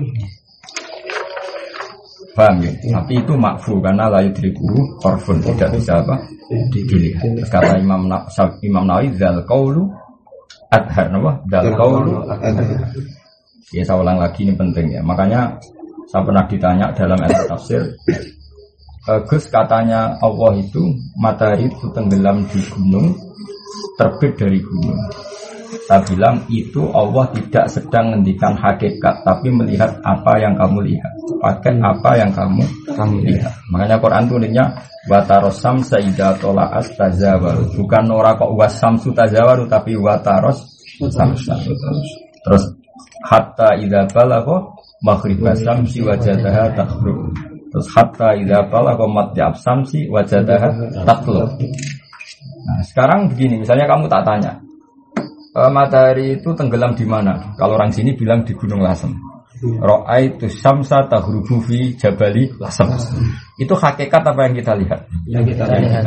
Paham 2.32 2.64
ya? 2.64 2.72
Tapi 2.96 3.20
itu 3.20 3.36
makfu 3.36 3.84
karena 3.84 4.08
layu 4.08 4.32
diriku 4.32 4.72
korfun 5.04 5.44
tidak 5.44 5.76
bisa 5.76 6.00
apa 6.00 6.16
dilihat. 6.50 7.38
Terus 7.38 7.52
kata 7.52 7.78
Imam 7.78 8.10
Imam 8.66 8.84
Nawawi 8.90 9.14
zal 9.16 9.42
kaulu 9.46 9.86
adhar 10.74 11.14
apa? 11.14 11.32
Zal 11.50 11.68
kaulu 11.78 12.26
Ya 13.70 13.86
saya 13.86 14.02
ulang 14.02 14.18
lagi 14.18 14.50
ini 14.50 14.58
penting 14.58 14.90
ya. 14.90 15.02
Makanya 15.06 15.54
saya 16.10 16.26
pernah 16.26 16.44
ditanya 16.50 16.90
dalam 16.98 17.22
ilmu 17.22 17.44
tafsir 17.46 17.86
Gus 19.30 19.50
katanya 19.50 20.18
Allah 20.22 20.54
itu 20.58 20.94
matahari 21.18 21.66
itu 21.66 21.86
tenggelam 21.94 22.46
di 22.50 22.62
gunung 22.70 23.18
terbit 23.98 24.38
dari 24.38 24.62
gunung 24.62 24.98
saya 25.90 26.06
bilang 26.06 26.38
itu 26.54 26.86
Allah 26.94 27.26
tidak 27.34 27.66
sedang 27.66 28.14
menghentikan 28.14 28.54
hakikat 28.54 29.26
tapi 29.26 29.50
melihat 29.50 29.90
apa 30.06 30.38
yang 30.38 30.54
kamu 30.54 30.86
lihat. 30.86 31.14
Pakai 31.42 31.82
apa 31.82 32.12
yang 32.14 32.30
kamu 32.30 32.62
kamu 32.94 33.18
lihat. 33.26 33.54
makanya 33.74 33.98
Quran 33.98 34.30
tulisnya 34.30 34.66
wataros 35.10 35.58
samsa 35.58 35.98
ida 35.98 36.38
tolaas 36.38 36.94
tazawaru. 36.94 37.74
Bukan 37.74 38.06
ora 38.14 38.38
kok 38.38 38.54
wasamsu 38.54 39.10
tazawaru 39.18 39.66
tapi 39.66 39.98
wataros 39.98 40.62
samsa 41.10 41.58
terus 42.46 42.70
hatta 43.26 43.74
ida 43.82 44.06
balagho 44.14 44.78
maghribah 45.02 45.58
samsi 45.58 46.06
wajadaha 46.06 46.76
takhrub 46.78 47.34
terus 47.74 47.88
hatta 47.90 48.38
ida 48.38 48.62
balagho 48.70 49.10
matjab 49.10 49.58
samsi 49.58 50.06
wajadaha 50.06 50.70
taklub 51.08 51.50
nah 52.68 52.80
sekarang 52.86 53.32
begini 53.32 53.64
misalnya 53.64 53.88
kamu 53.88 54.06
tak 54.12 54.24
tanya 54.28 54.54
e, 55.54 55.62
matahari 55.70 56.42
itu 56.42 56.54
tenggelam 56.54 56.94
di 56.94 57.06
mana? 57.06 57.56
Kalau 57.58 57.78
orang 57.78 57.94
sini 57.94 58.14
bilang 58.14 58.46
di 58.46 58.54
Gunung 58.58 58.82
Lasem. 58.82 59.14
Ro'aitu 59.60 60.48
syamsa 60.48 61.12
tahrubu 61.12 61.60
fi 61.60 61.92
jabali 62.00 62.48
lasem. 62.64 62.88
Itu 63.60 63.76
hakikat 63.76 64.24
apa 64.24 64.48
yang 64.48 64.56
kita 64.56 64.72
lihat? 64.80 65.12
Yang 65.28 65.44
kita 65.52 65.64
lihat. 65.76 66.04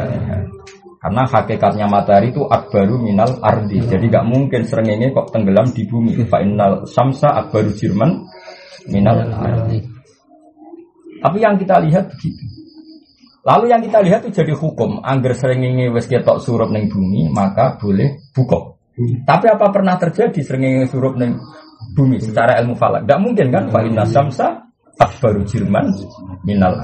Karena 1.03 1.23
hakikatnya 1.29 1.87
matahari 1.91 2.33
itu 2.33 2.47
akbaru 2.49 2.97
minal 2.97 3.43
ardi. 3.45 3.85
Jadi 3.85 4.09
gak 4.09 4.25
mungkin 4.25 4.65
serengenge 4.65 5.13
kok 5.13 5.37
tenggelam 5.37 5.69
di 5.69 5.85
bumi. 5.85 6.17
Fa'inal 6.25 6.89
syamsa 6.89 7.29
akbaru 7.29 7.77
jirman 7.77 8.25
minal 8.89 9.21
ardi. 9.21 9.85
Tapi 11.21 11.39
yang 11.43 11.61
kita 11.61 11.77
lihat 11.83 12.09
begitu. 12.09 12.63
Lalu 13.43 13.75
yang 13.75 13.83
kita 13.83 13.99
lihat 14.01 14.23
itu 14.23 14.43
jadi 14.43 14.55
hukum. 14.55 15.03
Angger 15.03 15.35
serengenge 15.35 15.91
wes 15.91 16.07
ketok 16.07 16.39
surup 16.39 16.71
neng 16.71 16.87
bumi, 16.87 17.27
maka 17.29 17.75
boleh 17.77 18.23
buka. 18.31 18.79
Tapi 19.01 19.47
apa 19.49 19.67
pernah 19.73 19.97
terjadi 19.97 20.41
sering 20.45 20.85
surup 20.85 21.17
neng 21.17 21.41
bumi 21.97 22.21
secara 22.21 22.61
ilmu 22.61 22.77
falak? 22.77 23.09
Gak 23.09 23.21
mungkin 23.21 23.49
kan? 23.49 23.73
Fa 23.73 23.81
inna 23.81 24.05
samsa 24.05 24.69
akbaru 25.01 25.43
jirman 25.49 25.89
minal 26.45 26.77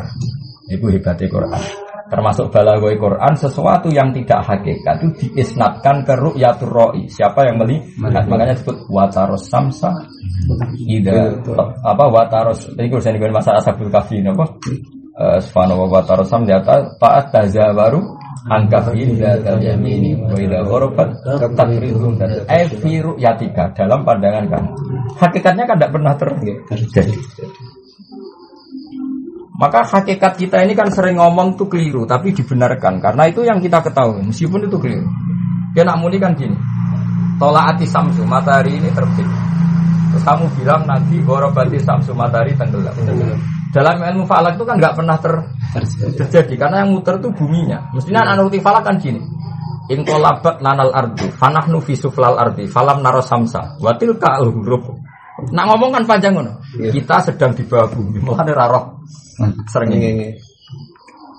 Itu 0.68 0.88
hebatnya 0.88 1.28
Quran. 1.28 1.62
Termasuk 2.08 2.48
balagoi 2.48 2.96
Quran 2.96 3.36
sesuatu 3.36 3.92
yang 3.92 4.16
tidak 4.16 4.40
hakikat 4.40 4.96
itu 5.04 5.08
diisnatkan 5.28 6.08
ke 6.08 6.16
ru'yatur 6.16 6.72
ro'i. 6.72 7.04
Siapa 7.04 7.44
yang 7.44 7.60
melihat? 7.60 8.24
Makanya 8.24 8.56
disebut 8.56 8.88
wataros 8.88 9.44
samsa. 9.44 9.92
Ida 10.80 11.36
apa 11.84 12.04
wataros? 12.08 12.72
Ini 12.72 12.88
kalau 12.88 13.04
saya 13.04 13.28
masalah 13.28 13.60
sabul 13.60 13.92
kafi 13.92 14.24
apa? 14.24 14.56
Subhanahu 15.18 15.90
wa 15.90 15.98
ta'ala 15.98 16.22
sam 16.22 16.46
di 16.46 16.54
atas 16.54 16.94
Ta'at 17.02 17.34
tazawaru 17.34 18.17
Angkafin 18.46 19.18
Datal 19.18 19.58
yamini 19.58 20.14
Wa 20.14 20.38
idha 20.38 20.62
ghorobat 20.62 21.18
Takridun 21.58 22.14
Efiru 22.46 23.18
yatika 23.18 23.74
Dalam 23.74 24.06
pandangan 24.06 24.46
kamu 24.46 24.70
Hakikatnya 25.18 25.66
kan 25.66 25.76
tidak 25.82 25.92
pernah 25.98 26.14
terjadi 26.14 27.18
maka 29.58 29.82
hakikat 29.82 30.38
kita 30.38 30.62
ini 30.62 30.78
kan 30.78 30.86
sering 30.94 31.18
ngomong 31.18 31.58
tuh 31.58 31.66
keliru, 31.66 32.06
tapi 32.06 32.30
dibenarkan 32.30 33.02
karena 33.02 33.26
itu 33.26 33.42
yang 33.42 33.58
kita 33.58 33.82
ketahui, 33.82 34.22
meskipun 34.22 34.70
itu 34.70 34.78
keliru. 34.78 35.10
Ya 35.74 35.82
nak 35.82 35.98
muni 35.98 36.22
kan 36.22 36.38
gini, 36.38 36.54
tolaati 37.42 37.82
samsu 37.82 38.22
matahari 38.22 38.78
ini 38.78 38.86
terbit. 38.94 39.26
Terus 40.14 40.22
kamu 40.22 40.46
bilang 40.62 40.86
nanti 40.86 41.18
gorobati 41.26 41.78
samsu 41.82 42.14
matahari 42.14 42.54
tenggelam. 42.54 42.94
Dalam 43.68 44.00
ilmu 44.00 44.24
falak 44.24 44.56
itu 44.56 44.64
kan 44.64 44.80
nggak 44.80 44.96
pernah 44.96 45.16
ter 45.20 45.34
terjadi 46.16 46.54
karena 46.56 46.84
yang 46.84 46.96
muter 46.96 47.20
itu 47.20 47.28
buminya. 47.32 47.92
Mestinya 47.92 48.32
anuti 48.32 48.58
falak 48.64 48.84
kan 48.88 48.96
gini. 48.96 49.20
In 49.88 50.04
kolabat 50.04 50.60
nanal 50.60 50.92
ardi, 50.92 51.32
fanahnu 51.32 51.80
fi 51.80 51.96
suflal 51.96 52.36
ardi, 52.36 52.68
falam 52.68 53.00
naro 53.00 53.24
samsa, 53.24 53.80
watil 53.80 54.20
ka 54.20 54.36
huruf. 54.44 54.84
Nah 55.48 55.64
ngomong 55.64 55.96
kan 55.96 56.04
panjang 56.04 56.36
ngono. 56.36 56.60
Kita 56.76 57.24
sedang 57.24 57.56
di 57.56 57.64
bawah 57.64 57.88
bumi, 57.88 58.20
makanya 58.20 58.52
raroh 58.52 58.84
sering 59.64 59.96
ini. 59.96 60.36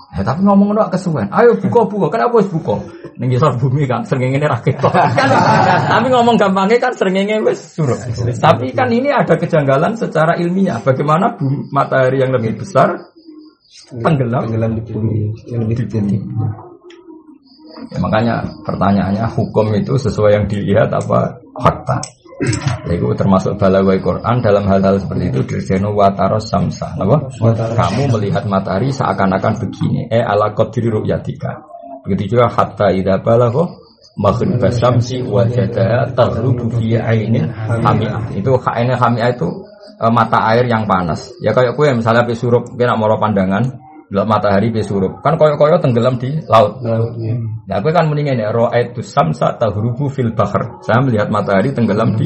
Ya, 0.10 0.26
tapi 0.26 0.42
ngomong 0.42 0.74
ngono 0.74 0.90
kesuwen. 0.90 1.30
Ayo 1.30 1.54
buka 1.62 1.86
buka. 1.86 2.08
Kenapa 2.18 2.42
harus 2.42 2.50
buka? 2.50 2.82
Ning 3.22 3.30
bumi 3.38 3.86
kan 3.86 4.02
sering 4.10 4.34
ini 4.34 4.42
rakit. 4.42 4.82
kan, 4.82 5.30
tapi 5.94 6.08
ngomong 6.10 6.34
gampangnya 6.34 6.82
kan 6.82 6.98
sering 6.98 7.22
ini 7.22 7.38
wes 7.46 7.78
suruh. 7.78 8.00
Tapi 8.42 8.74
kan 8.74 8.90
ini 8.90 9.14
ada 9.14 9.38
kejanggalan 9.38 9.94
secara 9.94 10.34
ilmiah. 10.42 10.82
Bagaimana 10.82 11.38
bumi, 11.38 11.70
matahari 11.70 12.26
yang 12.26 12.34
lebih 12.34 12.58
besar 12.58 12.98
tenggelam 14.02 14.50
Tenggelam 14.50 14.72
di 14.82 14.84
bumi 14.90 15.18
yang 15.46 15.62
lebih 15.70 15.86
tinggi. 15.86 16.18
Ya, 17.94 17.98
makanya 18.02 18.50
pertanyaannya 18.66 19.26
hukum 19.30 19.78
itu 19.78 19.94
sesuai 19.94 20.32
yang 20.42 20.46
dilihat 20.50 20.90
apa 20.90 21.38
fakta? 21.54 22.02
Itu 22.88 23.12
termasuk 23.16 23.60
balawai 23.60 24.00
Quran 24.00 24.40
dalam 24.40 24.64
hal-hal 24.64 24.96
seperti 24.96 25.28
itu 25.28 25.40
dirjeno 25.44 25.92
wataros 25.92 26.48
samsa. 26.48 26.96
Apa? 26.96 27.28
Kamu 27.76 28.16
melihat 28.16 28.48
matahari 28.48 28.90
seakan-akan 28.96 29.60
begini. 29.60 30.08
Eh 30.08 30.24
ala 30.24 30.56
qadri 30.56 30.88
ru'yatika. 30.88 31.60
Begitu 32.08 32.40
juga 32.40 32.48
hatta 32.48 32.96
idza 32.96 33.20
balagha 33.20 33.68
maghrib 34.20 34.60
syamsi 34.72 35.24
wajadaha 35.24 36.16
taghrubu 36.16 36.72
fi 36.80 36.96
ainin 36.96 37.52
hami'ah. 37.56 38.32
Itu 38.36 38.56
ainin 38.68 38.96
hami'ah 38.96 39.30
itu 39.36 39.48
e, 40.00 40.06
mata 40.12 40.40
air 40.56 40.68
yang 40.68 40.88
panas. 40.88 41.32
Ya 41.44 41.52
kayak 41.52 41.76
kue 41.76 41.92
misalnya 41.92 42.24
pesurup 42.24 42.76
kena 42.76 42.96
moro 42.96 43.20
pandangan 43.20 43.89
Belum 44.10 44.26
matahari 44.26 44.74
besurup 44.74 45.22
kan 45.22 45.38
koyo-koyo 45.38 45.78
tenggelam 45.78 46.18
di 46.18 46.42
laut. 46.50 46.82
Lautnya. 46.82 47.38
Nah, 47.70 47.78
aku 47.78 47.94
kan 47.94 48.10
mendingan 48.10 48.42
ya 48.42 48.50
ro'aitu 48.50 49.06
samsa 49.06 49.54
tahrubu 49.62 50.10
fil 50.10 50.34
bahr. 50.34 50.82
Saya 50.82 51.06
melihat 51.06 51.30
matahari 51.30 51.70
tenggelam 51.78 52.18
di 52.18 52.26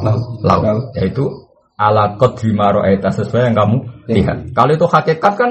Laut. 0.00 0.40
laut. 0.40 0.88
Yaitu 0.96 1.28
ala 1.76 2.16
qadri 2.16 2.56
ma 2.56 2.72
ra'aita 2.72 3.12
sesuai 3.12 3.52
yang 3.52 3.56
kamu 3.60 3.76
lihat. 4.08 4.38
Kalau 4.56 4.72
itu 4.72 4.86
hakikat 4.88 5.34
kan 5.36 5.50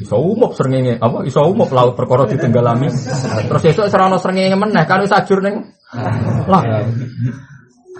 iso 0.00 0.16
umup 0.16 0.56
srengenge 0.56 0.96
apa 0.96 1.28
iso 1.28 1.44
umup 1.44 1.68
laut 1.76 1.92
perkara 1.92 2.24
ditenggelami. 2.24 2.88
Terus 3.52 3.62
esuk 3.68 3.86
serana 3.92 4.16
srengenge 4.16 4.56
meneh 4.56 4.88
kan 4.88 5.04
wis 5.04 5.12
ajur 5.12 5.44
ning 5.44 5.76
lah. 6.48 6.88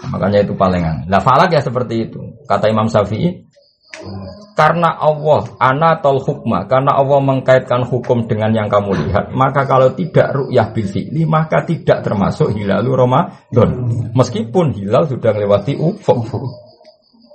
Makanya 0.03 0.48
itu 0.48 0.57
paling 0.57 0.83
aneh. 0.83 1.05
Lah 1.07 1.20
falak 1.20 1.53
ya 1.53 1.61
seperti 1.61 2.11
itu. 2.11 2.18
Kata 2.48 2.66
Imam 2.66 2.88
Syafi'i, 2.90 3.51
karena 4.52 5.00
Allah 5.00 5.48
anatol 5.57 6.20
hukma, 6.20 6.68
karena 6.68 6.96
Allah 6.96 7.20
mengkaitkan 7.24 7.88
hukum 7.88 8.28
dengan 8.28 8.52
yang 8.52 8.68
kamu 8.68 9.09
lihat, 9.09 9.33
maka 9.33 9.64
kalau 9.64 9.92
tidak 9.96 10.33
ru'yah 10.33 10.72
bil 10.76 10.88
fi'li, 10.88 11.24
maka 11.24 11.64
tidak 11.64 12.05
termasuk 12.05 12.52
hilalu 12.52 12.92
Ramadan. 12.92 13.70
Meskipun 14.12 14.76
hilal 14.76 15.09
sudah 15.09 15.33
melewati 15.33 15.76
ufuk. 15.76 16.28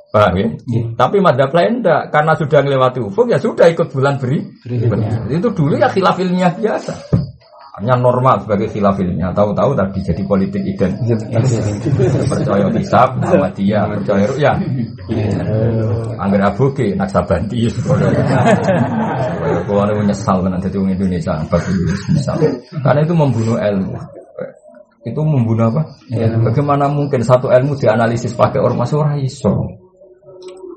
Paham 0.08 0.34
ya? 0.40 0.48
Tapi 0.96 1.18
madhab 1.20 1.52
lain 1.52 1.84
enggak, 1.84 2.14
karena 2.14 2.34
sudah 2.38 2.60
melewati 2.64 3.00
ufuk 3.04 3.28
ya 3.28 3.38
sudah 3.42 3.68
ikut 3.68 3.92
bulan 3.92 4.22
beri. 4.22 4.40
Itu 5.34 5.52
dulu 5.52 5.76
ya 5.78 5.90
khilaf 5.92 6.18
ilmiah 6.22 6.54
biasa. 6.54 6.94
Hanya 7.78 7.94
normal 7.94 8.42
sebagai 8.42 8.74
khilaf 8.74 8.98
ilmiah. 8.98 9.30
Tahu-tahu 9.38 9.78
tadi 9.78 10.02
jadi 10.02 10.22
politik 10.26 10.66
identitas. 10.66 11.22
percaya 12.26 12.66
hisab, 12.74 13.22
dia 13.54 13.86
percaya 13.86 14.26
ru'yah. 14.26 14.58
Angger 16.18 16.42
aboge 16.42 16.98
naksabanti 16.98 17.70
kalau 19.68 19.84
ada 19.84 19.94
menyesal 19.94 20.42
kan 20.42 20.58
jadi 20.58 20.76
orang 20.82 20.98
Indonesia 20.98 21.34
menyesal. 21.38 22.36
Karena 22.82 23.00
itu 23.06 23.14
membunuh 23.14 23.58
ilmu. 23.62 23.94
Itu 25.06 25.22
membunuh 25.22 25.70
apa? 25.70 25.82
Bagaimana 26.50 26.90
mungkin 26.90 27.22
satu 27.22 27.54
ilmu 27.54 27.78
dianalisis 27.78 28.34
pakai 28.34 28.58
ormas 28.58 28.90
orang 28.98 29.22
iso? 29.22 29.54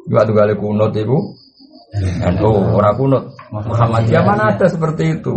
Juga 0.05 0.29
tuh 0.29 0.37
kali 0.37 0.55
kunut 0.59 0.93
itu 0.93 1.17
NU 2.31 2.51
orang 2.79 2.95
kunut 2.95 3.25
Muhammadiyah 3.51 4.23
mana 4.23 4.55
ada 4.55 4.67
seperti 4.71 5.19
itu 5.19 5.35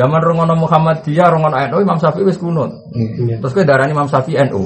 Zaman 0.00 0.16
Rongono 0.24 0.56
Muhammadiyah, 0.56 1.28
Rongono 1.28 1.60
NU, 1.60 1.84
Imam 1.84 2.00
Syafi'i 2.00 2.24
wis 2.24 2.40
kunut. 2.40 2.72
Terus 3.36 3.52
ke 3.52 3.68
darah 3.68 3.84
Imam 3.84 4.08
Syafi'i 4.08 4.40
NU. 4.48 4.64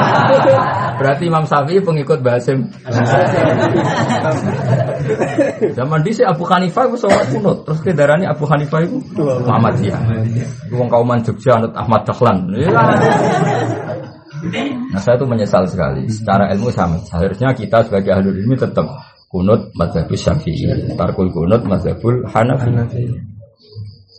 Berarti 0.98 1.28
Imam 1.28 1.44
Syafi'i 1.44 1.84
pengikut 1.84 2.24
Basim. 2.24 2.64
Zaman 5.76 6.00
di 6.00 6.10
Abu 6.24 6.48
Hanifah 6.48 6.88
itu 6.88 7.04
sholat 7.04 7.28
kunut. 7.28 7.68
Terus 7.68 7.84
ke 7.84 7.92
darah 7.92 8.16
Abu 8.16 8.48
Hanifah 8.48 8.80
itu 8.80 8.96
Muhammadiyah. 9.20 10.00
Wong 10.72 10.88
kauman 10.88 11.20
Jogja 11.20 11.60
anut 11.60 11.76
Ahmad 11.76 12.08
Dahlan. 12.08 12.48
Nah 14.88 15.00
saya 15.04 15.20
itu 15.20 15.26
menyesal 15.28 15.68
sekali. 15.68 16.08
Secara 16.08 16.48
ilmu 16.56 16.72
sama. 16.72 16.96
Seharusnya 17.04 17.52
kita 17.52 17.84
sebagai 17.84 18.16
ahli 18.16 18.32
ilmi 18.32 18.56
tetap 18.56 18.88
kunut 19.28 19.68
mazhabus 19.76 20.24
syafi'i. 20.24 20.96
Tarkul 20.96 21.28
kunut 21.28 21.60
mazhabul 21.68 22.24
hanafi 22.24 23.35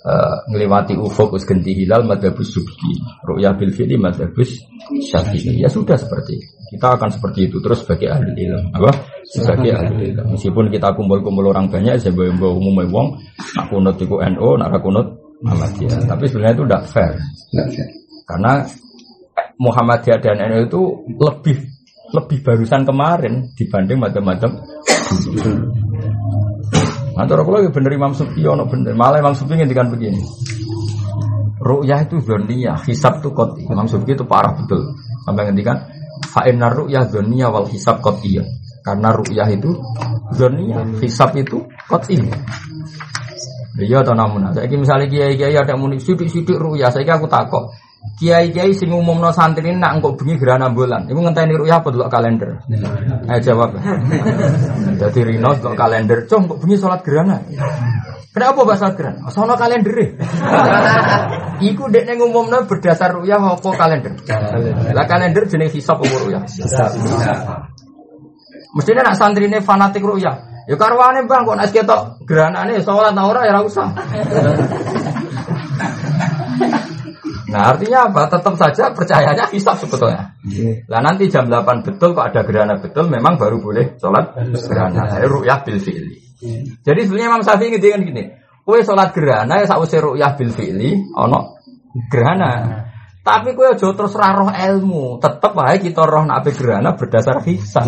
uh, 0.03 0.45
ngelewati 0.51 0.93
ufuk 0.97 1.38
us 1.38 1.45
ganti 1.47 1.73
hilal 1.73 2.05
madhabus 2.05 2.53
subki 2.53 3.01
ru'yah 3.25 3.55
bil 3.55 3.71
fili 3.73 3.95
madhabus 3.97 4.62
syafi'i. 5.01 5.62
Ya 5.62 5.69
sudah 5.71 5.97
seperti 5.97 6.38
itu. 6.38 6.47
Kita 6.67 6.99
akan 6.99 7.10
seperti 7.15 7.47
itu 7.47 7.63
terus 7.63 7.88
sebagai 7.88 8.12
ahli 8.12 8.43
ilmu. 8.43 8.75
Apa? 8.75 8.91
Sebagai 9.23 9.71
ahli 9.71 10.12
ilmu. 10.12 10.36
Meskipun 10.36 10.67
kita 10.67 10.91
kumpul-kumpul 10.93 11.47
orang 11.47 11.71
banyak 11.71 11.97
saya 11.97 12.12
bawa 12.12 12.51
umum 12.51 12.83
wong 12.91 13.07
nak 13.55 13.65
kunut 13.71 13.95
itu 13.95 14.15
NU 14.19 14.49
nak 14.60 14.75
kunut 14.83 15.07
Muhammadiyah. 15.41 16.10
Tapi 16.10 16.23
sebenarnya 16.27 16.55
itu 16.60 16.65
tidak 16.67 16.83
fair. 16.91 17.13
Karena 18.27 18.67
Muhammadiyah 19.57 20.19
dan 20.19 20.38
NU 20.43 20.60
itu 20.67 20.81
lebih 21.17 21.57
lebih 22.07 22.39
barusan 22.39 22.88
kemarin 22.88 23.51
dibanding 23.55 23.99
macam-macam 23.99 24.63
Antara 27.17 27.41
kalau 27.41 27.65
ya 27.65 27.73
bener 27.73 27.91
Imam 27.97 28.13
Sufi, 28.13 28.45
ono 28.45 28.69
bener. 28.69 28.93
Malah 28.93 29.17
Imam 29.17 29.34
Sufi 29.34 29.58
ngendikan 29.58 29.89
begini. 29.89 30.21
Ru'yah 31.58 32.06
itu 32.06 32.21
zoniyah, 32.21 32.86
hisab 32.86 33.25
itu 33.25 33.34
koti. 33.34 33.65
Imam 33.65 33.89
Sufi 33.89 34.13
itu 34.13 34.21
parah 34.23 34.53
betul. 34.53 34.93
Sampai 35.25 35.49
ngendikan, 35.49 35.82
fa'innar 36.30 36.77
ru'yah 36.77 37.10
zoniyah 37.10 37.49
wal 37.49 37.65
hisab 37.65 38.06
kotiyah. 38.06 38.45
Karena 38.86 39.10
ru'yah 39.17 39.49
itu 39.49 39.73
zoniyah, 40.38 41.01
hisab 41.01 41.34
itu 41.34 41.65
koti. 41.89 42.21
Iya 43.77 44.01
atau 44.01 44.13
namun, 44.17 44.53
saya 44.53 44.65
misalnya 44.73 45.06
kiai-kiai 45.06 45.53
ada 45.53 45.73
muni 45.73 45.97
sidik-sidik 45.97 46.58
ru'yah, 46.58 46.93
saya 46.93 47.17
aku 47.17 47.25
takut. 47.25 47.73
Kiai-kiai 48.17 48.73
sing 48.73 48.89
umumno 48.89 49.29
santri 49.29 49.69
nak 49.77 50.01
engkau 50.01 50.17
bengi 50.17 50.41
gerhana 50.41 50.73
bulan. 50.73 51.05
Iku 51.05 51.21
ngenteni 51.21 51.53
ruyah 51.53 51.86
apa 51.86 51.93
delok 51.93 52.10
kalender? 52.10 52.65
Ayo 53.29 53.39
jawab. 53.45 53.77
Jadi 55.01 55.19
Rino 55.21 55.53
delok 55.53 55.77
kalender, 55.77 56.25
"Cung, 56.25 56.49
kok 56.49 56.57
bengi 56.57 56.81
salat 56.81 57.05
gerhana?" 57.05 57.45
Kenapa 58.33 58.65
bahasa 58.65 58.89
gerhana? 58.97 59.29
Sono 59.29 59.53
kalender. 59.53 60.17
Iku 61.69 61.93
dekne 61.93 62.17
ngumumno 62.17 62.65
berdasar 62.65 63.21
ruyah 63.21 63.38
apa 63.38 63.69
kalender? 63.77 64.17
Lah 64.97 65.05
kalender 65.05 65.45
jenis 65.45 65.77
hisab 65.77 66.01
apa? 66.01 66.41
Hisab. 66.49 66.97
Mestinya 68.73 69.13
nak 69.13 69.17
santrine 69.17 69.62
fanatik 69.62 70.01
ruyah. 70.01 70.65
Ya 70.65 70.73
karwane 70.73 71.29
Bang 71.29 71.45
kok 71.45 71.53
nek 71.53 71.69
ketok 71.69 72.25
gerhanane 72.25 72.81
salat 72.81 73.13
ora 73.13 73.45
ya 73.45 73.53
ora 73.53 73.62
usah. 73.62 73.93
Nah 77.47 77.71
artinya 77.71 78.12
apa? 78.12 78.27
Tetap 78.27 78.55
saja 78.60 78.91
percayanya 78.91 79.47
hisab 79.51 79.79
sebetulnya. 79.79 80.36
Nah 80.91 80.99
nanti 80.99 81.31
jam 81.31 81.47
8 81.47 81.88
betul 81.88 82.12
kok 82.12 82.27
ada 82.27 82.43
gerhana 82.43 82.75
betul 82.79 83.07
memang 83.07 83.39
baru 83.39 83.63
boleh 83.63 83.95
sholat 83.95 84.36
gerhana. 84.51 85.07
Saya 85.07 85.25
ru'yah 85.31 85.63
bil 85.63 85.79
fi'li. 85.79 86.17
Jadi 86.83 86.99
sebenarnya 87.07 87.27
Imam 87.31 87.43
Syafi'i 87.43 87.71
ngerti 87.71 87.88
gini. 88.03 88.23
Kue 88.67 88.83
sholat 88.83 89.15
gerhana 89.15 89.63
ya 89.63 89.65
sausai 89.65 90.03
ru'yah 90.03 90.36
bil 90.36 90.51
fi'li 90.51 91.15
ono 91.15 91.55
gerhana. 92.12 92.83
Tapi 93.23 93.55
kue 93.55 93.67
aja 93.67 93.91
terus 93.95 94.15
roh 94.15 94.51
ilmu. 94.51 95.19
Tetap 95.23 95.51
aja 95.55 95.79
kita 95.79 96.03
roh 96.03 96.27
nabi 96.27 96.51
gerhana 96.51 96.99
berdasar 96.99 97.43
hisab. 97.47 97.88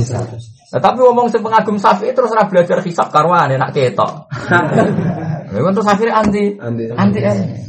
Nah, 0.69 0.77
tapi 0.77 1.01
ngomong 1.01 1.27
si 1.33 1.41
pengagum 1.43 1.75
Syafi'i 1.75 2.15
terus 2.15 2.31
ra 2.31 2.47
belajar 2.47 2.79
hisab 2.79 3.11
karwane 3.11 3.59
nak 3.59 3.75
ketok. 3.75 4.31
Lha 5.51 5.69
terus 5.73 5.89
akhirnya 5.89 6.21
anti 6.21 6.55
anti, 6.61 6.83
anti, 6.93 7.19
anti. 7.25 7.68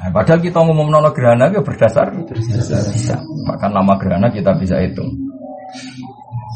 Nah, 0.00 0.08
padahal 0.16 0.40
kita 0.40 0.64
ngomong 0.64 0.88
nono 0.88 1.12
gerhana 1.12 1.52
itu 1.52 1.60
berdasar 1.60 2.08
bisa. 2.32 3.20
Maka 3.44 3.68
nama 3.68 4.00
gerhana 4.00 4.32
kita 4.32 4.56
bisa 4.56 4.80
hitung. 4.80 5.12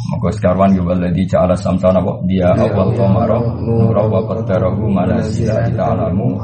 Maka 0.05 0.33
sekarwan 0.33 0.73
juga 0.73 0.97
di 1.13 1.29
ja'ala 1.29 1.53
samsa 1.57 1.93
nabo 1.93 2.25
dia 2.25 2.53
awal 2.57 2.93
komaro 2.97 3.57
nura 3.61 4.05
wa 4.05 4.21
qaddarahu 4.25 4.89
manasila 4.89 5.65
kita 5.65 5.85
alamu 5.85 6.41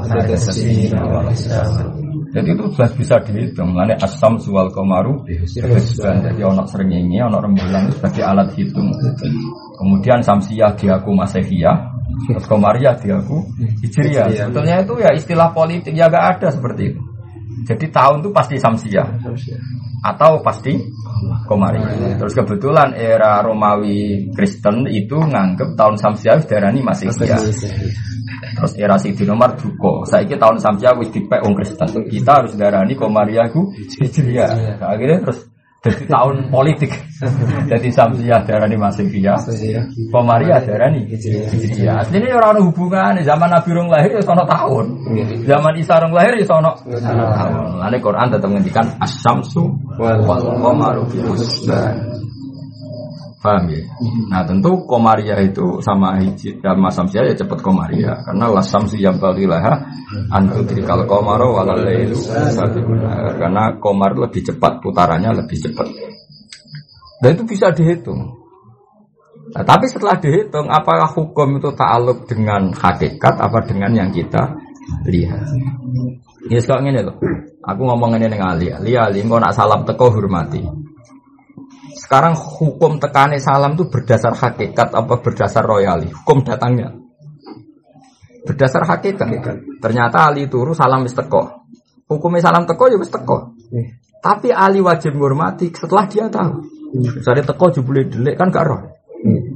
jadi 2.31 2.55
itu 2.55 2.63
jelas 2.71 2.91
bisa 2.95 3.19
dihitung. 3.27 3.75
Lalu 3.75 3.99
asam 3.99 4.39
sual 4.39 4.71
komaru 4.71 5.27
jadi 5.27 6.41
ono 6.47 6.63
sering 6.63 6.95
ini, 6.95 7.19
ono 7.19 7.43
rembulan 7.43 7.91
sebagai 7.91 8.23
alat 8.23 8.55
hitung. 8.55 8.87
Kemudian 9.75 10.23
samsiah 10.23 10.71
diaku 10.79 11.11
masehiyah, 11.11 11.90
Terus 12.31 12.45
Komariah 12.47 12.95
diaku 12.95 13.43
Hijriah. 13.83 14.29
Sebetulnya 14.29 14.85
itu 14.85 14.93
ya 15.01 15.09
istilah 15.11 15.49
politik 15.51 15.93
ya 15.93 16.07
gak 16.07 16.37
ada 16.37 16.47
seperti 16.53 16.95
itu. 16.95 17.01
Jadi 17.61 17.85
tahun 17.93 18.25
itu 18.25 18.29
pasti 18.33 18.55
Samsiah 18.57 19.07
atau 20.01 20.41
pasti 20.41 20.73
Komariah. 21.45 22.17
Terus 22.17 22.33
kebetulan 22.33 22.97
era 22.97 23.43
Romawi 23.45 24.33
Kristen 24.33 24.89
itu 24.89 25.17
nganggep 25.19 25.77
tahun 25.77 25.95
Samsiah 25.99 26.41
darani 26.47 26.81
masih 26.81 27.13
Terus 28.51 28.73
era 28.77 28.97
Sidi 28.97 29.23
Nomor 29.27 29.53
Duko. 29.59 30.01
Saya 30.07 30.25
tahun 30.25 30.57
Samsiah 30.57 30.97
wis 30.97 31.13
dipek 31.13 31.45
wong 31.45 31.53
Kristen. 31.53 31.87
Kita 32.09 32.41
harus 32.41 32.57
darani 32.57 32.97
Komariah 32.97 33.51
ku 33.53 33.69
Hijriah. 33.75 34.81
Akhirnya 34.81 35.21
terus 35.21 35.50
jadi 35.81 36.05
tahun 36.05 36.53
politik. 36.53 36.93
Jadi 37.73 37.89
Samsiah 37.89 38.45
darani 38.45 38.77
Masihiyah. 38.77 39.37
Komariah 40.13 40.61
darani 40.61 41.09
Hijriah. 41.09 42.05
Aslinya 42.05 42.37
orang 42.37 42.69
hubungan 42.69 43.17
zaman 43.25 43.49
Nabi 43.49 43.69
Rung 43.73 43.89
lahir 43.89 44.13
ya 44.13 44.21
sono 44.21 44.45
tahun. 44.45 44.85
Zaman 45.41 45.73
Isa 45.81 45.97
lahir 46.05 46.37
ya 46.37 46.45
sono 46.45 46.77
tahun. 46.85 47.81
Lalu 47.81 47.97
Quran 47.97 48.27
tetap 48.29 48.47
menghentikan 48.49 48.85
asamsu 49.01 49.73
wal 49.97 50.21
qamaru 50.21 51.09
Paham 53.41 53.73
ya? 53.73 53.81
Nah 54.29 54.45
tentu 54.45 54.85
komaria 54.85 55.33
itu 55.41 55.81
sama 55.81 56.21
hijit 56.21 56.61
dan 56.61 56.77
masam 56.77 57.09
ya 57.09 57.25
cepat 57.33 57.57
komaria 57.65 58.21
karena 58.21 58.45
lasam 58.53 58.85
yang 58.93 59.17
balilah 59.17 59.81
antudrikal 60.29 61.09
komaro 61.09 61.57
walalailu 61.57 62.21
karena 63.41 63.81
komar 63.81 64.13
lebih 64.13 64.45
cepat 64.45 64.77
putarannya 64.85 65.41
lebih 65.41 65.57
cepat 65.57 65.89
dan 67.21 67.37
itu 67.37 67.45
bisa 67.45 67.69
dihitung. 67.69 68.41
Nah, 69.53 69.63
tapi 69.67 69.85
setelah 69.85 70.17
dihitung 70.17 70.65
apakah 70.73 71.05
hukum 71.13 71.61
itu 71.61 71.69
ta'aluk 71.77 72.25
dengan 72.25 72.73
hakikat 72.73 73.37
apa 73.37 73.61
dengan 73.61 73.93
yang 73.93 74.09
kita 74.09 74.57
lihat? 75.05 75.45
Ini 76.49 76.57
sekarang 76.57 76.89
ini 76.89 77.05
loh. 77.05 77.21
Aku 77.61 77.81
ngomong 77.85 78.17
ini 78.17 78.25
dengan 78.25 78.57
Ali. 78.57 78.73
Ali, 78.73 78.97
Ali, 78.97 79.21
nak 79.21 79.53
salam 79.53 79.85
teko 79.85 80.09
hormati. 80.09 80.65
Sekarang 81.95 82.35
hukum 82.37 82.99
tekane 82.99 83.39
salam 83.39 83.75
itu 83.75 83.87
berdasar 83.87 84.35
hakikat 84.35 84.91
apa 84.91 85.19
berdasar 85.19 85.63
royali? 85.63 86.11
Hukum 86.11 86.43
datangnya 86.43 87.01
berdasar 88.45 88.83
hakikat. 88.85 89.27
Ternyata 89.81 90.29
Ali 90.29 90.49
turu 90.49 90.73
salam 90.73 91.05
wis 91.05 91.13
teko. 91.13 91.65
Hukumnya 92.09 92.43
salam 92.43 92.65
teko 92.65 92.89
ya 92.89 92.97
wis 92.97 93.13
teko. 93.13 93.55
Tapi 94.21 94.53
ahli 94.53 94.81
wajib 94.81 95.17
menghormati 95.17 95.73
setelah 95.73 96.05
dia 96.05 96.29
tahu. 96.29 96.61
Misalnya 96.97 97.53
teko 97.53 97.65
jebule 97.71 98.05
delik 98.09 98.37
kan 98.37 98.51
gak 98.51 98.65
roh. 98.67 98.81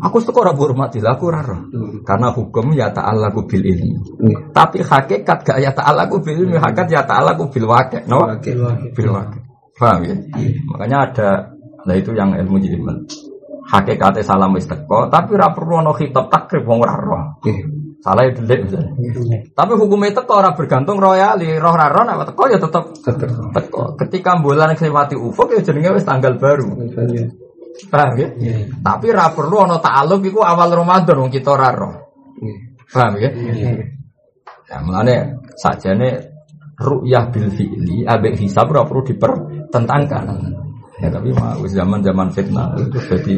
Aku 0.06 0.22
teko 0.22 0.46
ora 0.46 0.54
hormati, 0.54 1.02
lah 1.02 1.18
aku 1.18 1.34
ora 1.34 1.42
roh. 1.42 1.74
Karena 2.06 2.30
hukum 2.30 2.78
ya 2.78 2.94
ta'alaku 2.94 3.50
bil 3.50 3.66
ilmi. 3.66 3.98
Tapi 4.54 4.86
hakikat 4.86 5.42
gak 5.42 5.58
ya 5.58 5.74
ta'alaku 5.74 6.22
bil 6.22 6.46
ilmi, 6.46 6.58
hakikat 6.62 6.88
ya 6.94 7.02
ta'alaku 7.04 7.50
bil 7.50 7.66
wakil. 7.66 8.06
No? 8.06 8.30
Bil 8.94 9.10
wakil. 9.10 9.42
Paham 9.76 10.08
ya? 10.08 10.16
Makanya 10.72 10.98
ada 11.12 11.30
nah 11.86 11.96
itu 11.96 12.12
yang 12.18 12.34
ilmu 12.34 12.58
jiliman. 12.60 13.06
Hakikatnya 13.66 14.22
salam 14.22 14.54
wis 14.54 14.70
teko, 14.70 15.10
tapi 15.10 15.34
ora 15.34 15.50
perlu 15.50 15.82
ono 15.82 15.90
khitab 15.90 16.30
takrib 16.30 16.70
wong 16.70 16.86
ora 16.86 16.96
roh. 17.02 17.24
Salah 18.06 18.30
ya 18.30 18.38
delik 18.38 18.70
misalnya. 18.70 18.94
Tapi 19.58 19.74
hukumnya 19.74 20.14
teko 20.22 20.38
ora 20.38 20.54
bergantung 20.54 21.02
royali, 21.02 21.50
roh 21.58 21.74
ora 21.74 21.90
roh 21.90 22.06
nek 22.06 22.30
teko 22.30 22.44
ya 22.46 22.62
tetep 22.62 22.84
teko. 23.58 23.98
Ketika 23.98 24.38
bulan 24.38 24.78
kelewati 24.78 25.18
ufuk 25.18 25.58
ya 25.58 25.66
jenenge 25.66 25.98
wis 25.98 26.06
tanggal 26.06 26.38
baru. 26.38 26.78
Paham 27.90 28.14
ya? 28.22 28.30
Tapi 28.86 29.08
ra 29.10 29.34
perlu 29.34 29.66
ana 29.66 29.82
ta'alluq 29.82 30.22
iku 30.30 30.46
awal 30.46 30.70
Ramadan 30.70 31.26
wong 31.26 31.32
kita 31.34 31.58
ora 31.58 31.74
roh. 31.74 31.94
Paham 32.94 33.18
ya? 33.18 33.34
Ya 34.70 34.78
mulane 34.86 35.42
sakjane 35.58 36.10
ru'yah 36.78 37.34
bil 37.34 37.50
fi'li 37.50 38.06
ambek 38.06 38.38
hisab 38.38 38.70
ora 38.70 38.86
perlu 38.86 39.02
dipertentangkan. 39.10 40.64
Ya 41.04 41.12
tapi 41.12 41.36
mah 41.36 41.60
zaman-zaman 41.68 42.32
fitnah 42.32 42.72
itu 42.80 43.00
jadi 43.12 43.36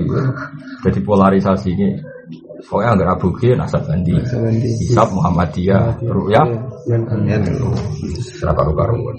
jadi 0.85 0.99
polarisasi 1.01 1.73
ini. 1.73 1.89
Pokoknya 2.67 2.97
nggak 2.97 3.09
rabuki 3.13 3.53
nasab 3.53 3.85
bandi, 3.85 4.17
hisab 4.81 5.07
Muhammadiyah, 5.13 6.01
ru'yah, 6.03 6.43
serapa 8.17 8.65
karuan. 8.73 9.15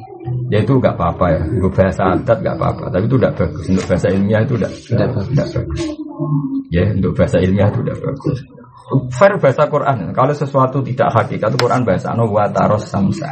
Ya 0.50 0.60
itu 0.60 0.74
nggak 0.76 0.98
apa-apa 0.98 1.26
ya, 1.32 1.40
untuk 1.56 1.72
bahasa 1.72 2.18
adat 2.18 2.38
nggak 2.44 2.56
apa-apa, 2.58 2.84
tapi 2.92 3.04
itu 3.06 3.16
tidak 3.16 3.34
bagus. 3.38 3.64
Untuk 3.70 3.84
bahasa 3.88 4.06
ilmiah 4.10 4.42
itu 4.42 4.54
tidak 4.58 4.72
bagus. 5.54 5.82
Ya 6.68 6.84
untuk 6.92 7.12
bahasa 7.14 7.36
ilmiah 7.40 7.68
itu 7.70 7.80
tidak 7.86 7.98
bagus. 8.04 8.38
Fair 9.12 9.36
bahasa 9.36 9.68
Quran. 9.68 10.16
Kalau 10.16 10.32
sesuatu 10.32 10.80
tidak 10.80 11.12
hakikat, 11.12 11.52
Quran 11.60 11.84
bahasa 11.84 12.16
no 12.16 12.24
wa 12.32 12.48
taros 12.48 12.88
samsa. 12.88 13.28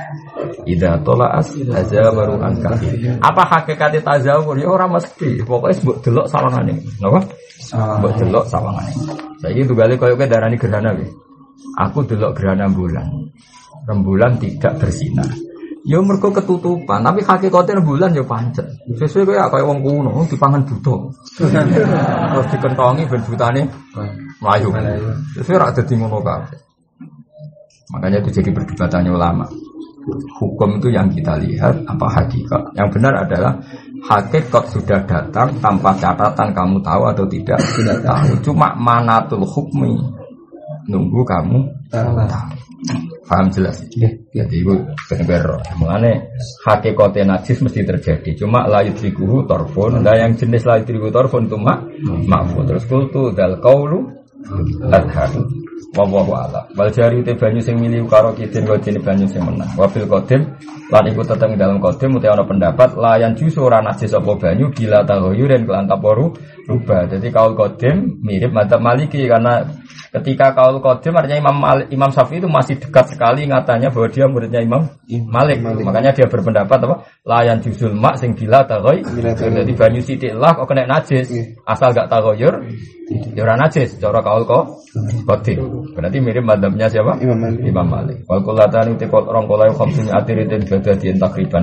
Ida 0.69 1.01
tolaas 1.01 1.57
tazawaru 1.57 2.37
an 2.45 2.61
kafir. 2.61 3.17
Apa 3.25 3.43
hakikatnya 3.57 4.05
tazawur? 4.05 4.61
Ya 4.61 4.69
orang 4.69 5.01
mesti. 5.01 5.41
Pokoknya 5.41 5.77
sebut 5.81 5.97
delok 6.05 6.27
sawangane. 6.29 6.77
Napa? 7.01 7.25
Sebut 7.57 8.13
delok 8.21 8.45
sawangane. 8.53 8.93
Saya 9.41 9.57
itu 9.57 9.73
kali 9.73 9.97
koyo 9.97 10.21
darani 10.21 10.61
gerhana. 10.61 10.93
Aku 11.81 12.05
delok 12.05 12.37
gerhana 12.37 12.69
bulan. 12.69 13.09
Rembulan 13.89 14.37
tidak 14.37 14.77
bersinar. 14.77 15.46
Ya 15.87 16.03
mergo 16.03 16.35
ketutupan, 16.35 17.07
tapi 17.07 17.23
hakikatnya 17.23 17.79
rembulan 17.79 18.11
ya 18.11 18.27
pancet. 18.27 18.67
Sesuai 18.91 19.23
kaya 19.23 19.47
kaya 19.47 19.63
wong 19.63 19.87
kuno 19.87 20.27
dipangan 20.27 20.67
buta. 20.67 20.97
Terus 22.35 22.47
dikentongi 22.51 23.07
ben 23.07 23.23
butane 23.23 23.63
melayu. 24.43 24.75
Sesuai 25.39 25.63
rak 25.63 25.79
dadi 25.79 25.95
ngono 25.95 26.19
kabeh. 26.27 26.59
Makanya 27.95 28.19
itu 28.19 28.43
jadi 28.43 28.51
perdebatannya 28.51 29.15
ulama. 29.15 29.47
Hukum 30.43 30.83
itu 30.83 30.91
yang 30.91 31.07
kita 31.07 31.39
lihat 31.39 31.87
apa 31.87 32.07
hakikat. 32.19 32.75
Yang 32.75 32.89
benar 32.99 33.23
adalah 33.23 33.53
hakikat 34.11 34.65
sudah 34.75 35.07
datang 35.07 35.55
tanpa 35.63 35.95
catatan 35.95 36.51
kamu 36.51 36.83
tahu 36.83 37.03
atau 37.15 37.27
tidak. 37.31 37.63
Tidak 37.63 38.03
tahu. 38.03 38.43
Cuma 38.43 38.75
manatul 38.75 39.47
hukmi 39.47 40.16
nunggu 40.87 41.21
kamu 41.27 41.59
tahu. 41.91 42.67
Paham 43.27 43.51
jelas? 43.51 43.83
Jadi 43.91 44.63
itu 44.63 44.75
benar 45.11 45.59
Mengenai 45.75 46.23
hakikatnya 46.63 47.35
najis 47.35 47.59
mesti 47.59 47.83
terjadi. 47.83 48.39
Cuma 48.39 48.71
layut 48.71 48.95
dikuhu 48.95 49.43
torfun. 49.51 49.99
Nah 49.99 50.15
yang 50.15 50.39
jenis 50.39 50.63
layut 50.63 50.87
dikuhu 50.87 51.11
torfun 51.11 51.51
itu 51.51 51.59
mak 51.59 51.83
makfu. 52.07 52.63
Terus 52.63 52.85
kultu 52.87 53.35
dal 53.35 53.59
kaulu 53.59 54.07
adhar. 54.95 55.35
Wallahu 55.97 56.33
a'lam. 56.37 56.65
Wal 56.77 56.93
jari 56.93 57.25
te 57.25 57.33
banyu 57.35 57.59
sing 57.65 57.81
milih 57.81 58.05
karo 58.07 58.37
kidin 58.37 58.69
kodine 58.69 59.01
banyu 59.01 59.27
sing 59.27 59.43
menang. 59.43 59.71
Wa 59.75 59.89
fil 59.89 60.05
qadim 60.05 60.45
lan 60.93 61.05
iku 61.09 61.25
teteng 61.25 61.57
dalam 61.57 61.81
qadim 61.81 62.15
uti 62.15 62.29
ana 62.29 62.45
pendapat 62.45 62.95
layan 62.95 63.33
jusu 63.33 63.65
ora 63.65 63.81
najis 63.81 64.13
apa 64.13 64.37
banyu 64.37 64.69
bila 64.71 65.03
tahoyuren 65.09 65.65
kelan 65.65 65.89
taporu 65.89 66.37
rubah. 66.67 67.07
Jadi 67.07 67.31
kaul 67.31 67.55
qadim 67.55 68.21
mirip 68.21 68.51
madzhab 68.51 68.83
Maliki 68.83 69.25
karena 69.31 69.63
ketika 70.11 70.53
kaul 70.53 70.83
qadim 70.83 71.15
artinya 71.15 71.39
Imam 71.39 71.57
Malik, 71.57 71.87
Imam 71.95 72.11
Syafi'i 72.11 72.43
itu 72.43 72.51
masih 72.51 72.77
dekat 72.83 73.15
sekali 73.15 73.47
ngatanya 73.47 73.95
bahwa 73.95 74.09
dia 74.11 74.27
muridnya 74.27 74.61
Imam 74.61 74.83
Malik. 75.31 75.63
Makanya 75.63 76.11
dia 76.13 76.27
berpendapat 76.27 76.79
apa? 76.83 77.07
Layan 77.23 77.63
jusul 77.63 77.95
mak 77.95 78.19
sing 78.19 78.35
bila 78.35 78.67
tahoy. 78.67 79.07
Jadi 79.07 79.73
banyu 79.79 80.03
sithik 80.03 80.35
lah 80.35 80.59
kok 80.59 80.67
kena 80.67 80.91
najis. 80.91 81.31
Asal 81.63 81.95
gak 81.95 82.11
tahoyur 82.11 82.67
ya 83.07 83.47
ora 83.47 83.55
najis 83.55 84.03
cara 84.03 84.19
kaul 84.19 84.43
kok 84.43 84.65
qadim. 85.31 85.63
Berarti 85.95 86.19
mirip 86.19 86.43
madhabnya 86.43 86.91
siapa? 86.91 87.23
Imam 87.23 87.39
Malik. 87.39 87.63
Imam 87.63 87.87
Malik. 87.87 88.19
Wal 88.27 88.43
kulatani 88.43 88.99
orang 89.07 89.47
kolai 89.47 89.71
khamsini 89.71 90.11
atiritin 90.11 90.67
badadian 90.67 91.17
takriban. 91.23 91.63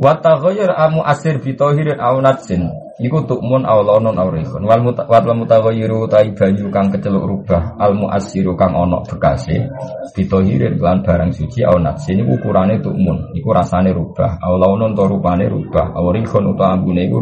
Wa 0.00 0.16
taghayyur 0.16 0.72
amu 0.72 1.04
asir 1.04 1.36
bi 1.42 1.52
tahirin 1.52 2.00
aw 2.00 2.16
natsin. 2.24 2.70
Iku 3.02 3.26
tukmun 3.28 3.66
aw 3.66 3.82
launun 3.84 4.16
aw 4.16 4.28
rihun. 4.32 4.64
Wal 4.64 4.80
wal 4.88 5.36
mutaghayyiru 5.36 6.08
tai 6.08 6.32
banyu 6.32 6.72
kang 6.72 6.88
keceluk 6.88 7.28
rubah 7.28 7.76
al 7.76 7.92
muassiru 7.92 8.56
kang 8.56 8.72
ana 8.72 9.04
bekase. 9.04 9.68
Bi 10.16 10.22
tahirin 10.24 10.80
kelan 10.80 11.04
barang 11.04 11.32
suci 11.36 11.60
aw 11.66 11.76
natsin 11.76 12.24
iku 12.24 12.40
ukurane 12.40 12.80
tukmun. 12.80 13.36
Iku 13.36 13.52
rasane 13.52 13.92
rubah. 13.92 14.40
Aw 14.40 14.52
launun 14.56 14.96
to 14.96 15.04
rupane 15.04 15.44
rubah. 15.50 15.92
Aw 15.92 16.04
utawa 16.08 16.78
ambune 16.78 17.04
iku 17.04 17.16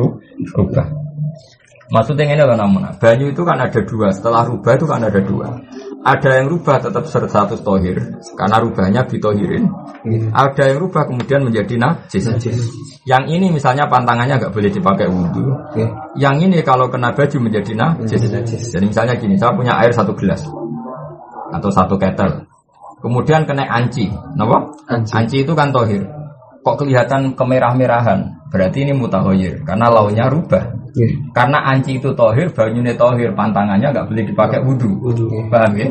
rubah. 0.55 0.87
Maksudnya 1.91 2.23
ini 2.23 2.47
loh 2.47 2.55
namun 2.55 2.87
banyu 3.03 3.35
itu 3.35 3.43
kan 3.43 3.59
ada 3.59 3.83
dua. 3.83 4.15
Setelah 4.15 4.47
rubah 4.47 4.79
itu 4.79 4.87
kan 4.87 5.03
ada 5.03 5.19
dua. 5.19 5.59
Ada 6.01 6.41
yang 6.41 6.49
rubah 6.49 6.81
tetap 6.81 7.05
status 7.05 7.61
tohir 7.61 8.01
karena 8.33 8.57
rubahnya 8.57 9.05
bitohirin. 9.05 9.69
Ada 10.33 10.73
yang 10.73 10.89
rubah 10.89 11.05
kemudian 11.05 11.45
menjadi 11.45 11.77
najis. 11.77 12.25
Yang 13.05 13.25
ini 13.29 13.53
misalnya 13.53 13.85
pantangannya 13.85 14.41
nggak 14.41 14.53
boleh 14.53 14.73
dipakai 14.73 15.13
wudhu. 15.13 15.53
Yang 16.17 16.37
ini 16.49 16.59
kalau 16.65 16.89
kena 16.89 17.13
baju 17.13 17.37
menjadi 17.45 17.77
najis. 17.77 18.73
Jadi 18.73 18.85
misalnya 18.89 19.21
gini, 19.21 19.37
saya 19.37 19.53
punya 19.53 19.77
air 19.77 19.93
satu 19.93 20.17
gelas 20.17 20.41
atau 21.53 21.69
satu 21.69 22.01
ketel. 22.01 22.49
Kemudian 23.01 23.49
kena 23.49 23.65
anci, 23.69 24.09
kenapa? 24.09 24.73
Anci. 24.89 25.13
Anci 25.17 25.37
itu 25.45 25.53
kan 25.57 25.73
tohir. 25.73 26.20
Kok 26.61 26.77
kelihatan 26.77 27.33
kemerah-merahan? 27.33 28.51
Berarti 28.53 28.83
ini 28.85 28.93
mutahoyir 28.93 29.63
karena 29.65 29.89
launya 29.89 30.29
rubah. 30.29 30.77
Karena 31.31 31.63
anci 31.71 32.03
itu 32.03 32.11
tohir, 32.19 32.51
banyunya 32.51 32.99
tohir, 32.99 33.31
pantangannya 33.33 33.95
nggak 33.95 34.07
boleh 34.11 34.25
dipakai 34.27 34.59
wudhu. 34.67 34.91
Paham 35.49 35.73
ya? 35.79 35.87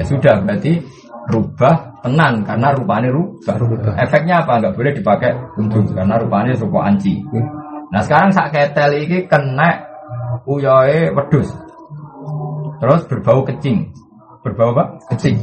Ya 0.00 0.04
sudah, 0.08 0.40
berarti 0.40 0.80
rubah 1.28 2.00
tenan 2.00 2.42
karena 2.42 2.72
rupanya 2.72 3.12
rubah. 3.12 3.54
Efeknya 4.00 4.40
apa? 4.42 4.58
Nggak 4.64 4.74
boleh 4.74 4.92
dipakai 4.96 5.30
wudhu 5.60 5.92
karena 5.92 6.14
rupanya 6.16 6.52
rupa 6.56 6.88
anci. 6.88 7.20
Nah 7.92 8.00
sekarang 8.00 8.32
sak 8.32 8.54
ketel 8.54 8.90
ini 8.96 9.28
kena 9.28 9.84
uyoe 10.48 11.12
wedus. 11.12 11.52
Terus 12.80 13.02
berbau 13.12 13.44
kecing. 13.44 13.92
Berbau 14.40 14.72
apa? 14.72 14.96
Kecing. 15.12 15.36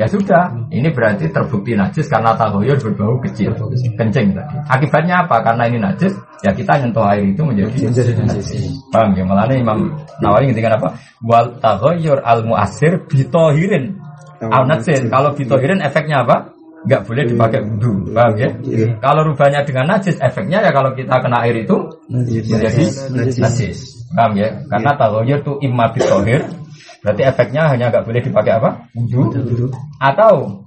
Ya 0.00 0.08
sudah, 0.08 0.48
ini 0.72 0.88
berarti 0.96 1.28
terbukti 1.28 1.76
najis 1.76 2.08
karena 2.08 2.32
tahoyur 2.32 2.72
berbau 2.80 3.20
kecil, 3.20 3.52
kencing 4.00 4.32
tadi. 4.32 4.56
Akibatnya 4.64 5.28
apa? 5.28 5.44
Karena 5.44 5.68
ini 5.68 5.76
najis, 5.76 6.16
ya 6.40 6.56
kita 6.56 6.80
nyentuh 6.80 7.04
air 7.04 7.28
itu 7.28 7.44
menjadi 7.44 7.92
Menjadi 7.92 8.16
najis. 8.24 8.80
Paham 8.88 9.12
ya? 9.12 9.28
Malah 9.28 9.52
Imam 9.52 9.92
Nawawi 10.24 10.56
ngerti 10.56 10.64
apa? 10.64 10.96
Wal 11.20 11.60
tahoyur 11.60 12.16
al 12.24 12.48
muasir 12.48 13.04
bitohirin 13.12 14.00
al 14.40 14.64
najis. 14.64 15.04
Kalau 15.12 15.36
bitohirin 15.36 15.84
efeknya 15.84 16.24
apa? 16.24 16.56
Nggak 16.80 17.04
boleh 17.04 17.24
dipakai 17.28 17.60
wudhu, 17.60 18.16
paham 18.16 18.40
ya? 18.40 18.48
Kalau 19.04 19.20
rubahnya 19.28 19.68
dengan 19.68 19.84
najis, 19.84 20.16
efeknya 20.16 20.64
ya 20.64 20.72
kalau 20.72 20.96
kita 20.96 21.20
kena 21.20 21.44
air 21.44 21.60
itu 21.60 21.76
menjadi 22.08 22.56
najis. 23.36 24.00
Paham 24.16 24.32
ya? 24.32 24.64
Karena 24.64 24.96
tahoyur 24.96 25.44
itu 25.44 25.60
imma 25.60 25.92
bitohir, 25.92 26.40
berarti 27.00 27.22
efeknya 27.24 27.68
hanya 27.72 27.88
nggak 27.88 28.04
boleh 28.04 28.20
dipakai 28.20 28.52
apa? 28.60 28.70
Wudhu. 28.96 29.32
Atau 30.00 30.64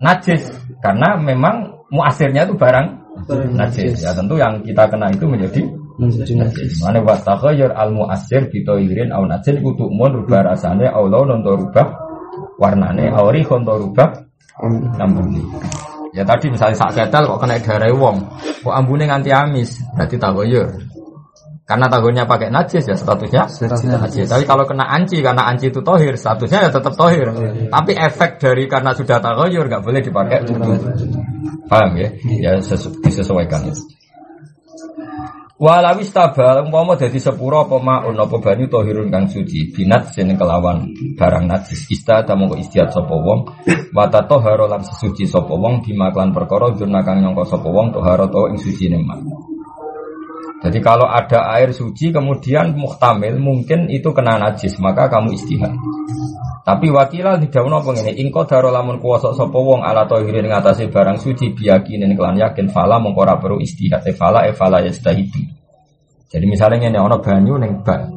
najis. 0.00 0.48
Karena 0.80 1.16
memang 1.20 1.86
muasirnya 1.92 2.48
itu 2.48 2.56
barang 2.56 2.86
najis. 3.54 4.02
ya 4.02 4.12
tentu 4.12 4.34
yang 4.36 4.60
kita 4.64 4.84
kena 4.90 5.08
itu 5.12 5.24
menjadi 5.24 5.62
najis. 6.00 6.82
mana 6.82 6.98
wa 7.00 7.14
taghayyur 7.14 7.70
al 7.70 7.94
muasir 7.94 8.50
bitoirin 8.50 9.14
au 9.14 9.24
najis 9.24 9.62
kudu 9.62 9.86
mun 9.88 10.10
rubah 10.22 10.42
rasane 10.52 10.90
au 10.90 11.06
launun 11.06 11.40
to 11.46 11.54
rubah 11.54 11.86
warnane 12.58 13.14
au 13.14 13.30
rihun 13.30 13.62
rubah 13.64 14.10
ambune. 14.98 15.42
Ya 16.14 16.22
tadi 16.22 16.46
misalnya 16.46 16.78
sak 16.78 16.94
ketel 16.94 17.26
kok 17.26 17.42
kena 17.42 17.58
darah 17.58 17.90
wong 17.90 18.22
kok 18.62 18.74
ambune 18.74 19.06
nganti 19.06 19.34
amis 19.34 19.82
berarti 19.94 20.14
taghayyur 20.14 20.93
karena 21.64 21.88
tahunya 21.88 22.28
pakai 22.28 22.52
najis 22.52 22.84
ya 22.84 22.92
statusnya 22.92 23.48
najis. 23.48 24.28
Tapi 24.28 24.44
kalau 24.44 24.68
kena 24.68 24.84
anci 24.84 25.24
karena 25.24 25.48
anci 25.48 25.72
itu 25.72 25.80
tohir 25.80 26.12
statusnya 26.12 26.68
ya 26.68 26.70
tetap 26.70 26.92
tohir. 26.92 27.32
Tapi 27.72 27.92
efek 27.96 28.36
dari 28.36 28.68
karena 28.68 28.92
sudah 28.92 29.16
tahoyur 29.16 29.64
nggak 29.64 29.80
boleh 29.80 30.04
dipakai 30.04 30.44
wudhu. 30.44 30.76
Paham 31.64 31.96
ya? 31.96 32.12
Ya 32.28 32.52
sesu- 32.60 32.92
disesuaikan 33.00 33.64
itu. 33.72 33.80
Walawis 35.54 36.10
tabal 36.12 36.66
umpama 36.66 36.98
dadi 36.98 37.16
sepura 37.16 37.64
apa 37.64 37.80
maun 37.80 38.18
apa 38.18 38.36
banyu 38.42 38.66
tahirun 38.68 39.08
kang 39.08 39.30
suci 39.30 39.70
binat 39.70 40.10
sing 40.12 40.34
kelawan 40.34 40.92
barang 41.14 41.46
najis 41.46 41.88
ista 41.94 42.26
ta 42.26 42.34
mongko 42.34 42.58
istiad 42.58 42.90
sapa 42.90 43.14
wong 43.14 43.48
wa 43.94 44.04
tatahara 44.10 44.66
lan 44.66 44.82
sesuci 44.82 45.30
sapa 45.30 45.54
wong 45.54 45.80
bima 45.86 46.10
perkara 46.10 46.74
jurna 46.74 47.06
kang 47.06 47.22
nyangka 47.22 47.46
sapa 47.46 47.70
wong 47.70 47.94
tahara 47.94 48.26
to 48.28 48.50
ing 48.50 48.58
suci 48.58 48.90
mak. 48.98 49.22
Jadi 50.64 50.78
kalau 50.80 51.04
ada 51.04 51.52
air 51.60 51.76
suci 51.76 52.08
kemudian 52.08 52.72
muhtamil 52.72 53.36
mungkin 53.36 53.92
itu 53.92 54.16
kena 54.16 54.40
najis 54.40 54.80
maka 54.80 55.12
kamu 55.12 55.36
istihad. 55.36 55.76
Tapi 56.64 56.88
wakilal 56.88 57.36
di 57.36 57.52
daun 57.52 57.76
apa 57.76 57.92
ngene 57.92 58.16
ingko 58.16 58.48
daro 58.48 58.72
lamun 58.72 58.96
kuwasa 58.96 59.36
sapa 59.36 59.52
wong 59.52 59.84
ala 59.84 60.08
tahirin 60.08 60.48
ngatasi 60.48 60.88
barang 60.88 61.20
suci 61.20 61.52
biyakinin 61.52 62.16
kelan 62.16 62.40
yakin 62.40 62.72
fala 62.72 62.96
mongko 62.96 63.20
ora 63.20 63.36
perlu 63.36 63.60
istihad 63.60 64.00
e 64.08 64.16
fala 64.16 64.48
e 64.48 64.56
fala 64.56 64.80
yastahidu. 64.80 65.44
Jadi 66.32 66.44
misalnya 66.48 66.88
ngene 66.88 66.96
ana 66.96 67.20
banyu 67.20 67.60
ning 67.60 67.84
bak. 67.84 68.08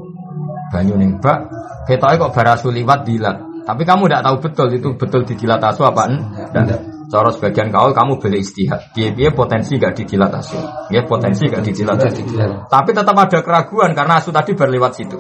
Banyu 0.72 0.96
ning 0.96 1.20
bak 1.20 1.52
ketoke 1.84 2.16
kok 2.16 2.32
barasu 2.32 2.72
liwat 2.72 3.04
dilat. 3.04 3.38
Tapi 3.68 3.84
kamu 3.84 4.08
tidak 4.08 4.24
tahu 4.24 4.36
betul 4.40 4.68
itu 4.72 4.90
betul 4.96 5.22
didilat 5.28 5.60
asu 5.60 5.84
apa 5.84 6.08
enggak. 6.08 6.80
Cara 7.08 7.32
sebagian 7.32 7.72
kaul 7.72 7.96
kamu 7.96 8.20
boleh 8.20 8.40
istihad. 8.44 8.92
Piye-piye 8.92 9.32
potensi 9.32 9.80
gak 9.80 9.96
didilat 9.96 10.32
asu. 10.36 10.60
Ya 10.92 11.08
potensi 11.08 11.48
gak 11.48 11.64
didilat 11.64 12.04
asu. 12.04 12.24
Tapi 12.68 12.90
tetap 12.92 13.16
ada 13.16 13.40
keraguan 13.40 13.96
karena 13.96 14.20
asu 14.20 14.36
tadi 14.36 14.52
berlewat 14.52 14.92
situ. 14.92 15.16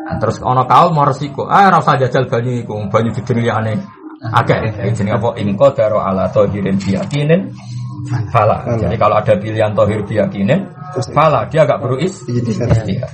Nah, 0.00 0.16
terus 0.20 0.42
ono 0.44 0.68
kaul 0.68 0.92
mau 0.92 1.08
resiko, 1.08 1.48
ah 1.48 1.70
rasa 1.70 1.96
jajal 1.96 2.28
banyu 2.28 2.60
iku, 2.60 2.76
banyu 2.92 3.12
aneh. 3.52 3.78
Agak, 4.20 4.84
ini 4.84 4.92
jenenge 4.92 5.16
apa? 5.16 5.32
Ingko 5.40 5.72
daro 5.72 6.04
ala 6.04 6.28
tohirin 6.28 6.76
biyakinin 6.76 7.56
Fala. 8.28 8.68
Jadi 8.76 8.96
kalau 9.00 9.16
ada 9.16 9.32
pilihan 9.40 9.72
tohir 9.72 10.04
biyakinin 10.04 10.60
Fala, 11.16 11.48
dia 11.48 11.64
agak 11.64 11.80
perlu 11.80 11.96
is 11.96 12.20
istihad. 12.28 13.08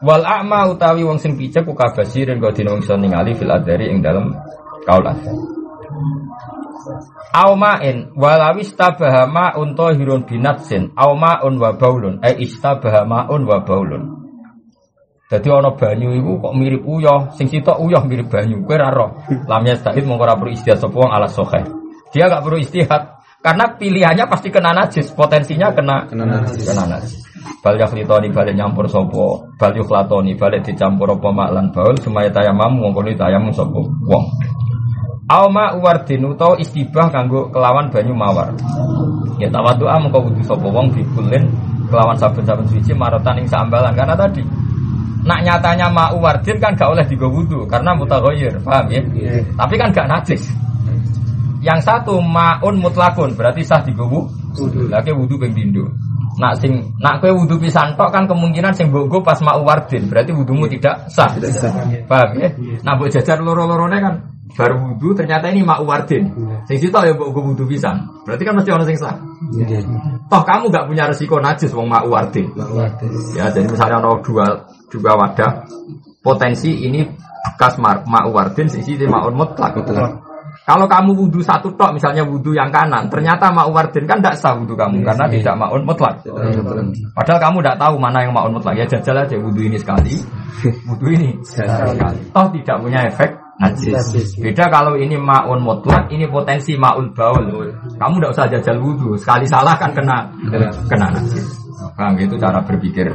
Wal 0.00 0.24
a'ma 0.24 0.66
utawi 0.72 1.04
wong 1.04 1.20
sing 1.20 1.36
picek 1.36 1.68
ku 1.68 1.76
kabasirin 1.76 2.40
kok 2.40 2.56
dina 2.56 2.72
wong 2.72 2.80
iso 2.80 2.96
ningali 2.96 3.36
fil 3.36 3.52
adari 3.52 3.92
ing 3.92 4.00
dalem 4.00 4.32
kaul 4.88 5.04
adar. 5.04 5.59
Au 7.30 7.54
ma'in 7.54 8.10
walawi 8.16 8.66
istabaha 8.66 9.28
ma'un 9.28 9.76
tahirun 9.76 10.26
binatsin 10.26 10.90
au 10.96 11.14
ma'un 11.14 11.54
wa 11.60 11.76
baulun 11.76 12.18
eh 12.24 12.34
istabaha 12.40 13.04
ma'un 13.04 13.42
wa 13.46 13.62
baulun. 13.62 14.20
Jadi 15.30 15.46
ana 15.46 15.70
banyu 15.78 16.10
iku 16.18 16.42
kok 16.42 16.54
mirip 16.58 16.82
uyah, 16.82 17.30
sing 17.38 17.46
sitok 17.46 17.78
uyah 17.78 18.02
mirip 18.02 18.26
banyu. 18.26 18.66
Kowe 18.66 18.74
ora 18.74 18.90
roh. 18.90 19.10
Lam 19.46 19.62
yastahid 19.62 20.02
mongko 20.02 20.26
ora 20.26 20.34
perlu 20.34 20.50
istihad 20.50 20.82
sapa 20.82 20.96
wong 20.98 21.06
ala 21.06 21.30
sahih. 21.30 21.70
Dia 22.10 22.26
gak 22.26 22.42
perlu 22.42 22.58
istihad 22.58 23.22
karena 23.38 23.78
pilihannya 23.78 24.26
pasti 24.26 24.50
kena 24.50 24.74
najis, 24.74 25.14
potensinya 25.14 25.70
kena 25.70 26.10
Kena 26.10 26.26
najis. 26.26 26.66
Kena 26.66 26.82
najis. 26.82 27.22
Bal 27.62 27.78
yakhlitoni 27.78 28.34
balik 28.34 28.58
nyampur 28.58 28.90
sapa, 28.90 29.46
bal 29.54 29.72
yukhlatoni 29.78 30.34
balik 30.34 30.66
dicampur 30.66 31.14
apa 31.14 31.28
mak 31.30 31.48
lan 31.54 31.66
baul 31.70 31.94
semaya 32.02 32.28
tayamam 32.34 32.82
mongko 32.82 33.00
ni 33.06 33.14
tayamum 33.14 33.54
sapa 33.54 33.80
wong. 33.86 34.24
Auma 35.30 35.78
uwardin 35.78 36.26
utawa 36.26 36.58
istibah 36.58 37.06
kanggo 37.06 37.46
kelawan 37.54 37.86
banyu 37.86 38.10
mawar. 38.18 38.50
Ya 39.38 39.46
tawadhu'a 39.46 40.02
mengko 40.02 40.26
wudu 40.26 40.42
sapa 40.42 40.66
wong 40.66 40.90
bikulin 40.90 41.46
kelawan 41.86 42.18
saben-saben 42.18 42.66
suci 42.66 42.90
marotan 42.98 43.38
ing 43.38 43.46
sambalan 43.46 43.94
karena 43.94 44.18
tadi 44.18 44.42
nak 45.22 45.40
nyatanya 45.46 45.86
ma'u 45.86 46.18
wardin 46.18 46.58
kan 46.58 46.74
gak 46.74 46.90
oleh 46.90 47.04
digo 47.06 47.30
wudu 47.30 47.62
karena 47.70 47.94
mutaghayyir, 47.94 48.58
paham 48.64 48.90
ya? 48.90 49.02
Iya. 49.14 49.44
Tapi 49.54 49.74
kan 49.78 49.94
gak 49.94 50.08
najis. 50.10 50.42
Yang 51.62 51.80
satu 51.86 52.18
ma'un 52.18 52.80
mutlakun 52.82 53.30
berarti 53.38 53.62
sah 53.62 53.84
digo 53.86 54.10
wudu. 54.10 54.90
Lagi 54.90 55.14
wudu 55.14 55.38
ping 55.38 55.54
pindho. 55.54 55.86
Nak 56.40 56.58
sing 56.58 56.80
nak 56.98 57.20
kowe 57.22 57.30
wudu 57.30 57.60
pisan 57.60 57.94
tok 57.94 58.10
kan 58.10 58.24
kemungkinan 58.26 58.72
sing 58.72 58.88
mbok 58.90 59.22
pas 59.22 59.38
ma'u 59.44 59.62
wardin 59.62 60.08
berarti 60.10 60.34
wudumu 60.34 60.66
tidak 60.66 61.06
sah. 61.06 61.30
Tidak 61.38 61.52
sah. 61.52 61.70
Paham 62.08 62.34
ya? 62.34 62.48
Nah, 62.82 62.96
mbok 62.96 63.12
jajar 63.12 63.38
loro-lorone 63.44 63.98
kan 64.00 64.14
baru 64.54 64.74
wudu 64.90 65.14
ternyata 65.14 65.50
ini 65.50 65.62
ma'u 65.62 65.86
wardin. 65.86 66.30
Sing 66.66 66.78
sitok 66.78 67.02
ya 67.06 67.12
mbok 67.14 67.28
nggo 67.30 67.40
wudu 67.54 67.64
pisan. 67.66 67.96
Berarti 68.26 68.42
kan 68.42 68.54
mesti 68.58 68.70
ono 68.74 68.84
sing 68.84 68.98
sah. 68.98 69.14
Iya. 69.56 69.80
Toh 70.30 70.42
kamu 70.46 70.70
gak 70.70 70.86
punya 70.86 71.04
resiko 71.10 71.38
najis 71.38 71.70
wong 71.74 71.90
ma'u 71.90 72.10
wardin. 72.10 72.50
Ya, 73.34 73.50
jadi 73.50 73.66
misalnya 73.66 74.02
ada 74.02 74.20
dua 74.22 74.46
dua 74.90 75.12
wadah, 75.16 75.66
potensi 76.22 76.86
ini 76.86 77.06
bekas 77.40 77.80
ma'u 77.80 78.30
wardin, 78.30 78.68
sisi 78.68 78.98
ini 78.98 79.06
ma'un 79.08 79.34
mutlak. 79.34 79.74
Kalau 80.60 80.86
kamu 80.86 81.16
wudhu 81.16 81.40
satu 81.42 81.72
tok, 81.74 81.96
misalnya 81.96 82.22
wudhu 82.22 82.54
yang 82.54 82.70
kanan, 82.70 83.10
ternyata 83.10 83.50
ma'u 83.50 83.74
wardin 83.74 84.06
kan 84.06 84.22
tidak 84.22 84.38
sah 84.38 84.54
wudhu 84.54 84.76
kamu 84.76 85.02
karena 85.02 85.26
tidak 85.26 85.54
ma'un 85.56 85.82
mutlak. 85.82 86.22
Padahal 87.16 87.40
kamu 87.42 87.56
tidak 87.64 87.76
tahu 87.80 87.94
mana 87.98 88.18
yang 88.22 88.34
ma'un 88.36 88.52
mutlak. 88.54 88.76
Ya 88.76 88.86
jajal 88.86 89.24
aja 89.24 89.36
wudhu 89.40 89.66
ini 89.66 89.78
sekali, 89.80 90.14
wudhu 90.88 91.06
ini 91.10 91.38
sekali. 91.42 92.28
Toh 92.30 92.46
tidak 92.54 92.76
punya 92.82 93.00
efek 93.08 93.49
najis. 93.60 94.40
Beda 94.40 94.72
kalau 94.72 94.96
ini 94.96 95.20
ma'un 95.20 95.60
mutlak, 95.60 96.08
ini 96.08 96.24
potensi 96.26 96.74
ma'ul 96.80 97.12
baul. 97.12 97.44
Kamu 98.00 98.14
tidak 98.16 98.32
usah 98.32 98.46
jajal 98.48 98.76
wudhu, 98.80 99.14
sekali 99.20 99.44
salah 99.44 99.76
kan 99.76 99.92
kena 99.92 100.32
kena 100.88 101.06
najis. 101.12 101.44
Bang, 101.96 102.16
itu 102.16 102.36
cara 102.40 102.64
berpikir 102.64 103.12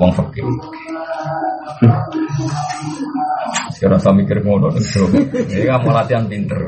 wong 0.00 0.12
fakir. 0.16 0.44
Sekarang 3.76 4.00
saya 4.00 4.14
mikir 4.16 4.40
ngono. 4.40 4.72
Ini 4.72 5.68
kamu 5.68 5.88
latihan 5.92 6.24
pinter. 6.28 6.60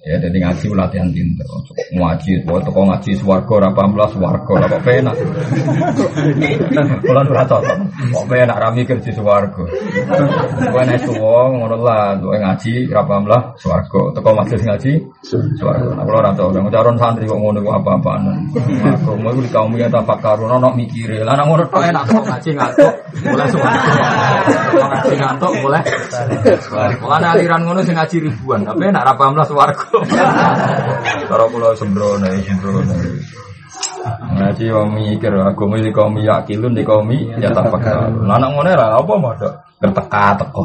Ya, 0.00 0.16
jadi 0.16 0.32
ngaji 0.40 0.72
latihan 0.72 1.12
pinter. 1.12 1.44
Ngaji, 1.92 2.40
pokoknya 2.48 2.64
toko 2.64 2.80
ngaji 2.88 3.10
swargo, 3.20 3.54
apa 3.60 3.84
belas 3.84 4.10
swargo, 4.16 4.56
apa 4.56 4.80
penak. 4.80 5.12
Bulan 7.04 7.28
ora 7.28 7.44
cocok. 7.44 7.76
Kok 8.08 8.24
penak 8.24 8.56
ra 8.56 8.72
mikir 8.72 8.96
di 9.04 9.12
swargo. 9.12 9.68
Kowe 10.72 10.82
nek 10.88 11.04
suwo 11.04 11.52
ngono 11.52 11.76
lah, 11.84 12.16
kowe 12.16 12.32
ngaji 12.32 12.88
ra 12.88 13.04
paham 13.04 13.28
lah 13.28 13.52
swargo. 13.60 14.08
Teko 14.16 14.32
majelis 14.32 14.64
ngaji 14.64 14.92
swargo. 15.60 15.92
Nah, 15.92 16.08
kula 16.08 16.24
ora 16.24 16.32
tau 16.32 16.48
nang 16.48 16.72
caron 16.72 16.96
santri 16.96 17.28
kok 17.28 17.36
ngono 17.36 17.60
kok 17.60 17.76
apa-apaan. 17.84 18.20
Aku 19.04 19.20
mau 19.20 19.36
di 19.36 19.52
kaum 19.52 19.76
ya 19.76 19.92
tak 19.92 20.08
pakar 20.08 20.40
ono 20.40 20.72
mikire. 20.72 21.20
Lah 21.28 21.36
ngono 21.44 21.68
enak 21.68 22.04
kok 22.08 22.24
ngaji 22.24 22.50
ngantuk. 22.56 22.94
Mulai 23.20 23.48
swargo. 23.52 23.90
Ngaji 24.80 25.14
ngantuk 25.20 25.52
mulai. 25.60 25.84
Mulane 27.04 27.26
aliran 27.36 27.68
ngono 27.68 27.84
sing 27.84 27.92
ngaji 27.92 28.16
ribuan, 28.24 28.64
tapi 28.64 28.88
enak 28.88 29.04
ra 29.04 29.12
paham 29.12 29.36
lah 29.36 29.44
swargo. 29.60 30.00
Cara 31.28 31.44
kula 31.52 31.76
sembrono 31.76 32.26
sembrono. 32.40 32.94
Ngaji 34.32 34.64
wong 34.72 34.88
mikir 34.96 35.32
agama 35.36 35.76
iki 35.76 35.92
kaum 35.92 36.16
yakilun 36.16 36.72
di 36.72 36.80
kaum 36.80 37.12
ya 37.12 37.52
tafakkur. 37.52 38.24
Lah 38.24 38.40
anak 38.40 38.50
ngono 38.56 38.70
ra 38.72 38.96
apa 38.96 39.12
modok 39.20 39.52
terteka 39.76 40.40
teko. 40.40 40.64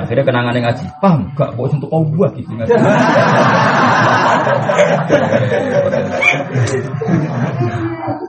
Akhirnya 0.00 0.24
kenangan 0.24 0.56
ngaji. 0.56 0.84
Paham 1.04 1.28
gak 1.36 1.52
kok 1.52 1.68
untuk 1.68 1.88
kau 1.92 2.04
buat 2.16 2.32
gitu 2.32 2.48
ngaji. 2.56 2.72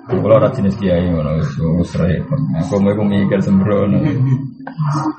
Kalau 0.06 0.36
ora 0.36 0.52
jenis 0.52 0.76
kiai 0.76 1.08
ngono 1.08 1.40
wis 1.80 1.96
repot. 1.96 2.40
Aku 2.60 2.76
mau 2.84 3.04
mikir 3.08 3.40
sembrono. 3.40 4.04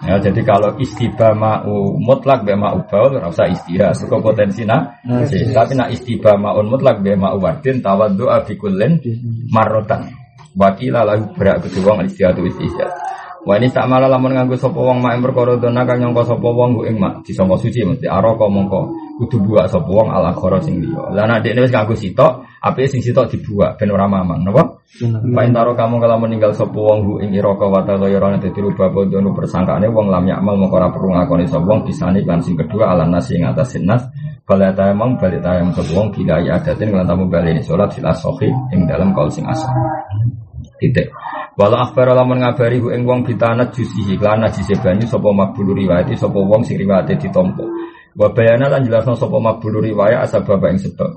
Ya 0.02 0.18
jadi 0.18 0.40
kalau 0.42 0.74
istibah 0.78 1.32
mau 1.34 1.94
mutlak 1.98 2.42
be 2.42 2.54
mau 2.58 2.78
baul 2.86 3.18
ora 3.18 3.30
usah 3.30 3.46
istihad. 3.50 3.94
Suka 3.94 4.18
potensi 4.18 4.66
nah. 4.66 4.98
Tapi 5.06 5.72
nak 5.78 5.90
istibah 5.94 6.34
maun 6.34 6.66
mutlak 6.70 7.02
be 7.02 7.14
mau 7.14 7.38
wadin 7.38 7.78
tawaddu 7.78 8.26
abi 8.26 8.54
kullin 8.58 8.98
marrotan. 9.50 10.10
Wakila 10.56 11.04
lahu 11.04 11.36
berak 11.36 11.68
kedua 11.68 12.00
wong 12.00 12.08
istihad 12.08 12.36
wis 12.40 12.56
Wah 13.46 13.62
ini 13.62 13.70
tak 13.70 13.86
malah 13.86 14.10
lamun 14.10 14.34
nganggo 14.34 14.58
sapa 14.58 14.74
wong 14.74 14.98
mak 14.98 15.22
perkara 15.22 15.54
dona 15.54 15.86
kang 15.86 16.02
nyangka 16.02 16.34
sapa 16.34 16.50
wong 16.50 16.76
ku 16.76 16.80
ing 16.82 16.98
mak 16.98 17.22
disangka 17.22 17.54
suci 17.62 17.86
mesti 17.86 18.10
araka 18.10 18.50
mongko 18.50 18.90
kudu 19.22 19.38
buak 19.38 19.70
sapa 19.70 19.86
wong 19.86 20.10
ala 20.10 20.34
khara 20.34 20.58
sing 20.58 20.82
liya. 20.82 21.14
Lah 21.14 21.30
nek 21.30 21.46
dekne 21.46 21.62
wis 21.62 21.70
nganggo 21.70 21.94
sitok, 21.94 22.42
apike 22.58 22.90
sing 22.90 23.06
sitok 23.06 23.30
dibuak 23.30 23.78
ben 23.78 23.94
ora 23.94 24.10
mamang, 24.10 24.42
napa? 24.42 24.82
Pak 24.98 25.44
Intaro 25.46 25.78
kamu 25.78 26.02
kalau 26.02 26.18
meninggal 26.18 26.58
sapa 26.58 26.74
wong 26.74 26.98
hu 27.06 27.12
ing 27.22 27.38
iraka 27.38 27.70
wa 27.70 27.86
tagayyarane 27.86 28.42
dadi 28.42 28.58
rubah 28.58 28.90
bodono 28.90 29.30
persangkaane 29.30 29.86
wong 29.94 30.10
lam 30.10 30.26
yakmal 30.26 30.58
mongko 30.58 30.76
ora 30.82 30.90
perlu 30.90 31.14
ngakoni 31.14 31.46
sapa 31.46 31.66
wong 31.70 31.86
lan 32.26 32.40
sing 32.42 32.58
kedua 32.58 32.98
ala 32.98 33.06
nasi 33.06 33.38
ing 33.38 33.46
atas 33.46 33.78
nas 33.78 34.02
balik 34.42 34.74
tayamum 34.74 35.14
balik 35.22 35.38
tayamum 35.38 35.70
sapa 35.70 35.90
wong 35.94 36.10
bila 36.10 36.42
ya 36.42 36.58
adatin 36.58 36.90
lan 36.90 37.06
tamu 37.06 37.30
bali 37.30 37.62
salat 37.62 37.94
fil 37.94 38.10
asohi 38.10 38.50
ing 38.74 38.90
dalam 38.90 39.14
kaul 39.14 39.30
sing 39.30 39.46
asal. 39.46 39.70
Titik. 40.76 41.08
Walau 41.56 41.88
akhbar 41.88 42.12
lamun 42.12 42.44
ngabari 42.44 42.84
ku 42.84 42.92
ing 42.92 43.08
wong 43.08 43.24
bitanat 43.24 43.72
jusihi 43.72 44.20
lan 44.20 44.44
najise 44.44 44.76
banyu 44.76 45.08
sapa 45.08 45.32
makbulu 45.32 45.72
riwayat 45.72 46.12
sapa 46.12 46.36
wong 46.36 46.60
sing 46.68 46.76
riwayate 46.76 47.16
ditampa. 47.16 47.64
Wa 48.12 48.28
bayana 48.32 48.68
lan 48.68 48.84
jelasno 48.84 49.16
sapa 49.16 49.40
makbulu 49.40 49.80
riwayat 49.80 50.28
asal 50.28 50.44
bapak 50.44 50.76
ing 50.76 50.80
sebab. 50.84 51.10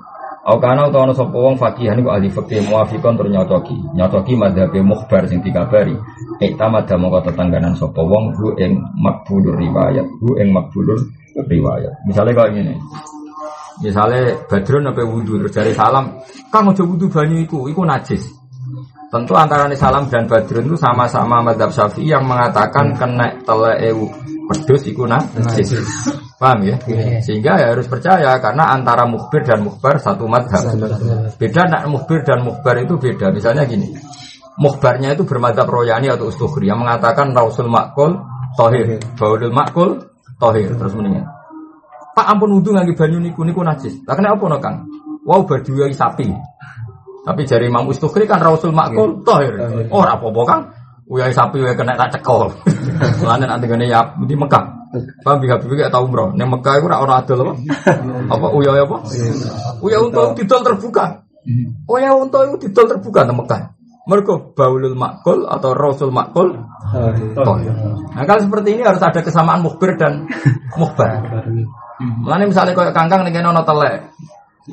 Au 0.47 0.55
kana 0.55 0.87
utawa 0.87 1.11
ana 1.11 1.13
sapa 1.13 1.35
wong 1.35 1.59
fakihan 1.59 1.99
iku 1.99 2.09
ahli 2.15 2.31
fikih 2.31 2.63
muafiqon 2.71 3.19
tur 3.19 3.27
nyocoki. 3.27 3.75
Nyocoki 3.91 4.33
madhabe 4.39 4.79
mukhbar 4.79 5.27
sing 5.27 5.43
dikabari. 5.43 5.93
Iktamada 6.39 6.95
mongko 6.95 7.19
tetangganan 7.27 7.75
sapa 7.75 7.99
wong 7.99 8.31
ku 8.31 8.55
ing 8.55 8.79
makbulur 8.95 9.59
riwayat, 9.59 10.07
ku 10.23 10.39
ing 10.39 10.55
makbulur 10.55 11.03
riwayat. 11.35 11.91
Misalnya 12.07 12.31
kalau 12.31 12.55
ini, 12.55 12.75
Misalnya 13.79 14.35
Badrun 14.43 14.91
apa 14.91 15.07
wudhu 15.07 15.39
terus 15.39 15.55
dari 15.55 15.71
salam, 15.71 16.19
kang 16.51 16.67
ojo 16.67 16.83
wudhu 16.83 17.07
banyu 17.07 17.47
iku, 17.47 17.71
iku 17.71 17.87
najis. 17.87 18.38
Tentu 19.09 19.33
antara 19.33 19.65
salam 19.73 20.05
dan 20.05 20.29
Badrun 20.29 20.69
itu 20.69 20.77
sama-sama 20.77 21.41
madhab 21.41 21.73
syafi'i 21.73 22.13
yang 22.13 22.29
mengatakan 22.29 22.93
kena 22.93 23.41
tele 23.41 23.73
ewu 23.89 24.05
pedus 24.45 24.85
iku 24.85 25.09
najis. 25.09 25.81
Paham 26.37 26.61
ya? 26.61 26.77
Iya. 26.85 27.17
Sehingga 27.25 27.57
ya 27.57 27.73
harus 27.73 27.89
percaya 27.89 28.37
karena 28.37 28.69
antara 28.69 29.09
mukbir 29.09 29.41
dan 29.41 29.65
mukbar 29.65 29.97
satu 29.97 30.29
madhab. 30.29 30.61
Beda 31.41 31.65
nak 31.65 31.89
mukbir 31.89 32.21
dan 32.21 32.45
mukbar 32.45 32.77
itu 32.85 33.01
beda. 33.01 33.33
Misalnya 33.33 33.65
gini, 33.65 33.91
mukbarnya 34.61 35.17
itu 35.17 35.25
bermadhab 35.25 35.65
royani 35.65 36.13
atau 36.13 36.29
ustukhri 36.29 36.69
yang 36.69 36.77
mengatakan 36.77 37.33
rausul 37.33 37.65
makul 37.65 38.13
tohir, 38.55 39.01
baulul 39.17 39.49
makul 39.49 40.05
tohir. 40.37 40.69
Terus 40.69 40.93
mendingan. 40.93 41.25
Pak 42.13 42.25
ampun 42.29 42.61
wudhu 42.61 42.77
ngangge 42.77 42.93
banyu 42.93 43.17
niku 43.17 43.41
niku 43.41 43.65
najis. 43.65 44.05
Lah 44.05 44.13
kenapa 44.13 44.45
no 44.45 44.61
Kang? 44.61 44.85
Wow 45.25 45.49
berdua 45.49 45.89
sapi. 45.91 46.29
Tapi 47.25 47.41
jari 47.43 47.67
Imam 47.67 47.85
Ustukhri 47.89 48.23
kan 48.25 48.39
rausul 48.39 48.71
makul 48.71 49.21
tohir. 49.27 49.59
Oh 49.91 50.01
apa-apa 50.03 50.41
Kang. 50.47 50.63
Uyai 51.09 51.33
sapi 51.33 51.57
uyai 51.57 51.73
kena 51.73 51.97
tak 51.97 52.21
cekol. 52.21 52.53
Soalnya 53.17 53.57
nanti 53.57 53.65
gini 53.65 53.89
ya 53.89 54.13
di 54.23 54.37
Mekah. 54.37 54.93
Paham 55.25 55.41
bibi 55.41 55.77
gak 55.77 55.93
tau 55.93 56.05
umroh. 56.05 56.33
Neng 56.33 56.49
Mekah 56.53 56.77
itu 56.77 56.85
ora 56.85 57.01
ora 57.01 57.13
adol 57.21 57.45
apa? 57.45 57.53
Apa 58.33 58.47
uyai 58.53 58.81
apa? 58.81 58.97
Uyai 59.81 59.99
untuk 60.01 60.37
didol 60.37 60.61
terbuka. 60.61 61.25
Uyai 61.89 62.13
untuk 62.13 62.45
itu 62.45 62.69
didol 62.69 62.85
terbuka 62.93 63.25
neng 63.25 63.41
Mekah. 63.41 63.73
Mereka 64.09 64.57
baulul 64.57 64.97
makul 64.97 65.45
atau 65.45 65.73
rausul 65.77 66.09
makul 66.09 66.57
tohir. 67.37 67.73
Nah 68.13 68.23
kalau 68.25 68.41
seperti 68.41 68.77
ini 68.77 68.81
harus 68.81 69.01
ada 69.01 69.21
kesamaan 69.21 69.61
mukbir 69.61 69.97
dan 69.97 70.25
mukbar. 70.77 71.21
Mulane 71.99 72.49
misalnya 72.49 72.73
kayak 72.73 72.93
kangkang 72.93 73.25
nih 73.25 73.41
ono 73.41 73.61
telek. 73.65 74.13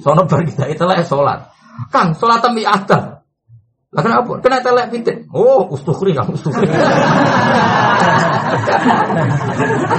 Sono 0.01 0.29
bar 0.29 0.45
kita 0.45 0.69
telek 0.73 1.05
salat. 1.05 1.56
Kang, 1.93 2.17
salat 2.17 2.41
tembi 2.41 2.65
ada. 2.65 3.17
Lah 3.97 4.03
kenapa? 4.05 4.33
Kena 4.45 4.61
telek 4.61 4.93
pitik. 4.93 5.25
Oh, 5.33 5.73
ustukhri 5.73 6.13
kang 6.13 6.29
ustukhri. 6.29 6.69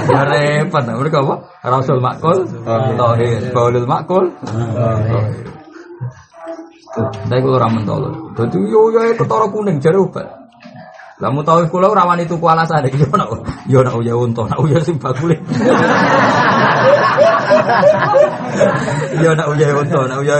Ya 0.06 0.22
repot. 0.22 0.84
Mereka 0.86 1.18
apa? 1.24 1.34
Rasul 1.66 1.98
makul, 1.98 2.46
tauhid, 2.94 3.50
baulul 3.50 3.90
makul. 3.90 4.30
Tapi 7.26 7.40
kalau 7.42 7.58
ramen 7.58 7.82
tolong. 7.82 8.38
Jadi 8.38 8.58
yo 8.70 8.94
yo 8.94 9.00
ketara 9.18 9.50
kuning 9.50 9.82
jare 9.82 9.98
obat. 9.98 10.26
Lah 11.18 11.34
mau 11.34 11.42
tahu 11.42 11.66
kula 11.66 11.90
ora 11.90 12.06
wani 12.06 12.30
tuku 12.30 12.46
alasan 12.46 12.86
iki 12.86 13.02
yo 13.02 13.10
nak 13.10 13.34
yo 13.66 13.82
nak 13.82 13.98
uya 13.98 14.14
unta, 14.14 14.46
nak 14.46 14.62
uya 14.62 14.78
Yo 19.18 19.30
nak 19.34 19.46
uya 19.54 19.74
unta, 19.74 19.98
nak 20.06 20.18
uya 20.22 20.36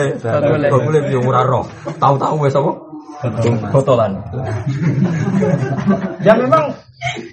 bakule 0.70 0.98
yo 1.10 1.20
ora 1.24 1.42
roh. 1.44 1.64
Tahu-tahu 1.98 2.46
wis 2.46 2.54
apa? 2.56 2.72
Botolan. 3.74 4.14
ya 6.22 6.38
memang 6.38 6.70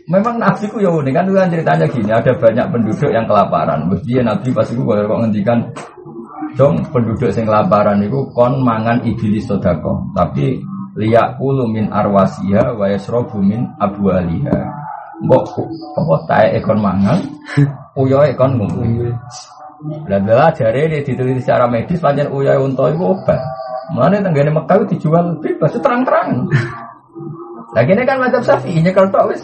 memang 0.09 0.41
nafsiku 0.41 0.81
ya 0.81 0.89
unik. 0.89 1.13
Kan 1.13 1.29
kan 1.29 1.51
ceritanya 1.53 1.85
gini 1.89 2.11
ada 2.11 2.31
banyak 2.33 2.65
penduduk 2.73 3.09
yang 3.13 3.29
kelaparan. 3.29 3.85
Mesti 3.89 4.21
nabi 4.25 4.49
pas 4.49 4.65
itu 4.65 4.81
kok 4.81 5.19
ngendikan 5.21 5.59
dong 6.55 6.79
penduduk 6.89 7.29
yang 7.35 7.47
kelaparan 7.51 7.99
itu 7.99 8.19
kon 8.31 8.63
mangan 8.63 9.03
ibilis 9.03 9.43
sodako 9.43 10.07
tapi 10.15 10.63
liyak 10.95 11.35
min 11.67 11.91
arwasiha 11.91 12.71
wa 12.71 12.87
yasrobu 12.87 13.43
min 13.43 13.67
abu 13.75 14.07
aliha 14.07 14.71
mbok 15.19 15.51
apa 15.99 16.15
tae 16.31 16.47
ekon 16.59 16.79
mangan 16.79 17.19
uyo 17.95 18.19
ekon 18.27 18.59
ngombe 18.59 19.11
lah 20.07 20.19
lah 20.23 20.49
jare 20.55 20.87
ini 20.87 21.03
diteliti 21.03 21.43
secara 21.43 21.67
medis 21.67 21.99
pancen 21.99 22.31
uyo 22.31 22.51
unta 22.63 22.91
itu 22.91 23.03
obat 23.03 23.39
Mulane 23.93 24.17
tenggane 24.25 24.49
Mekah 24.49 24.75
itu 24.81 24.85
dijual 24.97 25.37
bebas 25.37 25.77
terang-terang. 25.77 26.49
Lagi 27.75 27.91
ini 27.91 28.07
kan 28.07 28.17
macam 28.23 28.39
Syafi'i 28.39 28.79
nyekel 28.79 29.11
tok 29.11 29.35
wis. 29.35 29.43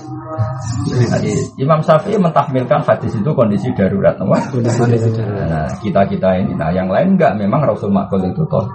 Jadi 0.87 1.35
Imam 1.59 1.83
Syafi'i 1.83 2.15
mentahmilkan 2.15 2.79
hadis 2.87 3.11
itu 3.11 3.29
kondisi 3.35 3.69
darurat, 3.75 4.15
nama. 4.15 4.39
Nah, 4.39 5.67
kita 5.83 6.01
kita 6.07 6.29
ini, 6.39 6.55
nah 6.55 6.71
yang 6.71 6.87
lain 6.87 7.19
enggak, 7.19 7.35
memang 7.35 7.67
Rasul 7.67 7.91
Makul 7.91 8.23
itu 8.31 8.47
toh. 8.47 8.71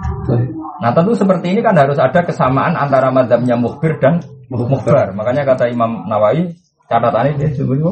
Nah 0.77 0.93
tentu 0.93 1.17
seperti 1.17 1.57
ini 1.57 1.65
kan 1.65 1.73
harus 1.73 1.97
ada 1.97 2.21
kesamaan 2.21 2.77
antara 2.77 3.09
madhabnya 3.09 3.57
mukhbir 3.57 3.97
dan 3.97 4.21
mukhbar. 4.47 5.17
Makanya 5.17 5.41
kata 5.41 5.73
Imam 5.73 6.05
Nawawi 6.05 6.53
catatannya 6.87 7.35
dia 7.35 7.49
sebutnya 7.51 7.91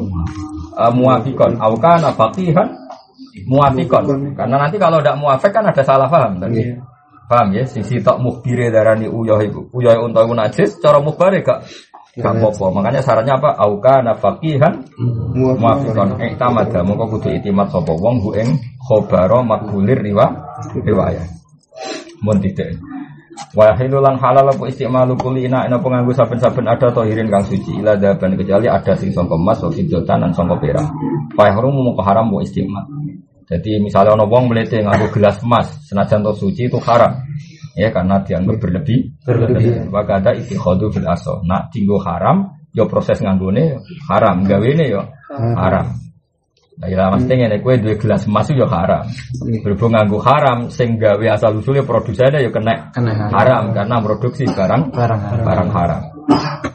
uh, 0.76 0.92
muafikon, 0.92 1.60
aukana 1.60 2.12
faqihan 2.16 2.68
muafikon. 3.44 4.32
Karena 4.32 4.56
nanti 4.56 4.76
kalau 4.80 5.00
tidak 5.00 5.16
muafik 5.20 5.52
kan 5.52 5.68
ada 5.68 5.82
salah 5.84 6.08
paham 6.08 6.40
tadi. 6.40 6.72
Paham 7.26 7.52
ya? 7.52 7.66
Sisi 7.66 8.00
tok 8.00 8.22
mukhbire 8.22 8.70
darani 8.70 9.10
uyah 9.10 9.42
iku. 9.42 9.68
Uyah 9.74 9.98
unta 9.98 10.22
iku 10.22 10.34
najis, 10.38 10.78
cara 10.78 11.02
mukhbare 11.02 11.42
gak 11.42 11.66
gak 12.16 12.32
apa-apa. 12.38 12.66
Makanya 12.70 13.00
syaratnya 13.02 13.34
apa? 13.36 13.50
Auka 13.60 14.00
nafaqihan 14.00 14.86
muafiqan 15.34 16.16
iktamada. 16.22 16.86
Mongko 16.86 17.18
kudu 17.18 17.34
itimat 17.34 17.68
sapa 17.68 17.92
wong 17.92 18.22
hu 18.22 18.30
ing 18.38 18.56
khabara 18.86 19.42
makbulir 19.42 19.98
riwa 20.00 20.26
riwayat. 20.72 21.28
Mun 22.22 22.40
tidak. 22.40 22.78
Wa 23.56 23.76
hilulan 23.76 24.16
halal 24.16 24.48
apa 24.52 24.64
istimalu 24.68 25.16
kulli 25.20 25.44
ina 25.44 25.68
ina 25.68 25.76
penganggu 25.76 26.12
saben-saben 26.12 26.64
ada 26.64 26.88
tohirin 26.88 27.28
kang 27.28 27.44
suci 27.44 27.80
ila 27.80 27.96
daban 27.96 28.36
kecuali 28.36 28.64
ada 28.68 28.92
sing 28.96 29.12
sangka 29.12 29.36
emas 29.36 29.60
wa 29.60 29.70
fidotan 29.72 30.24
lan 30.24 30.32
sangka 30.32 30.56
perak. 30.56 30.88
Fa 31.36 31.52
harum 31.52 31.72
mung 31.72 31.96
haram 32.00 32.32
wa 32.32 32.40
istimal. 32.40 32.84
Jadi 33.46 33.78
misalnya 33.78 34.18
ono 34.18 34.26
wong 34.26 34.50
melete 34.50 34.82
nganggo 34.82 35.12
gelas 35.12 35.38
emas 35.44 35.68
senajan 35.86 36.24
to 36.24 36.32
suci 36.32 36.66
itu 36.66 36.80
haram. 36.82 37.12
Ya 37.76 37.92
karena 37.92 38.24
dianggap 38.24 38.56
berlebih. 38.56 39.20
Berlebih. 39.20 39.92
Maka 39.92 40.24
ada 40.24 40.30
istiqodu 40.32 40.88
fil 40.88 41.04
aso. 41.04 41.44
Nak 41.44 41.68
tinggo 41.68 42.00
haram, 42.00 42.56
yo 42.72 42.88
proses 42.88 43.20
nganggone 43.20 43.76
haram, 44.08 44.48
gawene 44.48 44.84
yo 44.88 45.04
haram. 45.36 46.05
Nah, 46.76 46.92
ya 46.92 47.08
mesti 47.08 47.32
ngene 47.32 47.64
kowe 47.64 47.72
duwe 47.80 47.96
gelas 47.96 48.28
emas 48.28 48.52
yo 48.52 48.68
haram. 48.68 49.00
Berhubung 49.64 49.96
nganggo 49.96 50.20
haram 50.20 50.68
sing 50.68 51.00
gawe 51.00 51.24
asal 51.32 51.56
usulnya 51.56 51.80
produsennya 51.88 52.44
yo 52.44 52.52
kena 52.52 52.92
Kena 52.92 53.32
haram 53.32 53.72
karena 53.72 53.96
produksi 54.04 54.44
barang 54.44 54.92
Barang 54.92 55.20
haram. 55.24 55.44
barang 55.48 55.70
haram. 55.72 56.02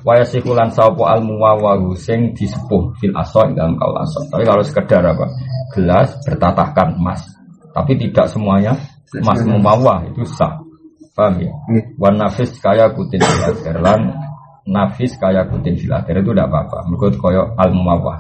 Waya 0.02 0.26
sikulan 0.26 0.74
sapa 0.74 1.06
al 1.06 1.22
muwawahu 1.22 1.94
sing 1.94 2.34
disepuh 2.34 2.98
fil 2.98 3.14
aso 3.14 3.46
ing 3.46 3.54
dalam 3.54 3.78
kaul 3.78 3.94
aso. 4.02 4.26
Tapi 4.26 4.42
kalau 4.42 4.66
sekedar 4.66 5.06
apa? 5.06 5.30
Gelas 5.78 6.18
bertatahkan 6.26 6.98
emas. 6.98 7.22
Tapi 7.70 7.94
tidak 8.02 8.26
semuanya 8.26 8.74
emas 9.22 9.38
mumawah 9.46 10.02
itu 10.10 10.26
sah. 10.26 10.66
Paham 11.14 11.46
ya? 11.46 11.54
Wan 12.02 12.18
nafis 12.18 12.58
kaya 12.58 12.90
kutin 12.98 13.22
fil 13.22 13.78
lan 13.78 14.18
nafis 14.66 15.14
kaya 15.22 15.46
kutin 15.46 15.78
fil 15.78 15.94
itu 15.94 16.30
tidak 16.34 16.50
apa-apa. 16.50 16.90
Menurut 16.90 17.14
koyo 17.22 17.54
al 17.54 17.70
mumawah. 17.70 18.18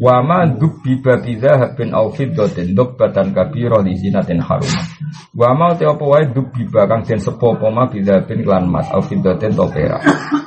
Wa 0.00 0.24
ma 0.24 0.48
dubbi 0.48 0.96
babi 0.96 1.36
dhahabin 1.36 1.92
aw 1.92 2.08
fiddatin 2.08 2.72
dubbatan 2.72 3.36
kabira 3.36 3.84
li 3.84 3.92
zinatin 4.00 4.40
harum. 4.40 4.72
Wa 5.36 5.52
ma 5.52 5.76
te 5.76 5.84
apa 5.84 6.00
wae 6.00 6.24
dubbi 6.32 6.64
kang 6.72 7.04
den 7.04 7.20
sepo 7.20 7.52
apa 7.52 7.68
ma 7.68 7.84
bidhabin 7.84 8.40
klan 8.40 8.64
mas 8.64 8.88
aw 8.88 9.04
fiddatin 9.04 9.52
to 9.52 9.68
perak. 9.68 10.00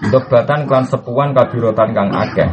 Dubbatan 0.10 0.66
klan 0.66 0.90
sepuan 0.90 1.38
kabirotan 1.38 1.94
kang 1.94 2.10
akeh. 2.10 2.50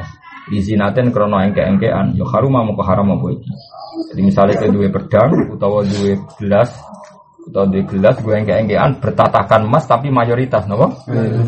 Li 0.52 0.60
zinatin 0.60 1.08
krana 1.08 1.48
engke-engkean 1.48 2.20
yo 2.20 2.28
harum 2.28 2.52
moko 2.52 2.84
haram 2.84 3.16
apa 3.16 3.26
iki. 3.32 3.52
Jadi 4.12 4.20
misalnya 4.20 4.60
ke 4.60 4.68
duwe 4.68 4.92
pedang 4.92 5.56
utawa 5.56 5.80
duwe 5.80 6.20
gelas 6.36 6.68
atau 7.48 7.64
duwe 7.64 7.82
gelas 7.88 8.20
gue 8.20 8.34
engke-engkean 8.44 9.00
bertatahkan 9.00 9.64
emas 9.64 9.88
tapi 9.88 10.12
mayoritas 10.12 10.68
nopo 10.68 10.92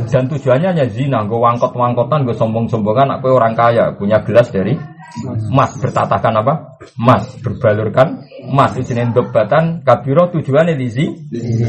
dan 0.08 0.24
tujuannya 0.26 0.72
hanya 0.72 0.86
zina 0.88 1.22
gue 1.28 1.36
wangkot-wangkotan 1.36 2.24
gue 2.24 2.32
sombong-sombongan 2.32 3.20
aku 3.20 3.36
orang 3.36 3.52
kaya 3.52 3.92
punya 3.94 4.24
gelas 4.24 4.48
dari 4.48 4.74
emas 5.20 5.76
bertatahkan 5.76 6.34
apa? 6.40 6.54
Emas 6.96 7.36
berbalurkan. 7.40 8.24
Emas 8.48 8.72
di 8.74 8.82
sini 8.82 9.12
dobatan 9.12 9.84
kabiro 9.84 10.32
tujuannya 10.32 10.74
di 10.74 10.88
zi 10.88 11.06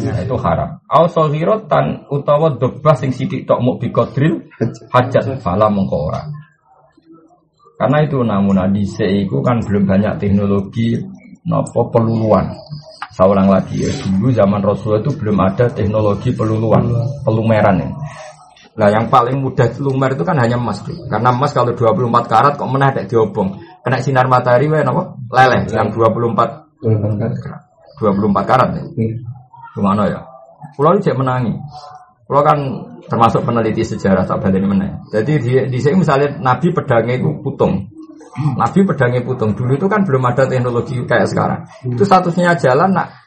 nah, 0.08 0.20
itu 0.24 0.36
haram. 0.40 0.80
Au 0.88 1.06
sohiro 1.12 1.68
tan 1.68 2.08
utawa 2.08 2.56
dobah 2.56 2.96
sing 2.96 3.12
sidik 3.12 3.44
tok 3.44 3.60
mau 3.60 3.76
bikodril 3.76 4.48
hajat 4.90 5.44
fala 5.44 5.68
mengko 5.68 6.12
ora. 6.12 6.22
Karena 7.76 8.00
itu 8.06 8.22
namun 8.24 8.64
di 8.72 8.88
itu 8.88 9.38
kan 9.44 9.60
belum 9.60 9.84
banyak 9.84 10.14
teknologi 10.22 10.96
nopo 11.44 11.92
peluluan. 11.92 12.48
Saya 13.14 13.30
ulang 13.30 13.46
lagi 13.46 13.86
ya 13.86 13.94
dulu 14.10 14.34
zaman 14.34 14.58
Rasulullah 14.66 15.06
itu 15.06 15.14
belum 15.14 15.38
ada 15.38 15.70
teknologi 15.70 16.34
peluluan 16.34 16.90
pelumeran 17.22 17.78
ya 17.78 17.90
Nah 18.74 18.90
yang 18.90 19.06
paling 19.06 19.38
mudah 19.38 19.70
lumer 19.78 20.18
itu 20.18 20.26
kan 20.26 20.38
hanya 20.42 20.58
emas 20.58 20.82
tuh. 20.82 20.98
Karena 21.06 21.30
emas 21.30 21.54
kalau 21.54 21.78
24 21.78 22.26
karat 22.26 22.54
kok 22.58 22.70
menah 22.70 22.90
ada 22.90 23.06
diobong. 23.06 23.62
Kena 23.86 24.02
sinar 24.02 24.26
matahari 24.26 24.66
wae 24.66 24.82
napa? 24.82 25.14
Leleh 25.30 25.70
yang 25.70 25.94
24 25.94 26.82
24 28.02 28.50
karat 28.50 28.70
ya. 28.74 28.84
Gimana 29.78 30.04
ya? 30.10 30.20
Pulau 30.74 30.98
cek 30.98 31.14
menangi. 31.14 31.54
Pulau 32.26 32.42
kan 32.42 32.58
termasuk 33.06 33.46
peneliti 33.46 33.86
sejarah 33.86 34.26
tak 34.26 34.42
balik 34.42 34.64
meneh. 34.66 35.06
Jadi 35.14 35.34
di, 35.38 35.52
di 35.70 35.80
sini 35.80 36.02
misalnya 36.02 36.34
Nabi 36.42 36.74
pedangnya 36.74 37.20
itu 37.20 37.30
putung. 37.46 37.94
Nabi 38.34 38.80
pedangnya 38.82 39.22
putung 39.22 39.54
dulu 39.54 39.78
itu 39.78 39.86
kan 39.86 40.02
belum 40.02 40.24
ada 40.26 40.50
teknologi 40.50 40.98
kayak 41.06 41.30
sekarang. 41.30 41.70
Itu 41.86 42.02
statusnya 42.02 42.58
jalan 42.58 42.98
nak 42.98 43.23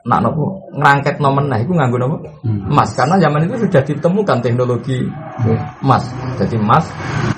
nak 0.00 0.24
nopo 0.24 0.72
ngerangket 0.72 1.20
nomen 1.20 1.52
nah 1.52 1.60
itu 1.60 1.76
nganggo 1.76 2.00
nopo? 2.00 2.16
Emas 2.44 2.96
karena 2.96 3.20
zaman 3.20 3.44
itu 3.44 3.68
sudah 3.68 3.82
ditemukan 3.84 4.38
teknologi 4.40 5.04
emas 5.84 6.08
jadi 6.40 6.56
emas 6.56 6.88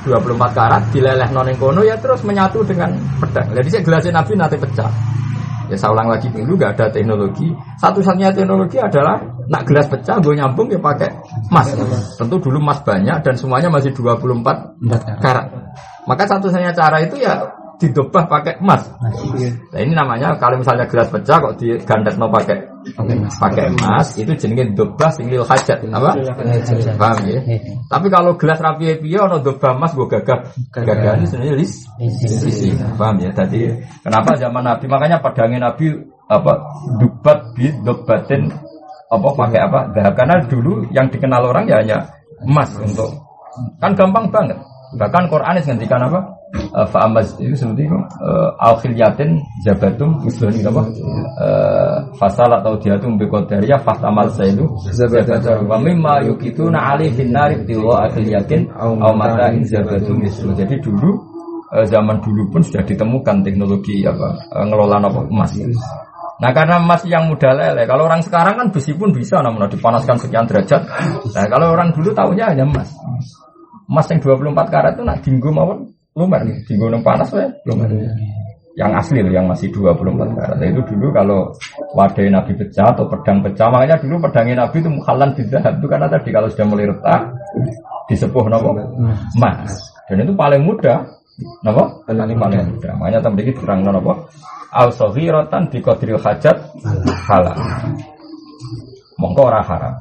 24 0.07 0.39
karat 0.55 0.83
dileleh 0.95 1.29
noning 1.35 1.59
kono 1.59 1.83
ya 1.83 1.99
terus 1.99 2.23
menyatu 2.23 2.63
dengan 2.63 2.95
pedang. 3.19 3.51
Jadi 3.51 3.69
saya 3.71 3.83
gelasnya 3.83 4.13
nabi 4.15 4.33
nanti 4.39 4.57
pecah. 4.59 4.91
Ya 5.71 5.77
saya 5.79 5.95
ulang 5.95 6.11
lagi 6.11 6.29
dulu 6.29 6.59
gak 6.59 6.77
ada 6.79 6.87
teknologi. 6.93 7.49
Satu-satunya 7.81 8.35
teknologi 8.35 8.77
adalah 8.79 9.19
nak 9.51 9.63
gelas 9.67 9.87
pecah 9.91 10.23
gue 10.23 10.35
nyambung 10.39 10.71
ya 10.71 10.79
pakai 10.79 11.11
emas 11.51 11.67
tentu 12.15 12.37
dulu 12.39 12.63
emas 12.63 12.79
banyak 12.87 13.27
dan 13.27 13.35
semuanya 13.35 13.71
masih 13.75 13.91
24 13.91 15.19
karat. 15.19 15.47
Maka 16.07 16.23
satu-satunya 16.31 16.75
cara 16.75 16.99
itu 17.03 17.19
ya 17.19 17.62
didobah 17.81 18.25
pakai 18.29 18.59
emas. 18.62 18.87
Nah 19.73 19.81
ini 19.81 19.93
namanya 19.97 20.37
kalau 20.39 20.59
misalnya 20.61 20.87
gelas 20.87 21.09
pecah 21.11 21.39
kok 21.41 21.55
digandet 21.59 22.14
no 22.18 22.31
pakai 22.31 22.62
pakai 23.39 23.70
emas 23.70 24.18
itu 24.18 24.33
jenenge 24.39 24.75
dobah 24.75 25.11
sing 25.14 25.31
lil 25.31 25.43
hajat 25.47 25.83
apa? 25.91 26.14
Paham 26.99 27.18
ya? 27.27 27.41
Tapi 27.91 28.07
kalau 28.11 28.35
gelas 28.39 28.59
rapi 28.62 28.99
piye 28.99 29.18
ono 29.18 29.39
dobah 29.43 29.75
emas 29.75 29.95
gue 29.95 30.07
gagah 30.07 30.39
gagah 30.75 31.12
ini 31.18 31.27
sebenarnya 31.27 31.55
lis. 31.59 31.73
Paham 32.99 33.16
ya? 33.23 33.31
Tadi 33.35 33.70
kenapa 34.03 34.31
zaman 34.39 34.62
Nabi 34.62 34.85
makanya 34.87 35.18
pedangnya 35.23 35.70
Nabi 35.70 35.87
apa 36.31 36.53
dubat 37.03 37.39
bi 37.55 37.68
dobatin 37.83 38.49
apa 39.12 39.29
pakai 39.37 39.61
apa? 39.61 39.81
Nah, 39.93 40.12
karena 40.16 40.41
dulu 40.49 40.89
yang 40.89 41.12
dikenal 41.12 41.45
orang 41.45 41.68
ya 41.68 41.77
hanya 41.85 41.99
emas 42.47 42.73
untuk 42.81 43.12
kan 43.83 43.93
gampang 43.93 44.33
banget. 44.33 44.57
Bahkan 44.97 45.29
Quran 45.29 45.57
ngendikan 45.61 46.01
apa? 46.09 46.41
Uh, 46.53 46.86
fa'amaz 46.88 47.36
itu 47.40 47.57
seperti 47.57 47.88
itu 47.88 47.96
uh, 47.96 48.50
al 48.61 48.76
khilyatin 48.80 49.40
jabatum 49.64 50.20
usulani 50.24 50.61
apa? 50.64 50.82
Uh, 51.40 51.96
fasal 52.16 52.50
atau 52.53 52.76
diatum 52.76 53.16
biqadariyah 53.16 53.80
fahtamal 53.80 54.28
saidu 54.32 54.68
zabatum 54.92 55.68
wa 55.68 55.78
mimma 55.80 56.24
yukituna 56.28 56.96
alaihin 56.96 57.32
nari 57.32 57.64
tiwa 57.64 58.09
akhilyatin 58.09 58.68
au 58.76 58.96
mata'in 58.96 59.64
zabatum 59.64 60.20
usul 60.24 60.53
jadi 60.53 60.76
dulu 60.80 61.32
zaman 61.72 62.20
dulu 62.20 62.53
pun 62.53 62.61
sudah 62.61 62.84
ditemukan 62.84 63.40
teknologi 63.40 64.05
apa 64.05 64.44
ngelola 64.68 65.00
apa 65.00 65.24
emas. 65.24 65.57
Nah 66.36 66.50
karena 66.53 66.76
emas 66.82 67.00
yang 67.09 67.32
mudah 67.32 67.55
lele, 67.55 67.88
kalau 67.88 68.11
orang 68.11 68.20
sekarang 68.20 68.59
kan 68.61 68.68
besi 68.68 68.92
pun 68.92 69.14
bisa 69.14 69.40
namun 69.40 69.70
dipanaskan 69.72 70.20
sekian 70.20 70.44
derajat. 70.44 70.84
Nah 71.32 71.44
kalau 71.48 71.72
orang 71.72 71.96
dulu 71.96 72.12
tahunya 72.12 72.53
hanya 72.53 72.68
emas. 72.68 72.92
Emas 73.88 74.05
yang 74.12 74.20
24 74.20 74.53
karat 74.68 74.92
itu 75.00 75.03
nak 75.07 75.24
dinggo 75.24 75.48
mawon 75.48 75.92
nih 76.17 76.57
di 76.69 76.75
gunung 76.77 77.01
panas 77.01 77.33
ya 77.33 77.49
lumer 77.65 77.89
yang 78.73 78.93
asli 78.97 79.21
loh 79.21 79.33
yang 79.33 79.45
masih 79.45 79.69
24 79.69 80.33
karat. 80.33 80.57
Nah, 80.57 80.65
itu 80.65 80.81
dulu 80.89 81.13
kalau 81.13 81.53
wadah 81.93 82.25
nabi 82.33 82.57
pecah 82.57 82.89
atau 82.89 83.05
pedang 83.05 83.45
pecah 83.45 83.69
makanya 83.69 84.01
dulu 84.01 84.17
pedangnya 84.25 84.65
nabi 84.65 84.81
itu 84.81 84.89
mukhalan 84.89 85.31
tidak 85.37 85.77
itu 85.77 85.87
karena 85.89 86.09
tadi 86.09 86.29
kalau 86.33 86.49
sudah 86.49 86.67
mulai 86.69 86.89
retak 86.89 87.21
disepuh 88.09 88.49
nopo? 88.49 88.73
Emas 89.37 89.73
dan 90.09 90.25
itu 90.25 90.33
paling 90.33 90.63
mudah 90.65 91.05
nopo? 91.61 91.85
Paling 92.09 92.39
paling 92.41 92.61
mudah. 92.77 92.93
Makanya 92.97 93.21
tadi 93.21 93.43
kita 93.45 93.61
terang 93.61 93.81
nopo? 93.85 94.13
Al 94.73 94.89
sohirotan 94.89 95.69
di 95.69 95.85
kodril 95.85 96.17
hajat 96.17 96.57
halal 97.29 97.61
mongko 99.21 99.43
ora 99.53 99.61
haram 99.61 99.95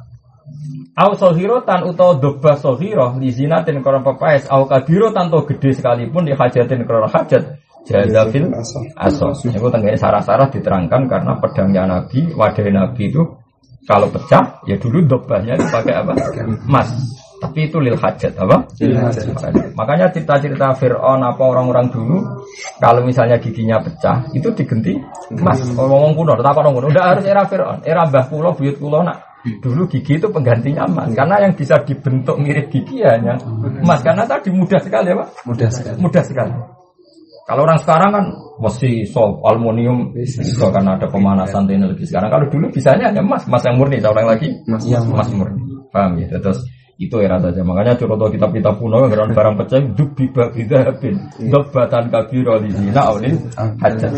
Au 0.92 1.16
sohiro 1.16 1.64
tan 1.64 1.88
utawa 1.88 2.20
doba 2.20 2.52
sohiro 2.52 3.16
di 3.16 3.32
zinatin 3.32 3.80
koron 3.80 4.04
pepaes 4.04 4.44
au 4.52 4.68
kabiro 4.68 5.08
tanto 5.08 5.40
gede 5.48 5.72
sekalipun 5.72 6.28
di 6.28 6.36
hajatin 6.36 6.84
koron 6.84 7.08
hajat 7.08 7.64
jazafil 7.88 8.52
asos. 9.00 9.40
Itu 9.48 9.72
tengganya 9.72 9.96
sarah-sarah 9.96 10.52
diterangkan 10.52 11.08
karena 11.08 11.32
pedangnya 11.40 11.82
Nabi, 11.88 12.36
wadah 12.36 12.68
Nabi 12.68 13.08
itu 13.08 13.24
kalau 13.88 14.06
pecah 14.12 14.62
ya 14.68 14.76
dulu 14.76 15.02
dobanya 15.08 15.56
dipakai 15.56 15.96
apa? 15.96 16.12
Emas. 16.68 16.92
Tapi 17.42 17.66
itu 17.66 17.82
lil 17.82 17.98
hajat 17.98 18.38
apa? 18.38 18.70
Makanya 19.74 20.14
cerita-cerita 20.14 20.78
Fir'aun 20.78 21.26
apa 21.26 21.42
orang-orang 21.42 21.90
dulu 21.90 22.22
kalau 22.78 23.02
misalnya 23.02 23.40
giginya 23.42 23.82
pecah 23.82 24.30
itu 24.30 24.46
digenti 24.54 24.94
emas. 25.34 25.58
Ngomong 25.74 26.14
kuno, 26.14 26.38
tetap 26.38 26.54
orang 26.54 26.76
kuno. 26.78 26.86
Udah 26.92 27.16
harus 27.16 27.24
era 27.26 27.42
Fir'aun, 27.48 27.82
era 27.82 28.06
Mbah 28.06 28.30
Kulo, 28.30 28.54
buyut 28.54 28.78
Kulo 28.78 29.02
nak 29.02 29.31
Dulu 29.42 29.90
gigi 29.90 30.22
itu 30.22 30.30
penggantinya 30.30 30.86
emas 30.86 31.10
karena 31.18 31.42
yang 31.42 31.52
bisa 31.58 31.82
dibentuk 31.82 32.38
mirip 32.38 32.70
gigi 32.70 33.02
hanya 33.02 33.34
emas 33.82 33.98
karena 34.06 34.22
tadi 34.22 34.54
mudah 34.54 34.78
sekali 34.78 35.10
ya 35.10 35.16
pak. 35.18 35.28
Mudah 35.46 35.68
sekali. 35.70 35.96
Mudah 35.98 36.22
sekali. 36.22 36.54
Kalau 37.42 37.66
orang 37.66 37.78
sekarang 37.82 38.10
kan 38.14 38.24
mesti 38.62 39.02
soft 39.02 39.42
aluminium 39.42 40.14
bisa 40.14 40.70
karena 40.70 40.94
ada 40.94 41.10
pemanasan 41.10 41.66
teknologi 41.66 42.06
sekarang. 42.06 42.30
Kalau 42.30 42.46
dulu 42.46 42.70
bisanya 42.70 43.10
hanya 43.10 43.18
emas, 43.18 43.42
emas 43.50 43.66
yang 43.66 43.76
murni. 43.82 43.98
Ulang 43.98 44.30
lagi, 44.30 44.48
emas, 44.70 44.82
yang 44.86 45.02
emas 45.10 45.26
murni. 45.34 45.58
Paham 45.90 46.22
ya? 46.22 46.38
Terus 46.38 46.62
itu 47.02 47.18
era 47.18 47.42
saja. 47.42 47.66
Makanya 47.66 47.98
contoh 47.98 48.30
kitab 48.30 48.54
kitab 48.54 48.78
kuno 48.78 49.10
yang 49.10 49.34
barang 49.34 49.58
pecah 49.58 49.82
dub 49.90 50.14
biba 50.14 50.54
bidabin 50.54 51.18
dobatan 51.50 52.04
kabiro 52.14 52.62
di 52.62 52.70
sini. 52.70 52.94
Nah, 52.94 53.10
ini 53.18 53.34
hajat 53.58 54.12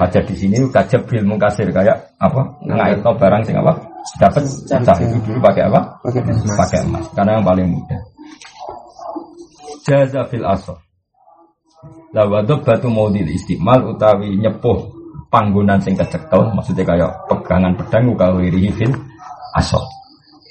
hajat 0.00 0.24
di 0.24 0.34
sini 0.40 0.56
kajab 0.72 1.04
bil 1.04 1.28
mengkasir 1.28 1.68
kayak 1.68 2.16
apa? 2.16 2.64
Ngait 2.64 3.04
barang 3.04 3.42
sing 3.44 3.60
apa? 3.60 3.89
Dapat 4.16 4.44
cah 4.66 4.96
itu 4.98 5.16
dulu 5.24 5.38
pakai 5.40 5.62
apa? 5.68 5.80
Pakai 6.04 6.20
emas. 6.24 6.56
Pakai 6.56 6.78
emas. 6.84 7.04
Karena 7.12 7.30
yang 7.38 7.44
paling 7.44 7.66
mudah. 7.68 8.00
Jaza 9.84 10.22
fil 10.28 10.44
asor. 10.44 10.78
Lawadub 12.10 12.66
batu 12.66 12.90
maudil 12.90 13.28
istimal 13.30 13.94
utawi 13.94 14.34
nyepuh 14.36 14.90
panggonan 15.30 15.78
sing 15.78 15.94
kecekel 15.94 16.50
maksudnya 16.52 16.82
kayak 16.82 17.10
pegangan 17.30 17.72
pedang 17.78 18.10
ukawiri 18.10 18.68
fil 18.74 18.92
asor. 19.56 19.84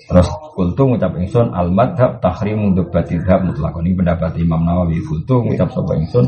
Terus 0.10 0.26
kultu 0.58 0.90
ngucap 0.90 1.14
ingsun 1.22 1.54
al 1.54 1.70
madhab 1.70 2.18
tahrimu 2.18 2.74
debatil 2.74 3.22
dhab 3.22 3.46
mutlakon 3.46 3.86
ini 3.86 3.94
pendapat 4.02 4.34
Imam 4.42 4.66
Nawawi 4.66 4.98
kultu 5.06 5.46
ngucap 5.46 5.70
sapa 5.70 5.94
ingsun 6.02 6.26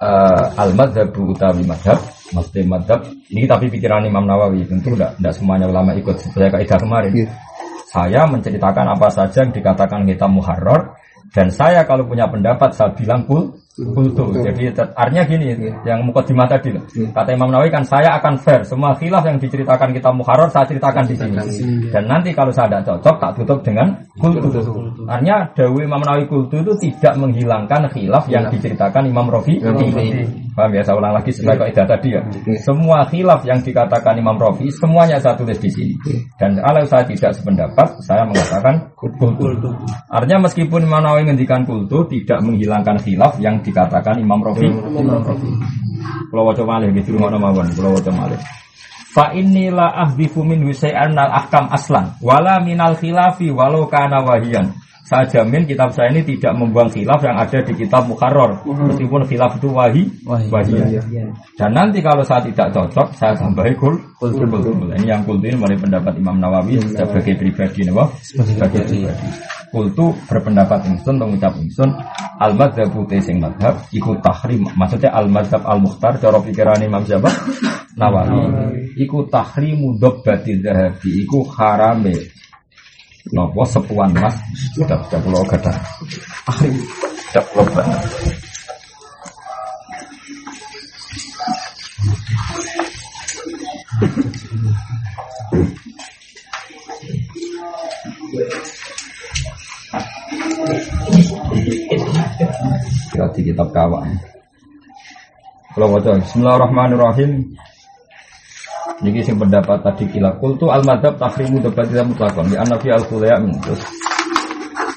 uh, 0.00 0.54
al 0.58 0.70
madhab 0.74 1.10
utawi 1.14 1.62
madhab 1.66 1.98
Maksudnya 2.34 2.66
madhab 2.66 3.00
ini 3.30 3.46
tapi 3.46 3.70
pikiran 3.70 4.02
Imam 4.08 4.26
Nawawi 4.26 4.66
tentu 4.66 4.96
tidak 4.98 5.14
tidak 5.20 5.34
semuanya 5.38 5.70
ulama 5.70 5.94
ikut 5.94 6.18
saya 6.18 6.50
kaidah 6.50 6.78
kemarin. 6.82 7.12
Yeah. 7.14 7.30
Saya 7.94 8.20
menceritakan 8.26 8.90
apa 8.90 9.06
saja 9.12 9.46
yang 9.46 9.54
dikatakan 9.54 10.02
kita 10.02 10.26
muharrar 10.26 10.98
dan 11.30 11.54
saya 11.54 11.86
kalau 11.86 12.10
punya 12.10 12.26
pendapat 12.26 12.74
saya 12.74 12.90
bilang 12.90 13.22
pul 13.22 13.54
kultu. 13.74 14.30
Jadi 14.38 14.70
artinya 14.94 15.22
gini, 15.26 15.46
yang 15.82 16.06
mukadimah 16.06 16.46
tadi 16.46 16.70
loh. 16.78 16.86
Kata 17.10 17.34
Imam 17.34 17.50
Nawawi 17.50 17.74
kan 17.74 17.82
saya 17.82 18.14
akan 18.22 18.38
fair. 18.38 18.62
Semua 18.62 18.94
khilaf 18.94 19.26
yang 19.26 19.42
diceritakan 19.42 19.90
kita 19.90 20.14
muharrar 20.14 20.46
saya 20.54 20.62
ceritakan 20.70 21.10
di 21.10 21.14
sini. 21.18 21.36
Dan 21.90 22.06
nanti 22.06 22.30
kalau 22.30 22.54
saya 22.54 22.70
tidak 22.70 22.94
cocok 22.94 23.16
tak 23.18 23.32
tutup 23.34 23.58
dengan 23.66 23.98
kultu. 24.14 24.46
Artinya 25.10 25.50
Dawi 25.58 25.90
Imam 25.90 26.02
Nawawi 26.06 26.30
kultu 26.30 26.62
itu 26.62 26.72
tidak 26.78 27.18
menghilangkan 27.18 27.90
khilaf 27.90 28.30
yang 28.30 28.46
diceritakan 28.46 29.10
Imam 29.10 29.26
Rafi. 29.26 29.58
Paham 30.54 30.70
ya? 30.70 30.86
Saya 30.86 30.94
ulang 30.94 31.18
lagi 31.18 31.34
sesuai 31.34 31.58
kaidah 31.58 31.82
tadi 31.82 32.14
ya. 32.14 32.22
Semua 32.62 33.02
khilaf 33.10 33.42
yang 33.42 33.58
dikatakan 33.58 34.14
Imam 34.14 34.38
Rafi 34.38 34.70
semuanya 34.70 35.18
saya 35.18 35.34
tulis 35.34 35.58
di 35.58 35.66
sini. 35.66 35.94
Dan 36.38 36.62
kalau 36.62 36.86
saya 36.86 37.02
tidak 37.10 37.34
sependapat, 37.34 37.98
saya 38.06 38.22
mengatakan 38.22 38.94
kultu. 38.94 39.74
Artinya 40.06 40.46
meskipun 40.46 40.86
Imam 40.86 41.02
Nawawi 41.02 41.26
ngendikan 41.26 41.66
kultu 41.66 42.06
tidak 42.06 42.38
menghilangkan 42.46 43.02
khilaf 43.02 43.34
yang 43.42 43.63
dikatakan 43.64 44.20
Imam 44.20 44.44
Rafi. 44.44 44.68
Imam 44.68 45.24
Rafi. 45.24 45.48
Kalau 46.28 46.44
wajah 46.52 46.66
malih 46.68 46.92
gitu 46.92 47.16
rumah 47.16 47.32
mawon, 47.32 47.72
kalau 47.72 47.96
wajah 47.96 48.12
malih. 48.12 48.38
Fa 49.14 49.30
inilah 49.30 49.94
ahdifu 50.10 50.42
min 50.42 50.66
husai'an 50.66 51.14
al 51.14 51.30
ahkam 51.30 51.70
aslan 51.70 52.18
wala 52.18 52.58
minal 52.60 52.98
khilafi 52.98 53.48
walau 53.48 53.86
kana 53.88 54.20
wahiyan. 54.26 54.74
Saya 55.04 55.28
jamin 55.28 55.68
kitab 55.68 55.92
saya 55.92 56.08
ini 56.16 56.24
tidak 56.24 56.56
membuang 56.56 56.88
khilaf 56.88 57.20
yang 57.20 57.36
ada 57.36 57.60
di 57.60 57.76
kitab 57.76 58.08
Mukharrar 58.08 58.64
meskipun 58.64 59.28
khilaf 59.28 59.60
itu 59.60 59.68
wahi 59.68 60.08
wahi. 60.24 60.96
Dan 61.60 61.76
nanti 61.76 62.00
kalau 62.00 62.24
saya 62.24 62.40
tidak 62.48 62.72
cocok 62.72 63.12
saya 63.12 63.36
tambahi 63.36 63.76
kul 63.76 64.00
kul 64.16 64.32
kul. 64.32 64.88
Ini 64.96 65.12
yang 65.12 65.20
kul 65.28 65.44
ini 65.44 65.60
mulai 65.60 65.76
pendapat 65.76 66.16
Imam 66.16 66.40
Nawawi 66.40 66.80
sebagai 66.88 67.36
pribadi, 67.36 67.84
nih, 67.84 67.92
sebagai 68.24 68.80
pribadi. 68.88 69.28
Kultu 69.68 70.16
berpendapat 70.24 70.88
ingsun 70.88 71.20
mengucap 71.20 71.52
ingsun 71.60 71.90
al 72.40 72.56
madzhab 72.56 72.88
sing 73.20 73.44
madhab 73.44 73.84
iku 73.92 74.16
tahrim. 74.24 74.64
Maksudnya 74.72 75.12
al 75.12 75.28
madzhab 75.28 75.68
al 75.68 75.84
mukhtar 75.84 76.16
cara 76.16 76.40
pikiran 76.40 76.80
Imam 76.80 77.04
Jabar 77.04 77.34
Nawawi. 78.00 78.40
Iku 79.04 79.28
tahrimu 79.28 80.00
dobbati 80.00 80.64
dhahabi 80.64 81.28
iku 81.28 81.44
harame 81.44 82.32
nopo 83.32 83.64
sepuan 83.64 84.12
mas 84.12 84.36
sudah 84.76 84.98
sudah 85.08 85.20
pulau 85.24 85.44
gada 85.48 85.72
sudah 87.30 87.44
pulau 87.54 87.64
you. 98.34 98.74
Kira 103.14 103.30
di 103.30 103.46
kitab 103.46 103.70
kawan. 103.70 104.10
Kalau 105.74 105.86
baca 105.94 106.18
Bismillahirrahmanirrahim. 106.18 107.54
Niki 109.02 109.26
sing 109.26 109.40
pendapat 109.40 109.82
tadi 109.82 110.06
kila 110.06 110.38
kultu 110.38 110.70
al 110.70 110.86
madhab 110.86 111.18
tahrimu 111.18 111.58
tidak 111.58 112.06
mutlakon. 112.06 112.46
Di 112.52 112.56
anafi 112.60 112.88
al 112.94 113.04
kuliah 113.10 113.40
terus. 113.64 113.82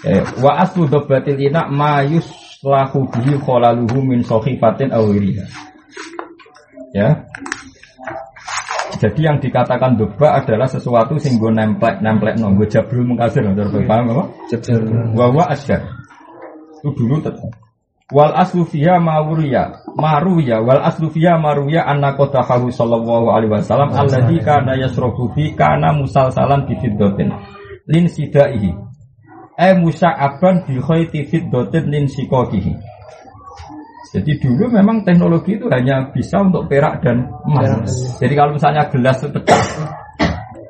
Eh, 0.06 0.22
wa 0.44 0.62
aslu 0.62 0.86
debatil 0.86 1.42
ina 1.42 1.66
ma 1.66 2.06
yuslahu 2.06 3.10
bihi 3.10 3.42
kholaluhu 3.42 3.98
min 4.06 4.22
sohifatin 4.22 4.94
awiriha 4.94 5.46
ya. 6.94 7.26
Jadi 8.98 9.20
yang 9.30 9.38
dikatakan 9.38 9.94
doba 9.94 10.42
adalah 10.42 10.66
sesuatu 10.66 11.22
sing 11.22 11.38
gue 11.38 11.54
nemplek 11.54 12.02
nemplek 12.02 12.34
no 12.42 12.50
gue 12.58 12.66
jabrul 12.66 13.06
mengkasir 13.06 13.46
paham 13.86 14.10
apa? 14.10 14.24
Wawa 15.14 15.54
asgar 15.54 15.86
itu 16.88 17.04
dulu 17.04 17.20
tetap 17.20 17.52
Wal 18.08 18.32
aslu 18.40 18.64
fiha 18.64 19.04
mawuriya 19.04 19.84
maruya 20.00 20.64
wal 20.64 20.80
aslu 20.80 21.12
fiha 21.12 21.36
maruya 21.36 21.84
anna 21.84 22.16
qadahu 22.16 22.72
sallallahu 22.72 23.28
alaihi 23.36 23.52
wasallam 23.52 23.92
alladzi 23.92 24.40
kana 24.40 24.80
yasrabu 24.80 25.28
fi 25.36 25.52
kana 25.52 25.92
musalsalan 25.92 26.64
bi 26.64 26.80
fiddatin 26.80 27.36
lin 27.88 28.06
sidaihi. 28.08 28.72
Ay 29.60 29.76
musa'aban 29.76 30.64
bi 30.64 30.80
khayti 30.80 31.28
fiddatin 31.28 31.92
lin 31.92 32.08
sikokihi 32.08 32.98
jadi 34.08 34.40
dulu 34.40 34.72
memang 34.72 35.04
teknologi 35.04 35.60
itu 35.60 35.68
hanya 35.68 36.08
bisa 36.16 36.40
untuk 36.40 36.72
perak 36.72 37.04
dan 37.04 37.28
emas. 37.44 38.18
Jadi 38.24 38.34
kalau 38.40 38.56
misalnya 38.56 38.88
gelas 38.88 39.20
itu 39.20 39.30
pecah, 39.36 39.62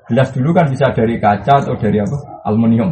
gelas 0.07 0.31
dulu 0.31 0.55
kan 0.55 0.71
bisa 0.71 0.89
dari 0.95 1.19
kaca 1.19 1.67
atau 1.67 1.75
dari 1.75 1.99
apa? 1.99 2.17
Aluminium. 2.47 2.89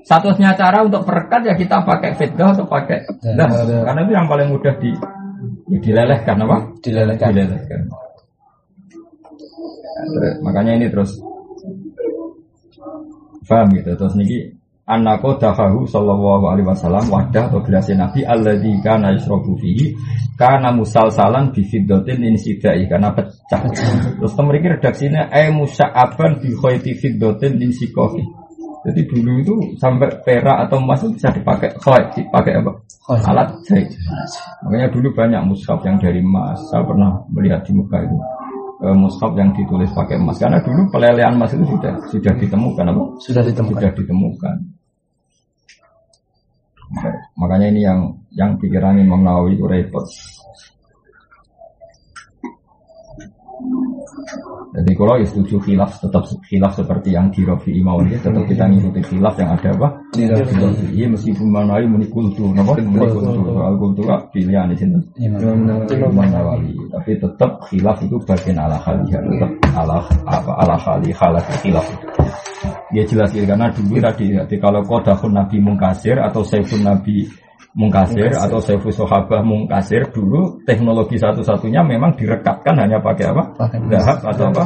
Satunya 0.00 0.56
cara 0.56 0.80
untuk 0.80 1.04
perekat 1.04 1.44
ya 1.44 1.54
kita 1.54 1.84
pakai 1.84 2.16
fitdah 2.16 2.56
atau 2.56 2.64
pakai 2.64 3.04
gelas. 3.20 3.52
Karena 3.68 4.00
itu 4.04 4.12
yang 4.16 4.26
paling 4.26 4.48
mudah 4.48 4.74
di 4.80 4.90
ya 5.68 5.78
dilelehkan 5.78 6.36
apa? 6.40 6.56
Dilelehkan. 6.80 7.28
Dilelehkan. 7.32 7.80
Makanya 10.40 10.72
ini 10.80 10.88
terus 10.88 11.20
paham 13.44 13.68
gitu 13.76 13.92
terus 13.92 14.16
niki 14.16 14.56
anako 14.84 15.40
dahahu 15.40 15.88
sallallahu 15.88 16.44
alaihi 16.52 16.68
wasallam 16.68 17.08
wadah 17.08 17.48
atau 17.48 17.64
gelas 17.64 17.88
nabi 17.96 18.20
alladzi 18.20 18.72
kana 18.84 19.16
yasrabu 19.16 19.56
fihi 19.56 19.96
kana 20.36 20.76
musalsalan 20.76 21.56
bi 21.56 21.64
fiddatin 21.64 22.20
in 22.20 22.36
sidai 22.36 22.84
karena 22.84 23.14
pecah. 23.16 23.64
Terus 24.20 24.34
mriki 24.36 24.68
redaksinya 24.76 25.32
ay 25.32 25.48
musa'aban 25.54 26.42
bi 26.44 26.52
khayti 26.52 26.98
fiddatin 27.00 27.56
in 27.64 27.72
sikofi. 27.72 28.22
Jadi 28.84 29.00
dulu 29.08 29.32
itu 29.40 29.54
sampai 29.80 30.12
perak 30.20 30.68
atau 30.68 30.76
emas 30.76 31.00
itu 31.00 31.16
bisa 31.16 31.32
dipakai 31.32 31.72
khayt 31.80 32.20
dipakai 32.20 32.60
apa? 32.60 32.70
Alat 33.24 33.56
jahit. 33.64 33.88
Makanya 34.60 34.92
dulu 34.92 35.08
banyak 35.16 35.40
mushaf 35.48 35.80
yang 35.88 35.96
dari 35.96 36.20
emas. 36.20 36.60
Saya 36.68 36.84
pernah 36.84 37.24
melihat 37.32 37.64
di 37.64 37.72
muka 37.72 38.04
itu 38.04 38.16
mushaf 38.82 39.32
yang 39.38 39.54
ditulis 39.54 39.90
pakai 39.94 40.18
emas. 40.18 40.40
Karena 40.40 40.58
dulu 40.60 40.90
pelelehan 40.90 41.38
emas 41.38 41.54
itu 41.54 41.64
sudah 41.68 41.92
sudah 42.10 42.32
ditemukan 42.34 42.84
apa? 42.90 43.02
Sudah 43.22 43.42
ditemukan. 43.46 43.78
sudah 43.80 43.92
ditemukan. 43.94 44.56
Makanya 47.38 47.66
ini 47.74 47.80
yang 47.82 48.00
yang 48.34 48.58
pikiran 48.60 49.00
Imam 49.00 49.24
Nawawi 49.24 49.58
itu 49.58 49.64
repot 49.66 50.04
jadi 54.74 54.90
kalau 54.98 55.14
ya 55.22 55.26
setuju 55.26 55.62
khilaf 55.62 56.02
tetap 56.02 56.26
khilaf 56.50 56.72
seperti 56.74 57.14
yang 57.14 57.30
di 57.30 57.46
Rafi 57.46 57.70
Imam 57.78 58.02
ini 58.02 58.18
tetap 58.18 58.42
kita 58.42 58.66
ngikuti 58.66 59.00
khilaf 59.06 59.38
yang 59.38 59.54
ada 59.54 59.70
apa? 59.70 59.88
Di 60.10 60.26
Rafi. 60.26 60.54
Iya 60.90 61.06
meskipun 61.14 61.46
Imam 61.46 61.70
Nawawi 61.70 61.86
muni 61.86 62.06
kultu, 62.10 62.50
napa 62.50 62.74
muni 62.82 63.06
kultu 63.06 63.38
soal 63.54 63.74
kultu 63.78 64.02
kan 64.02 64.18
pilihan 64.34 64.66
di 64.74 64.76
sini 64.76 64.98
Nawawi. 66.34 66.74
Tapi 66.90 67.10
tetap 67.22 67.62
khilaf 67.70 68.02
itu 68.02 68.16
bagian 68.26 68.58
ala 68.58 68.76
khaliyah 68.82 69.20
tetap 69.22 69.50
ala 69.78 69.98
apa 70.26 70.52
ala 70.58 70.74
khaliyah 70.74 71.16
khalaf 71.22 71.44
khilaf. 71.62 71.86
Dia 72.94 73.02
jelas 73.10 73.34
ya, 73.34 73.42
karena 73.42 73.66
dulu 73.74 73.98
tadi, 73.98 74.38
tadi 74.38 74.56
kalau 74.62 74.86
kodahun 74.86 75.34
Nabi 75.34 75.58
Mungkasir 75.58 76.14
atau 76.14 76.46
Saifun 76.46 76.86
Nabi 76.86 77.26
Mungkasir 77.74 78.30
atau 78.30 78.62
Saiful 78.62 78.94
Sohabah 78.94 79.42
Mungkasir 79.42 80.06
dulu 80.14 80.62
teknologi 80.62 81.18
satu-satunya 81.18 81.82
memang 81.82 82.14
direkatkan 82.14 82.70
hanya 82.78 83.02
pakai 83.02 83.34
apa? 83.34 83.42
Dahab 83.90 84.18
atau 84.30 84.44
apa? 84.54 84.62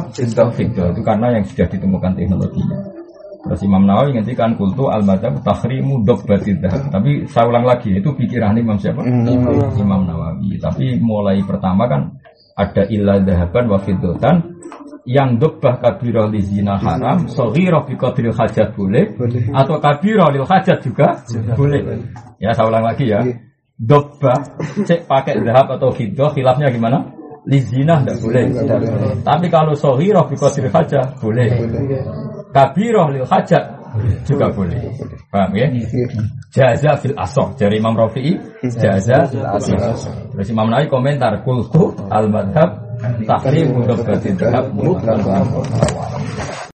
Fiddah. 0.53 0.93
Itu 0.93 1.01
karena 1.01 1.33
yang 1.33 1.43
sudah 1.49 1.65
ditemukan 1.65 2.13
teknologinya. 2.13 2.77
Terus 3.39 3.65
Imam 3.65 3.87
Nawawi 3.87 4.13
ngendikan 4.13 4.53
kultu 4.53 4.93
al 4.93 5.01
madhab 5.01 5.41
tahrimu 5.41 6.05
dobbatid 6.05 6.61
dahab. 6.61 6.93
Tapi 6.93 7.25
saya 7.25 7.49
ulang 7.49 7.65
lagi 7.65 7.97
itu 7.97 8.13
pikiran 8.13 8.53
Imam 8.53 8.77
siapa? 8.77 9.01
Imam 9.73 10.05
Nawawi. 10.05 10.61
Tapi 10.61 11.01
mulai 11.01 11.41
pertama 11.41 11.89
kan 11.89 12.13
ada 12.53 12.83
ilah 12.93 13.23
dahaban 13.25 13.71
wa 13.71 13.79
fiddotan 13.81 14.43
yang 15.05 15.39
dobbah 15.39 15.79
kabirah 15.79 16.27
li 16.27 16.41
zina 16.43 16.75
haram, 16.79 17.27
soghirah 17.27 17.85
bi 17.87 17.95
qadril 17.95 18.35
hajat 18.35 18.75
boleh, 18.75 19.15
atau 19.53 19.75
kabirah 19.79 20.29
lil 20.31 20.45
hajat 20.47 20.79
juga 20.83 21.23
boleh. 21.55 22.03
Ya 22.39 22.51
saya 22.55 22.67
ulang 22.67 22.85
lagi 22.87 23.07
ya. 23.07 23.23
Dobbah 23.79 24.59
cek 24.83 25.07
pakai 25.07 25.39
dahab 25.39 25.79
atau 25.79 25.95
fiddah 25.95 26.35
khilafnya 26.35 26.67
gimana? 26.67 27.15
Li 27.47 27.63
zina 27.63 28.03
tidak 28.03 28.19
boleh. 28.19 28.43
Tapi 29.23 29.47
kalau 29.47 29.73
soghirah 29.75 30.27
bi 30.27 30.35
qadril 30.35 30.71
hajat 30.71 31.07
boleh. 31.23 31.47
Kabirah 32.51 33.07
lil 33.15 33.23
hajat 33.23 33.63
juga 34.27 34.51
boleh. 34.51 34.79
Paham 35.29 35.53
ya? 35.53 35.69
Jaza 36.49 36.97
fil 36.97 37.13
asoh 37.13 37.53
dari 37.53 37.77
Imam 37.77 37.93
Rafi'i 37.93 38.33
Jaza 38.65 39.29
fil 39.29 39.45
asoh 39.45 39.77
Terus 40.33 40.49
Imam 40.49 40.65
Nawawi 40.65 40.89
komentar 40.89 41.45
Kultu 41.45 41.93
al 42.09 42.25
madhab 42.33 42.88
Tahrim 42.99 43.79
untuk 43.79 44.03
bertindak 44.03 44.75
Mutlak 44.75 45.23